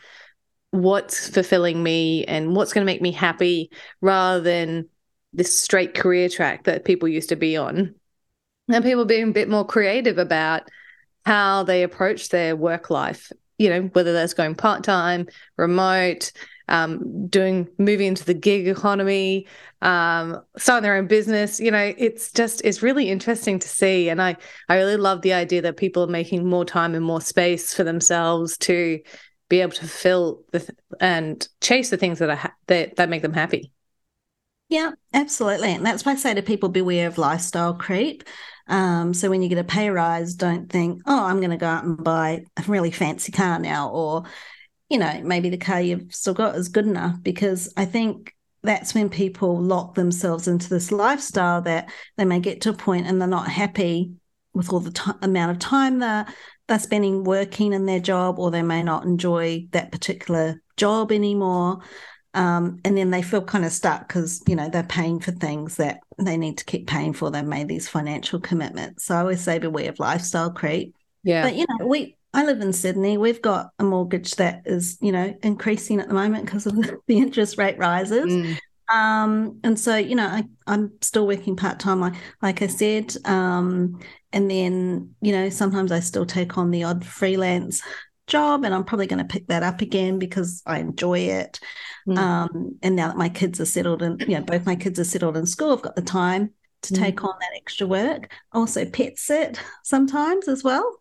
what's 0.71 1.29
fulfilling 1.29 1.81
me 1.81 2.25
and 2.25 2.55
what's 2.55 2.73
going 2.73 2.85
to 2.85 2.91
make 2.91 3.01
me 3.01 3.11
happy 3.11 3.69
rather 4.01 4.41
than 4.41 4.89
this 5.33 5.57
straight 5.57 5.93
career 5.93 6.27
track 6.27 6.65
that 6.65 6.83
people 6.83 7.07
used 7.07 7.29
to 7.29 7.37
be 7.37 7.55
on 7.55 7.95
and 8.69 8.83
people 8.83 9.05
being 9.05 9.29
a 9.29 9.33
bit 9.33 9.49
more 9.49 9.65
creative 9.65 10.17
about 10.17 10.63
how 11.25 11.63
they 11.63 11.83
approach 11.83 12.29
their 12.29 12.55
work 12.55 12.89
life 12.89 13.31
you 13.57 13.69
know 13.69 13.81
whether 13.93 14.11
that's 14.11 14.33
going 14.33 14.55
part-time 14.55 15.27
remote 15.57 16.31
um, 16.67 17.27
doing 17.27 17.67
moving 17.77 18.07
into 18.07 18.23
the 18.23 18.33
gig 18.33 18.67
economy 18.67 19.45
um, 19.81 20.41
starting 20.57 20.83
their 20.83 20.95
own 20.95 21.07
business 21.07 21.59
you 21.59 21.69
know 21.69 21.93
it's 21.97 22.31
just 22.31 22.61
it's 22.63 22.81
really 22.81 23.09
interesting 23.09 23.59
to 23.59 23.67
see. 23.67 24.09
And 24.09 24.21
i 24.21 24.35
i 24.69 24.75
really 24.75 24.97
love 24.97 25.21
the 25.21 25.33
idea 25.33 25.61
that 25.61 25.77
people 25.77 26.03
are 26.03 26.07
making 26.07 26.47
more 26.47 26.65
time 26.65 26.95
and 26.95 27.05
more 27.05 27.21
space 27.21 27.73
for 27.73 27.83
themselves 27.83 28.57
to 28.59 28.99
be 29.49 29.61
able 29.61 29.73
to 29.73 29.87
fill 29.87 30.43
the 30.51 30.59
th- 30.59 30.71
and 30.99 31.47
chase 31.59 31.89
the 31.89 31.97
things 31.97 32.19
that 32.19 32.29
are 32.29 32.35
ha- 32.37 32.53
that, 32.67 32.95
that 32.95 33.09
make 33.09 33.21
them 33.21 33.33
happy 33.33 33.71
yeah, 34.71 34.91
absolutely. 35.13 35.73
And 35.73 35.85
that's 35.85 36.05
why 36.05 36.13
I 36.13 36.15
say 36.15 36.33
to 36.33 36.41
people 36.41 36.69
beware 36.69 37.07
of 37.07 37.17
lifestyle 37.17 37.73
creep. 37.73 38.23
Um, 38.67 39.13
so 39.13 39.29
when 39.29 39.41
you 39.41 39.49
get 39.49 39.57
a 39.57 39.65
pay 39.65 39.89
rise, 39.89 40.33
don't 40.33 40.71
think, 40.71 41.01
oh, 41.05 41.25
I'm 41.25 41.39
going 41.39 41.51
to 41.51 41.57
go 41.57 41.67
out 41.67 41.83
and 41.83 42.01
buy 42.01 42.45
a 42.55 42.63
really 42.67 42.89
fancy 42.89 43.33
car 43.33 43.59
now, 43.59 43.89
or, 43.89 44.23
you 44.89 44.97
know, 44.97 45.19
maybe 45.25 45.49
the 45.49 45.57
car 45.57 45.81
you've 45.81 46.15
still 46.15 46.33
got 46.33 46.55
is 46.55 46.69
good 46.69 46.87
enough. 46.87 47.21
Because 47.21 47.73
I 47.75 47.83
think 47.83 48.33
that's 48.63 48.93
when 48.93 49.09
people 49.09 49.61
lock 49.61 49.95
themselves 49.95 50.47
into 50.47 50.69
this 50.69 50.89
lifestyle 50.89 51.61
that 51.63 51.91
they 52.15 52.23
may 52.23 52.39
get 52.39 52.61
to 52.61 52.69
a 52.69 52.73
point 52.73 53.07
and 53.07 53.19
they're 53.19 53.27
not 53.27 53.49
happy 53.49 54.13
with 54.53 54.71
all 54.71 54.79
the 54.79 54.91
t- 54.91 55.11
amount 55.21 55.51
of 55.51 55.59
time 55.59 55.99
they're, 55.99 56.25
they're 56.69 56.79
spending 56.79 57.25
working 57.25 57.73
in 57.73 57.85
their 57.85 57.99
job, 57.99 58.39
or 58.39 58.51
they 58.51 58.61
may 58.61 58.83
not 58.83 59.03
enjoy 59.03 59.67
that 59.71 59.91
particular 59.91 60.61
job 60.77 61.11
anymore. 61.11 61.79
Um, 62.33 62.79
and 62.85 62.97
then 62.97 63.11
they 63.11 63.21
feel 63.21 63.41
kind 63.41 63.65
of 63.65 63.71
stuck 63.71 64.07
because 64.07 64.41
you 64.47 64.55
know 64.55 64.69
they're 64.69 64.83
paying 64.83 65.19
for 65.19 65.31
things 65.31 65.75
that 65.75 65.99
they 66.17 66.37
need 66.37 66.57
to 66.59 66.65
keep 66.65 66.87
paying 66.87 67.13
for. 67.13 67.29
They've 67.29 67.43
made 67.43 67.67
these 67.67 67.89
financial 67.89 68.39
commitments. 68.39 69.05
So 69.05 69.15
I 69.15 69.19
always 69.19 69.41
say 69.41 69.59
beware 69.59 69.89
of 69.89 69.99
lifestyle 69.99 70.51
creep. 70.51 70.95
Yeah. 71.23 71.43
But 71.43 71.55
you 71.55 71.65
know, 71.67 71.87
we 71.87 72.15
I 72.33 72.45
live 72.45 72.61
in 72.61 72.71
Sydney. 72.71 73.17
We've 73.17 73.41
got 73.41 73.71
a 73.79 73.83
mortgage 73.83 74.35
that 74.35 74.63
is 74.65 74.97
you 75.01 75.11
know 75.11 75.35
increasing 75.43 75.99
at 75.99 76.07
the 76.07 76.13
moment 76.13 76.45
because 76.45 76.65
of 76.65 76.75
the, 77.07 77.17
interest 77.17 77.57
rate 77.57 77.77
rises. 77.77 78.25
Mm. 78.25 78.57
Um, 78.93 79.59
and 79.63 79.79
so 79.79 79.95
you 79.97 80.15
know 80.15 80.27
I, 80.27 80.43
I'm 80.67 80.93
still 81.01 81.27
working 81.27 81.57
part 81.57 81.79
time, 81.79 81.99
like 81.99 82.13
like 82.41 82.61
I 82.61 82.67
said. 82.67 83.13
Um, 83.25 83.99
and 84.31 84.49
then 84.49 85.15
you 85.21 85.33
know 85.33 85.49
sometimes 85.49 85.91
I 85.91 85.99
still 85.99 86.25
take 86.25 86.57
on 86.57 86.71
the 86.71 86.85
odd 86.85 87.05
freelance 87.05 87.81
job 88.31 88.63
and 88.63 88.73
I'm 88.73 88.85
probably 88.85 89.07
going 89.07 89.19
to 89.19 89.31
pick 89.31 89.47
that 89.47 89.61
up 89.61 89.81
again 89.81 90.17
because 90.17 90.63
I 90.65 90.79
enjoy 90.79 91.19
it. 91.19 91.59
Mm. 92.07 92.17
Um, 92.17 92.79
and 92.81 92.95
now 92.95 93.09
that 93.09 93.17
my 93.17 93.29
kids 93.29 93.59
are 93.59 93.65
settled 93.65 94.01
and, 94.01 94.19
you 94.21 94.35
know, 94.37 94.41
both 94.41 94.65
my 94.65 94.75
kids 94.75 94.99
are 94.99 95.03
settled 95.03 95.37
in 95.37 95.45
school, 95.45 95.73
I've 95.73 95.81
got 95.81 95.95
the 95.95 96.01
time 96.01 96.51
to 96.83 96.93
mm. 96.93 96.97
take 96.97 97.23
on 97.23 97.35
that 97.39 97.55
extra 97.55 97.85
work. 97.85 98.31
Also 98.53 98.85
pet 98.85 99.19
sit 99.19 99.59
sometimes 99.83 100.47
as 100.47 100.63
well. 100.63 101.00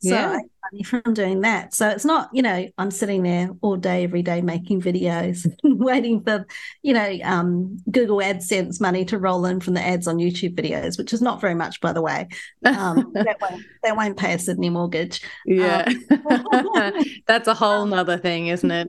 So 0.00 0.10
yeah. 0.10 0.30
I 0.30 0.40
money 0.70 0.82
from 0.84 1.14
doing 1.14 1.40
that. 1.42 1.74
So 1.74 1.88
it's 1.88 2.04
not, 2.04 2.30
you 2.32 2.42
know, 2.42 2.66
I'm 2.78 2.90
sitting 2.90 3.22
there 3.22 3.50
all 3.60 3.76
day, 3.76 4.04
every 4.04 4.22
day 4.22 4.40
making 4.40 4.80
videos 4.80 5.46
waiting 5.62 6.22
for, 6.22 6.46
you 6.82 6.94
know, 6.94 7.18
um, 7.24 7.78
Google 7.90 8.18
AdSense 8.18 8.80
money 8.80 9.04
to 9.06 9.18
roll 9.18 9.44
in 9.46 9.60
from 9.60 9.74
the 9.74 9.86
ads 9.86 10.06
on 10.06 10.16
YouTube 10.16 10.54
videos, 10.54 10.98
which 10.98 11.12
is 11.12 11.22
not 11.22 11.40
very 11.40 11.54
much, 11.54 11.80
by 11.80 11.92
the 11.92 12.02
way. 12.02 12.28
Um, 12.64 13.10
that, 13.14 13.36
won't, 13.40 13.64
that 13.82 13.96
won't 13.96 14.16
pay 14.16 14.34
a 14.34 14.38
Sydney 14.38 14.70
mortgage. 14.70 15.22
Yeah. 15.46 15.90
Um, 16.30 16.92
That's 17.26 17.48
a 17.48 17.54
whole 17.54 17.86
nother 17.86 18.18
thing, 18.18 18.48
isn't 18.48 18.70
it? 18.70 18.88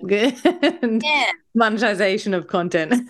yeah. 1.04 1.32
Monetization 1.54 2.34
of 2.34 2.48
content. 2.48 3.10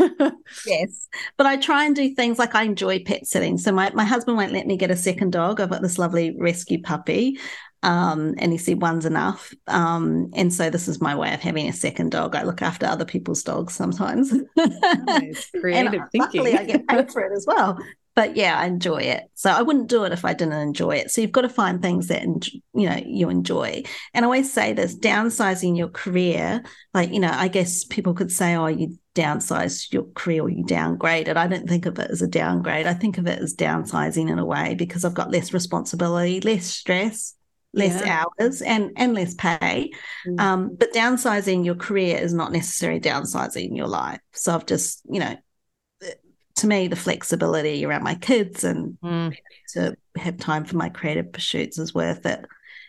yes. 0.65 1.07
But 1.37 1.45
I 1.45 1.57
try 1.57 1.85
and 1.85 1.95
do 1.95 2.13
things 2.15 2.39
like 2.39 2.55
I 2.55 2.63
enjoy 2.63 3.03
pet 3.03 3.27
sitting. 3.27 3.57
So 3.57 3.71
my, 3.71 3.91
my 3.93 4.03
husband 4.03 4.37
won't 4.37 4.51
let 4.51 4.65
me 4.65 4.77
get 4.77 4.89
a 4.89 4.95
second 4.95 5.31
dog. 5.31 5.59
I've 5.59 5.69
got 5.69 5.81
this 5.81 5.99
lovely 5.99 6.35
rescue 6.37 6.81
puppy. 6.81 7.37
Um, 7.83 8.35
and 8.37 8.51
he 8.51 8.57
said 8.57 8.81
one's 8.81 9.05
enough. 9.05 9.53
Um, 9.67 10.31
and 10.33 10.53
so 10.53 10.69
this 10.69 10.87
is 10.87 11.01
my 11.01 11.15
way 11.15 11.33
of 11.33 11.39
having 11.39 11.67
a 11.67 11.73
second 11.73 12.11
dog. 12.11 12.35
I 12.35 12.43
look 12.43 12.61
after 12.61 12.85
other 12.85 13.05
people's 13.05 13.43
dogs 13.43 13.73
sometimes. 13.73 14.33
Nice. 14.55 15.49
Creative 15.59 15.93
and 15.93 16.11
thinking. 16.11 16.41
Luckily, 16.41 16.57
I 16.57 16.65
get 16.65 16.87
paid 16.87 17.11
for 17.11 17.21
it 17.21 17.33
as 17.35 17.45
well. 17.47 17.79
But 18.13 18.35
yeah, 18.35 18.59
I 18.59 18.65
enjoy 18.65 18.97
it. 18.97 19.23
So 19.35 19.49
I 19.49 19.61
wouldn't 19.61 19.87
do 19.87 20.03
it 20.03 20.11
if 20.11 20.25
I 20.25 20.33
didn't 20.33 20.61
enjoy 20.61 20.97
it. 20.97 21.11
So 21.11 21.21
you've 21.21 21.31
got 21.31 21.41
to 21.41 21.49
find 21.49 21.81
things 21.81 22.07
that 22.07 22.23
you 22.73 22.89
know 22.89 23.01
you 23.05 23.29
enjoy. 23.29 23.83
And 24.13 24.25
I 24.25 24.27
always 24.27 24.51
say 24.51 24.73
this: 24.73 24.97
downsizing 24.97 25.77
your 25.77 25.87
career. 25.87 26.61
Like 26.93 27.11
you 27.13 27.19
know, 27.19 27.31
I 27.31 27.47
guess 27.47 27.85
people 27.85 28.13
could 28.13 28.31
say, 28.31 28.55
"Oh, 28.55 28.67
you 28.67 28.97
downsize 29.15 29.91
your 29.91 30.03
career 30.13 30.43
or 30.43 30.49
you 30.49 30.65
downgrade 30.65 31.27
it. 31.27 31.37
I 31.37 31.47
don't 31.47 31.67
think 31.67 31.85
of 31.85 31.99
it 31.99 32.11
as 32.11 32.21
a 32.21 32.27
downgrade. 32.27 32.87
I 32.87 32.93
think 32.93 33.17
of 33.17 33.27
it 33.27 33.39
as 33.39 33.55
downsizing 33.55 34.29
in 34.29 34.39
a 34.39 34.45
way 34.45 34.75
because 34.75 35.03
I've 35.03 35.13
got 35.13 35.31
less 35.31 35.53
responsibility, 35.53 36.39
less 36.41 36.65
stress, 36.65 37.35
less 37.73 38.01
yeah. 38.01 38.25
hours 38.39 38.61
and 38.61 38.91
and 38.97 39.13
less 39.13 39.33
pay 39.35 39.91
mm. 40.27 40.39
um, 40.39 40.75
but 40.75 40.93
downsizing 40.93 41.63
your 41.63 41.75
career 41.75 42.17
is 42.17 42.33
not 42.33 42.51
necessarily 42.51 42.99
downsizing 42.99 43.75
your 43.75 43.87
life 43.87 44.19
so 44.33 44.53
i've 44.53 44.65
just 44.65 45.01
you 45.09 45.19
know 45.19 45.35
to 46.55 46.67
me 46.67 46.87
the 46.87 46.95
flexibility 46.95 47.85
around 47.85 48.03
my 48.03 48.15
kids 48.15 48.63
and 48.63 48.97
mm. 49.03 49.35
to 49.69 49.95
have 50.15 50.37
time 50.37 50.65
for 50.65 50.75
my 50.75 50.89
creative 50.89 51.31
pursuits 51.31 51.79
is 51.79 51.93
worth 51.93 52.25
it 52.25 52.45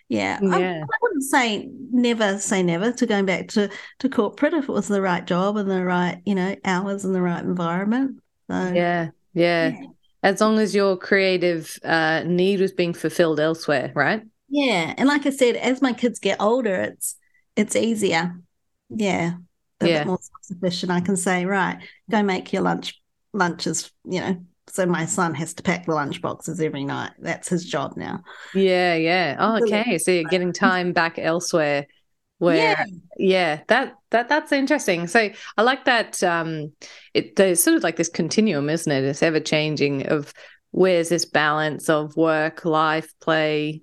yeah, 0.09 0.39
yeah. 0.43 0.57
I, 0.57 0.81
I, 0.81 0.99
wouldn't 1.01 1.23
say 1.23 1.71
never 1.91 2.39
say 2.39 2.63
never 2.63 2.93
to 2.93 3.07
going 3.07 3.25
back 3.25 3.49
to 3.49 3.71
to 4.01 4.09
corporate 4.11 4.53
if 4.53 4.69
it 4.69 4.73
was 4.73 4.89
the 4.89 5.01
right 5.01 5.25
job 5.25 5.57
and 5.57 5.71
the 5.71 5.83
right 5.83 6.21
you 6.27 6.35
know 6.35 6.55
hours 6.67 7.07
and 7.07 7.15
the 7.15 7.23
right 7.23 7.43
environment 7.43 8.21
so 8.51 8.73
yeah 8.75 9.09
yeah, 9.33 9.69
yeah. 9.69 9.87
as 10.23 10.41
long 10.43 10.59
as 10.59 10.75
your 10.75 10.99
creative 10.99 11.79
uh, 11.83 12.25
need 12.27 12.61
was 12.61 12.73
being 12.73 12.93
fulfilled 12.93 13.41
elsewhere 13.41 13.91
right 13.95 14.23
yeah, 14.53 14.93
and 14.99 15.09
like 15.09 15.25
I 15.25 15.31
said, 15.31 15.57
as 15.57 15.81
my 15.81 15.95
kids 15.95 16.19
get 16.19 16.41
older, 16.41 16.75
it's 16.75 17.17
it's 17.57 17.75
easier. 17.75 18.39
Yeah, 18.91 19.37
a 19.81 19.89
yeah. 19.89 19.99
bit 20.01 20.07
more 20.07 20.19
self-sufficient. 20.21 20.93
I 20.93 21.01
can 21.01 21.17
say, 21.17 21.47
right, 21.47 21.79
go 22.11 22.23
make 22.23 22.53
your 22.53 22.61
lunch 22.61 23.01
lunches. 23.33 23.91
You 24.05 24.21
know, 24.21 24.45
so 24.69 24.85
my 24.85 25.07
son 25.07 25.35
has 25.37 25.55
to 25.55 25.63
pack 25.63 25.87
the 25.87 25.95
lunch 25.95 26.21
boxes 26.21 26.61
every 26.61 26.85
night. 26.85 27.13
That's 27.19 27.49
his 27.49 27.65
job 27.65 27.97
now. 27.97 28.25
Yeah, 28.55 28.95
yeah. 28.95 29.37
Oh, 29.39 29.65
okay. 29.65 29.97
So 29.97 30.11
you're 30.11 30.25
getting 30.25 30.53
time 30.53 30.93
back 30.93 31.19
elsewhere. 31.19 31.87
Where, 32.37 32.57
yeah. 32.57 32.85
yeah, 33.17 33.61
that 33.69 33.95
that 34.11 34.29
that's 34.29 34.53
interesting. 34.53 35.07
So 35.07 35.31
I 35.57 35.63
like 35.63 35.87
that. 35.87 36.23
Um, 36.23 36.73
it 37.15 37.37
there's 37.37 37.63
sort 37.63 37.79
of 37.79 37.85
like 37.85 37.97
this 37.97 38.11
continuum, 38.11 38.69
isn't 38.69 38.93
it? 38.93 39.05
It's 39.05 39.23
ever 39.23 39.41
changing 39.41 40.09
of 40.09 40.35
where's 40.73 41.09
this 41.09 41.25
balance 41.25 41.89
of 41.89 42.17
work, 42.17 42.67
life, 42.67 43.11
play 43.21 43.83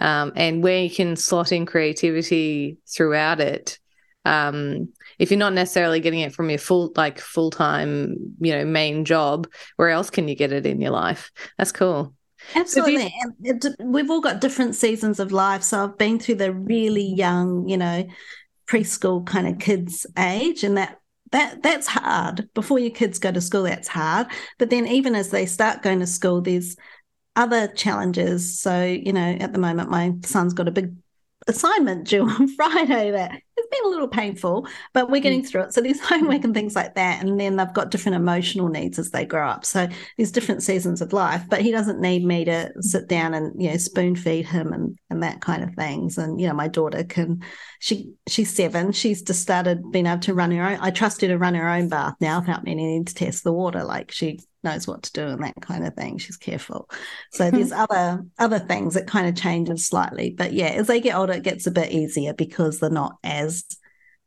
um, 0.00 0.32
and 0.34 0.62
where 0.62 0.82
you 0.82 0.90
can 0.90 1.14
slot 1.14 1.52
in 1.52 1.66
creativity 1.66 2.78
throughout 2.88 3.38
it. 3.38 3.78
Um, 4.24 4.88
if 5.18 5.30
you're 5.30 5.38
not 5.38 5.52
necessarily 5.52 6.00
getting 6.00 6.20
it 6.20 6.34
from 6.34 6.50
your 6.50 6.58
full 6.58 6.92
like 6.96 7.20
full 7.20 7.50
time, 7.50 8.34
you 8.40 8.52
know, 8.52 8.64
main 8.64 9.04
job, 9.04 9.46
where 9.76 9.90
else 9.90 10.10
can 10.10 10.26
you 10.26 10.34
get 10.34 10.52
it 10.52 10.66
in 10.66 10.80
your 10.80 10.90
life? 10.90 11.30
That's 11.58 11.72
cool. 11.72 12.14
Absolutely. 12.54 13.14
You- 13.40 13.58
we've 13.80 14.10
all 14.10 14.20
got 14.20 14.40
different 14.40 14.74
seasons 14.74 15.20
of 15.20 15.30
life. 15.30 15.62
So 15.62 15.84
I've 15.84 15.98
been 15.98 16.18
through 16.18 16.36
the 16.36 16.52
really 16.52 17.04
young, 17.04 17.68
you 17.68 17.76
know, 17.76 18.06
preschool 18.66 19.26
kind 19.26 19.46
of 19.46 19.58
kids 19.58 20.06
age, 20.18 20.64
and 20.64 20.76
that 20.76 20.98
that 21.32 21.62
that's 21.62 21.86
hard. 21.86 22.48
Before 22.54 22.78
your 22.78 22.90
kids 22.90 23.18
go 23.18 23.30
to 23.30 23.40
school, 23.40 23.64
that's 23.64 23.88
hard. 23.88 24.28
But 24.58 24.70
then 24.70 24.86
even 24.86 25.14
as 25.14 25.30
they 25.30 25.46
start 25.46 25.82
going 25.82 26.00
to 26.00 26.06
school, 26.06 26.40
there's 26.40 26.76
other 27.36 27.68
challenges. 27.68 28.60
So, 28.60 28.84
you 28.84 29.12
know, 29.12 29.36
at 29.40 29.52
the 29.52 29.58
moment, 29.58 29.90
my 29.90 30.14
son's 30.24 30.54
got 30.54 30.68
a 30.68 30.72
big 30.72 30.94
assignment 31.46 32.06
due 32.06 32.22
on 32.28 32.48
Friday 32.48 33.10
that 33.10 33.30
has 33.30 33.66
been 33.70 33.84
a 33.84 33.88
little 33.88 34.08
painful, 34.08 34.66
but 34.92 35.10
we're 35.10 35.20
getting 35.20 35.42
mm. 35.42 35.48
through 35.48 35.62
it. 35.62 35.72
So 35.72 35.80
there's 35.80 36.00
homework 36.04 36.44
and 36.44 36.54
things 36.54 36.74
like 36.74 36.94
that. 36.94 37.22
And 37.22 37.38
then 37.38 37.56
they've 37.56 37.72
got 37.72 37.90
different 37.90 38.16
emotional 38.16 38.68
needs 38.68 38.98
as 38.98 39.10
they 39.10 39.24
grow 39.24 39.48
up. 39.48 39.64
So 39.64 39.88
there's 40.16 40.32
different 40.32 40.62
seasons 40.62 41.00
of 41.00 41.12
life, 41.12 41.44
but 41.48 41.62
he 41.62 41.70
doesn't 41.70 42.00
need 42.00 42.24
me 42.24 42.44
to 42.46 42.72
sit 42.80 43.08
down 43.08 43.34
and, 43.34 43.60
you 43.60 43.70
know, 43.70 43.76
spoon 43.76 44.16
feed 44.16 44.46
him 44.46 44.72
and, 44.72 44.98
and 45.08 45.22
that 45.22 45.40
kind 45.40 45.62
of 45.62 45.74
things. 45.74 46.18
And, 46.18 46.40
you 46.40 46.48
know, 46.48 46.54
my 46.54 46.68
daughter 46.68 47.04
can, 47.04 47.42
she, 47.78 48.12
she's 48.26 48.54
seven. 48.54 48.92
She's 48.92 49.22
just 49.22 49.42
started 49.42 49.90
being 49.90 50.06
able 50.06 50.20
to 50.20 50.34
run 50.34 50.50
her 50.52 50.66
own. 50.66 50.78
I 50.80 50.90
trust 50.90 51.20
her 51.22 51.28
to 51.28 51.38
run 51.38 51.54
her 51.54 51.68
own 51.68 51.88
bath 51.88 52.14
now 52.20 52.40
without 52.40 52.64
me 52.64 52.74
needing 52.74 53.04
to 53.04 53.14
test 53.14 53.44
the 53.44 53.52
water. 53.52 53.84
Like 53.84 54.10
she 54.10 54.40
knows 54.62 54.86
what 54.86 55.02
to 55.04 55.12
do 55.12 55.26
and 55.26 55.42
that 55.42 55.60
kind 55.60 55.86
of 55.86 55.94
thing. 55.94 56.18
She's 56.18 56.36
careful. 56.36 56.88
So 57.32 57.50
there's 57.50 57.72
other 57.72 58.24
other 58.38 58.58
things 58.58 58.94
that 58.94 59.06
kind 59.06 59.28
of 59.28 59.36
changes 59.36 59.86
slightly. 59.86 60.30
But 60.30 60.52
yeah, 60.52 60.68
as 60.68 60.86
they 60.86 61.00
get 61.00 61.16
older, 61.16 61.34
it 61.34 61.42
gets 61.42 61.66
a 61.66 61.72
bit 61.72 61.92
easier 61.92 62.32
because 62.34 62.78
they're 62.78 62.90
not 62.90 63.16
as 63.24 63.64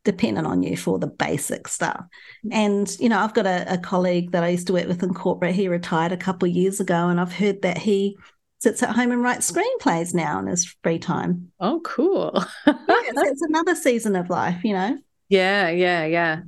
dependent 0.04 0.48
on 0.48 0.64
you 0.64 0.76
for 0.76 1.00
the 1.00 1.08
basic 1.08 1.68
stuff. 1.68 2.06
Mm. 2.46 2.54
And, 2.54 3.00
you 3.00 3.10
know, 3.10 3.20
I've 3.20 3.34
got 3.34 3.46
a, 3.46 3.74
a 3.74 3.78
colleague 3.78 4.32
that 4.32 4.44
I 4.44 4.50
used 4.50 4.68
to 4.68 4.74
work 4.74 4.88
with 4.88 5.04
in 5.04 5.14
corporate. 5.14 5.56
He 5.56 5.68
retired 5.68 6.12
a 6.12 6.18
couple 6.18 6.48
of 6.48 6.56
years 6.56 6.80
ago, 6.80 7.08
and 7.08 7.20
I've 7.20 7.34
heard 7.34 7.62
that 7.62 7.78
he 7.78 8.18
sits 8.60 8.84
at 8.84 8.96
home 8.96 9.12
and 9.12 9.22
writes 9.22 9.52
screenplays 9.52 10.14
now 10.14 10.40
in 10.40 10.48
his 10.48 10.76
free 10.84 11.00
time. 11.00 11.52
Oh, 11.60 11.82
cool. 11.84 12.44
yeah, 12.68 12.76
it's 12.88 13.42
another 13.42 13.76
season 13.76 14.16
of 14.16 14.30
life, 14.30 14.64
you 14.64 14.74
know? 14.74 14.98
Yeah, 15.30 15.70
yeah, 15.70 16.06
yeah. 16.06 16.42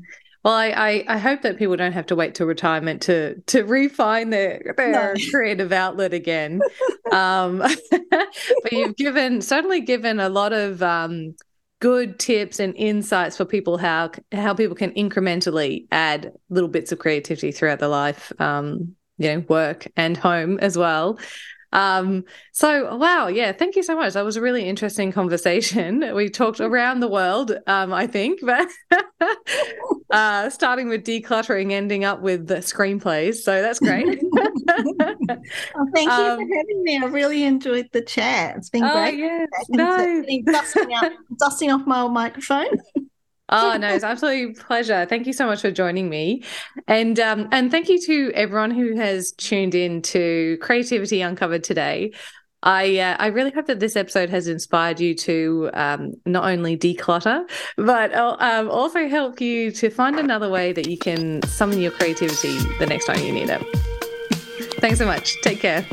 Well, 0.45 0.53
I, 0.53 0.67
I, 0.67 1.05
I, 1.07 1.17
hope 1.17 1.41
that 1.41 1.57
people 1.57 1.75
don't 1.75 1.93
have 1.93 2.05
to 2.05 2.15
wait 2.15 2.35
till 2.35 2.45
retirement 2.45 3.01
to 3.03 3.41
to 3.47 3.63
refine 3.63 4.29
their 4.29 4.75
their 4.77 4.91
no. 4.91 5.13
creative 5.31 5.71
outlet 5.71 6.13
again. 6.13 6.61
um, 7.11 7.57
but 8.11 8.71
you've 8.71 8.95
given 8.95 9.41
certainly 9.41 9.81
given 9.81 10.19
a 10.19 10.29
lot 10.29 10.53
of 10.53 10.83
um, 10.83 11.33
good 11.79 12.19
tips 12.19 12.59
and 12.59 12.75
insights 12.75 13.35
for 13.35 13.43
people 13.43 13.79
how 13.79 14.11
how 14.31 14.53
people 14.53 14.75
can 14.75 14.91
incrementally 14.91 15.87
add 15.91 16.31
little 16.49 16.69
bits 16.69 16.91
of 16.91 16.99
creativity 16.99 17.51
throughout 17.51 17.79
their 17.79 17.89
life, 17.89 18.31
um, 18.39 18.95
you 19.17 19.33
know, 19.33 19.43
work 19.49 19.87
and 19.97 20.15
home 20.15 20.59
as 20.59 20.77
well. 20.77 21.17
Um, 21.75 22.23
so 22.53 22.95
wow, 22.95 23.27
yeah, 23.27 23.51
thank 23.51 23.75
you 23.75 23.83
so 23.83 23.97
much. 23.97 24.13
That 24.13 24.23
was 24.23 24.37
a 24.37 24.41
really 24.41 24.67
interesting 24.67 25.11
conversation. 25.11 26.03
We 26.15 26.29
talked 26.29 26.61
around 26.61 27.01
the 27.01 27.09
world, 27.09 27.51
um, 27.67 27.91
I 27.91 28.07
think, 28.07 28.39
but 28.41 28.69
uh, 30.11 30.49
starting 30.49 30.87
with 30.87 31.03
decluttering, 31.03 31.73
ending 31.73 32.05
up 32.05 32.21
with 32.21 32.47
the 32.47 32.55
screenplays. 32.55 33.35
So 33.35 33.61
that's 33.61 33.79
great. 33.79 34.05
well, 34.31 35.87
thank 35.93 36.07
you 36.07 36.11
um, 36.11 36.37
for 36.39 36.55
having 36.55 36.83
me. 36.83 36.97
I 36.97 37.05
really 37.07 37.43
enjoyed 37.43 37.89
the 37.91 38.01
chat. 38.01 38.55
It's 38.55 38.69
been 38.69 38.85
oh, 38.85 38.93
great. 38.93 39.17
Yes. 39.17 39.49
No. 39.67 40.23
Dusting, 40.45 40.93
out, 40.93 41.11
dusting 41.37 41.71
off 41.71 41.85
my 41.85 42.01
old 42.01 42.13
microphone. 42.13 42.67
Oh 43.49 43.77
no, 43.77 43.89
it's 43.89 44.03
absolutely 44.03 44.55
pleasure. 44.55 45.05
Thank 45.05 45.27
you 45.27 45.33
so 45.33 45.45
much 45.45 45.61
for 45.61 45.69
joining 45.69 46.09
me, 46.09 46.43
and 46.87 47.19
um, 47.19 47.47
and 47.51 47.69
thank 47.69 47.89
you 47.89 47.99
to 48.01 48.31
everyone 48.33 48.71
who 48.71 48.95
has 48.95 49.33
tuned 49.33 49.75
in 49.75 50.01
to 50.03 50.57
Creativity 50.61 51.21
Uncovered 51.21 51.63
today. 51.63 52.11
I 52.63 52.97
uh, 52.97 53.15
I 53.19 53.27
really 53.27 53.51
hope 53.51 53.67
that 53.67 53.79
this 53.79 53.95
episode 53.95 54.31
has 54.31 54.47
inspired 54.47 54.99
you 54.99 55.13
to 55.15 55.69
um, 55.75 56.13
not 56.25 56.45
only 56.45 56.75
declutter, 56.75 57.47
but 57.77 58.13
uh, 58.13 58.35
um, 58.39 58.69
also 58.69 59.07
help 59.07 59.39
you 59.39 59.69
to 59.71 59.91
find 59.91 60.17
another 60.17 60.49
way 60.49 60.73
that 60.73 60.89
you 60.89 60.97
can 60.97 61.43
summon 61.43 61.79
your 61.79 61.91
creativity 61.91 62.57
the 62.79 62.87
next 62.87 63.05
time 63.05 63.23
you 63.23 63.31
need 63.31 63.49
it. 63.49 63.61
Thanks 64.79 64.97
so 64.97 65.05
much. 65.05 65.39
Take 65.41 65.59
care. 65.59 65.85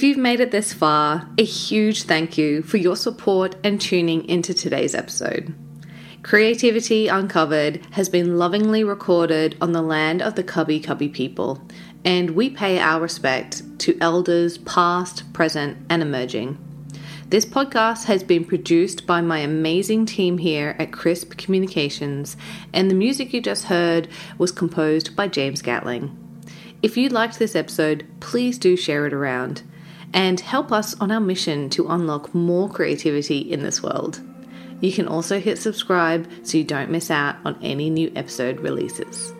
If 0.00 0.04
you've 0.04 0.16
made 0.16 0.40
it 0.40 0.50
this 0.50 0.72
far, 0.72 1.28
a 1.36 1.44
huge 1.44 2.04
thank 2.04 2.38
you 2.38 2.62
for 2.62 2.78
your 2.78 2.96
support 2.96 3.54
and 3.62 3.78
tuning 3.78 4.26
into 4.30 4.54
today's 4.54 4.94
episode. 4.94 5.54
Creativity 6.22 7.06
Uncovered 7.08 7.84
has 7.90 8.08
been 8.08 8.38
lovingly 8.38 8.82
recorded 8.82 9.58
on 9.60 9.72
the 9.72 9.82
land 9.82 10.22
of 10.22 10.36
the 10.36 10.42
Kabi 10.42 10.82
Kabi 10.82 11.12
people, 11.12 11.60
and 12.02 12.30
we 12.30 12.48
pay 12.48 12.78
our 12.78 12.98
respect 12.98 13.62
to 13.80 13.98
elders 14.00 14.56
past, 14.56 15.30
present, 15.34 15.76
and 15.90 16.00
emerging. 16.00 16.56
This 17.28 17.44
podcast 17.44 18.06
has 18.06 18.24
been 18.24 18.46
produced 18.46 19.06
by 19.06 19.20
my 19.20 19.40
amazing 19.40 20.06
team 20.06 20.38
here 20.38 20.76
at 20.78 20.94
Crisp 20.94 21.36
Communications, 21.36 22.38
and 22.72 22.90
the 22.90 22.94
music 22.94 23.34
you 23.34 23.42
just 23.42 23.64
heard 23.64 24.08
was 24.38 24.50
composed 24.50 25.14
by 25.14 25.28
James 25.28 25.60
Gatling. 25.60 26.16
If 26.82 26.96
you 26.96 27.10
liked 27.10 27.38
this 27.38 27.54
episode, 27.54 28.06
please 28.20 28.56
do 28.56 28.78
share 28.78 29.06
it 29.06 29.12
around 29.12 29.62
and 30.12 30.40
help 30.40 30.72
us 30.72 30.98
on 31.00 31.10
our 31.10 31.20
mission 31.20 31.70
to 31.70 31.88
unlock 31.88 32.34
more 32.34 32.68
creativity 32.68 33.38
in 33.38 33.62
this 33.62 33.82
world. 33.82 34.20
You 34.80 34.92
can 34.92 35.06
also 35.06 35.40
hit 35.40 35.58
subscribe 35.58 36.28
so 36.42 36.58
you 36.58 36.64
don't 36.64 36.90
miss 36.90 37.10
out 37.10 37.36
on 37.44 37.58
any 37.62 37.90
new 37.90 38.10
episode 38.16 38.60
releases. 38.60 39.32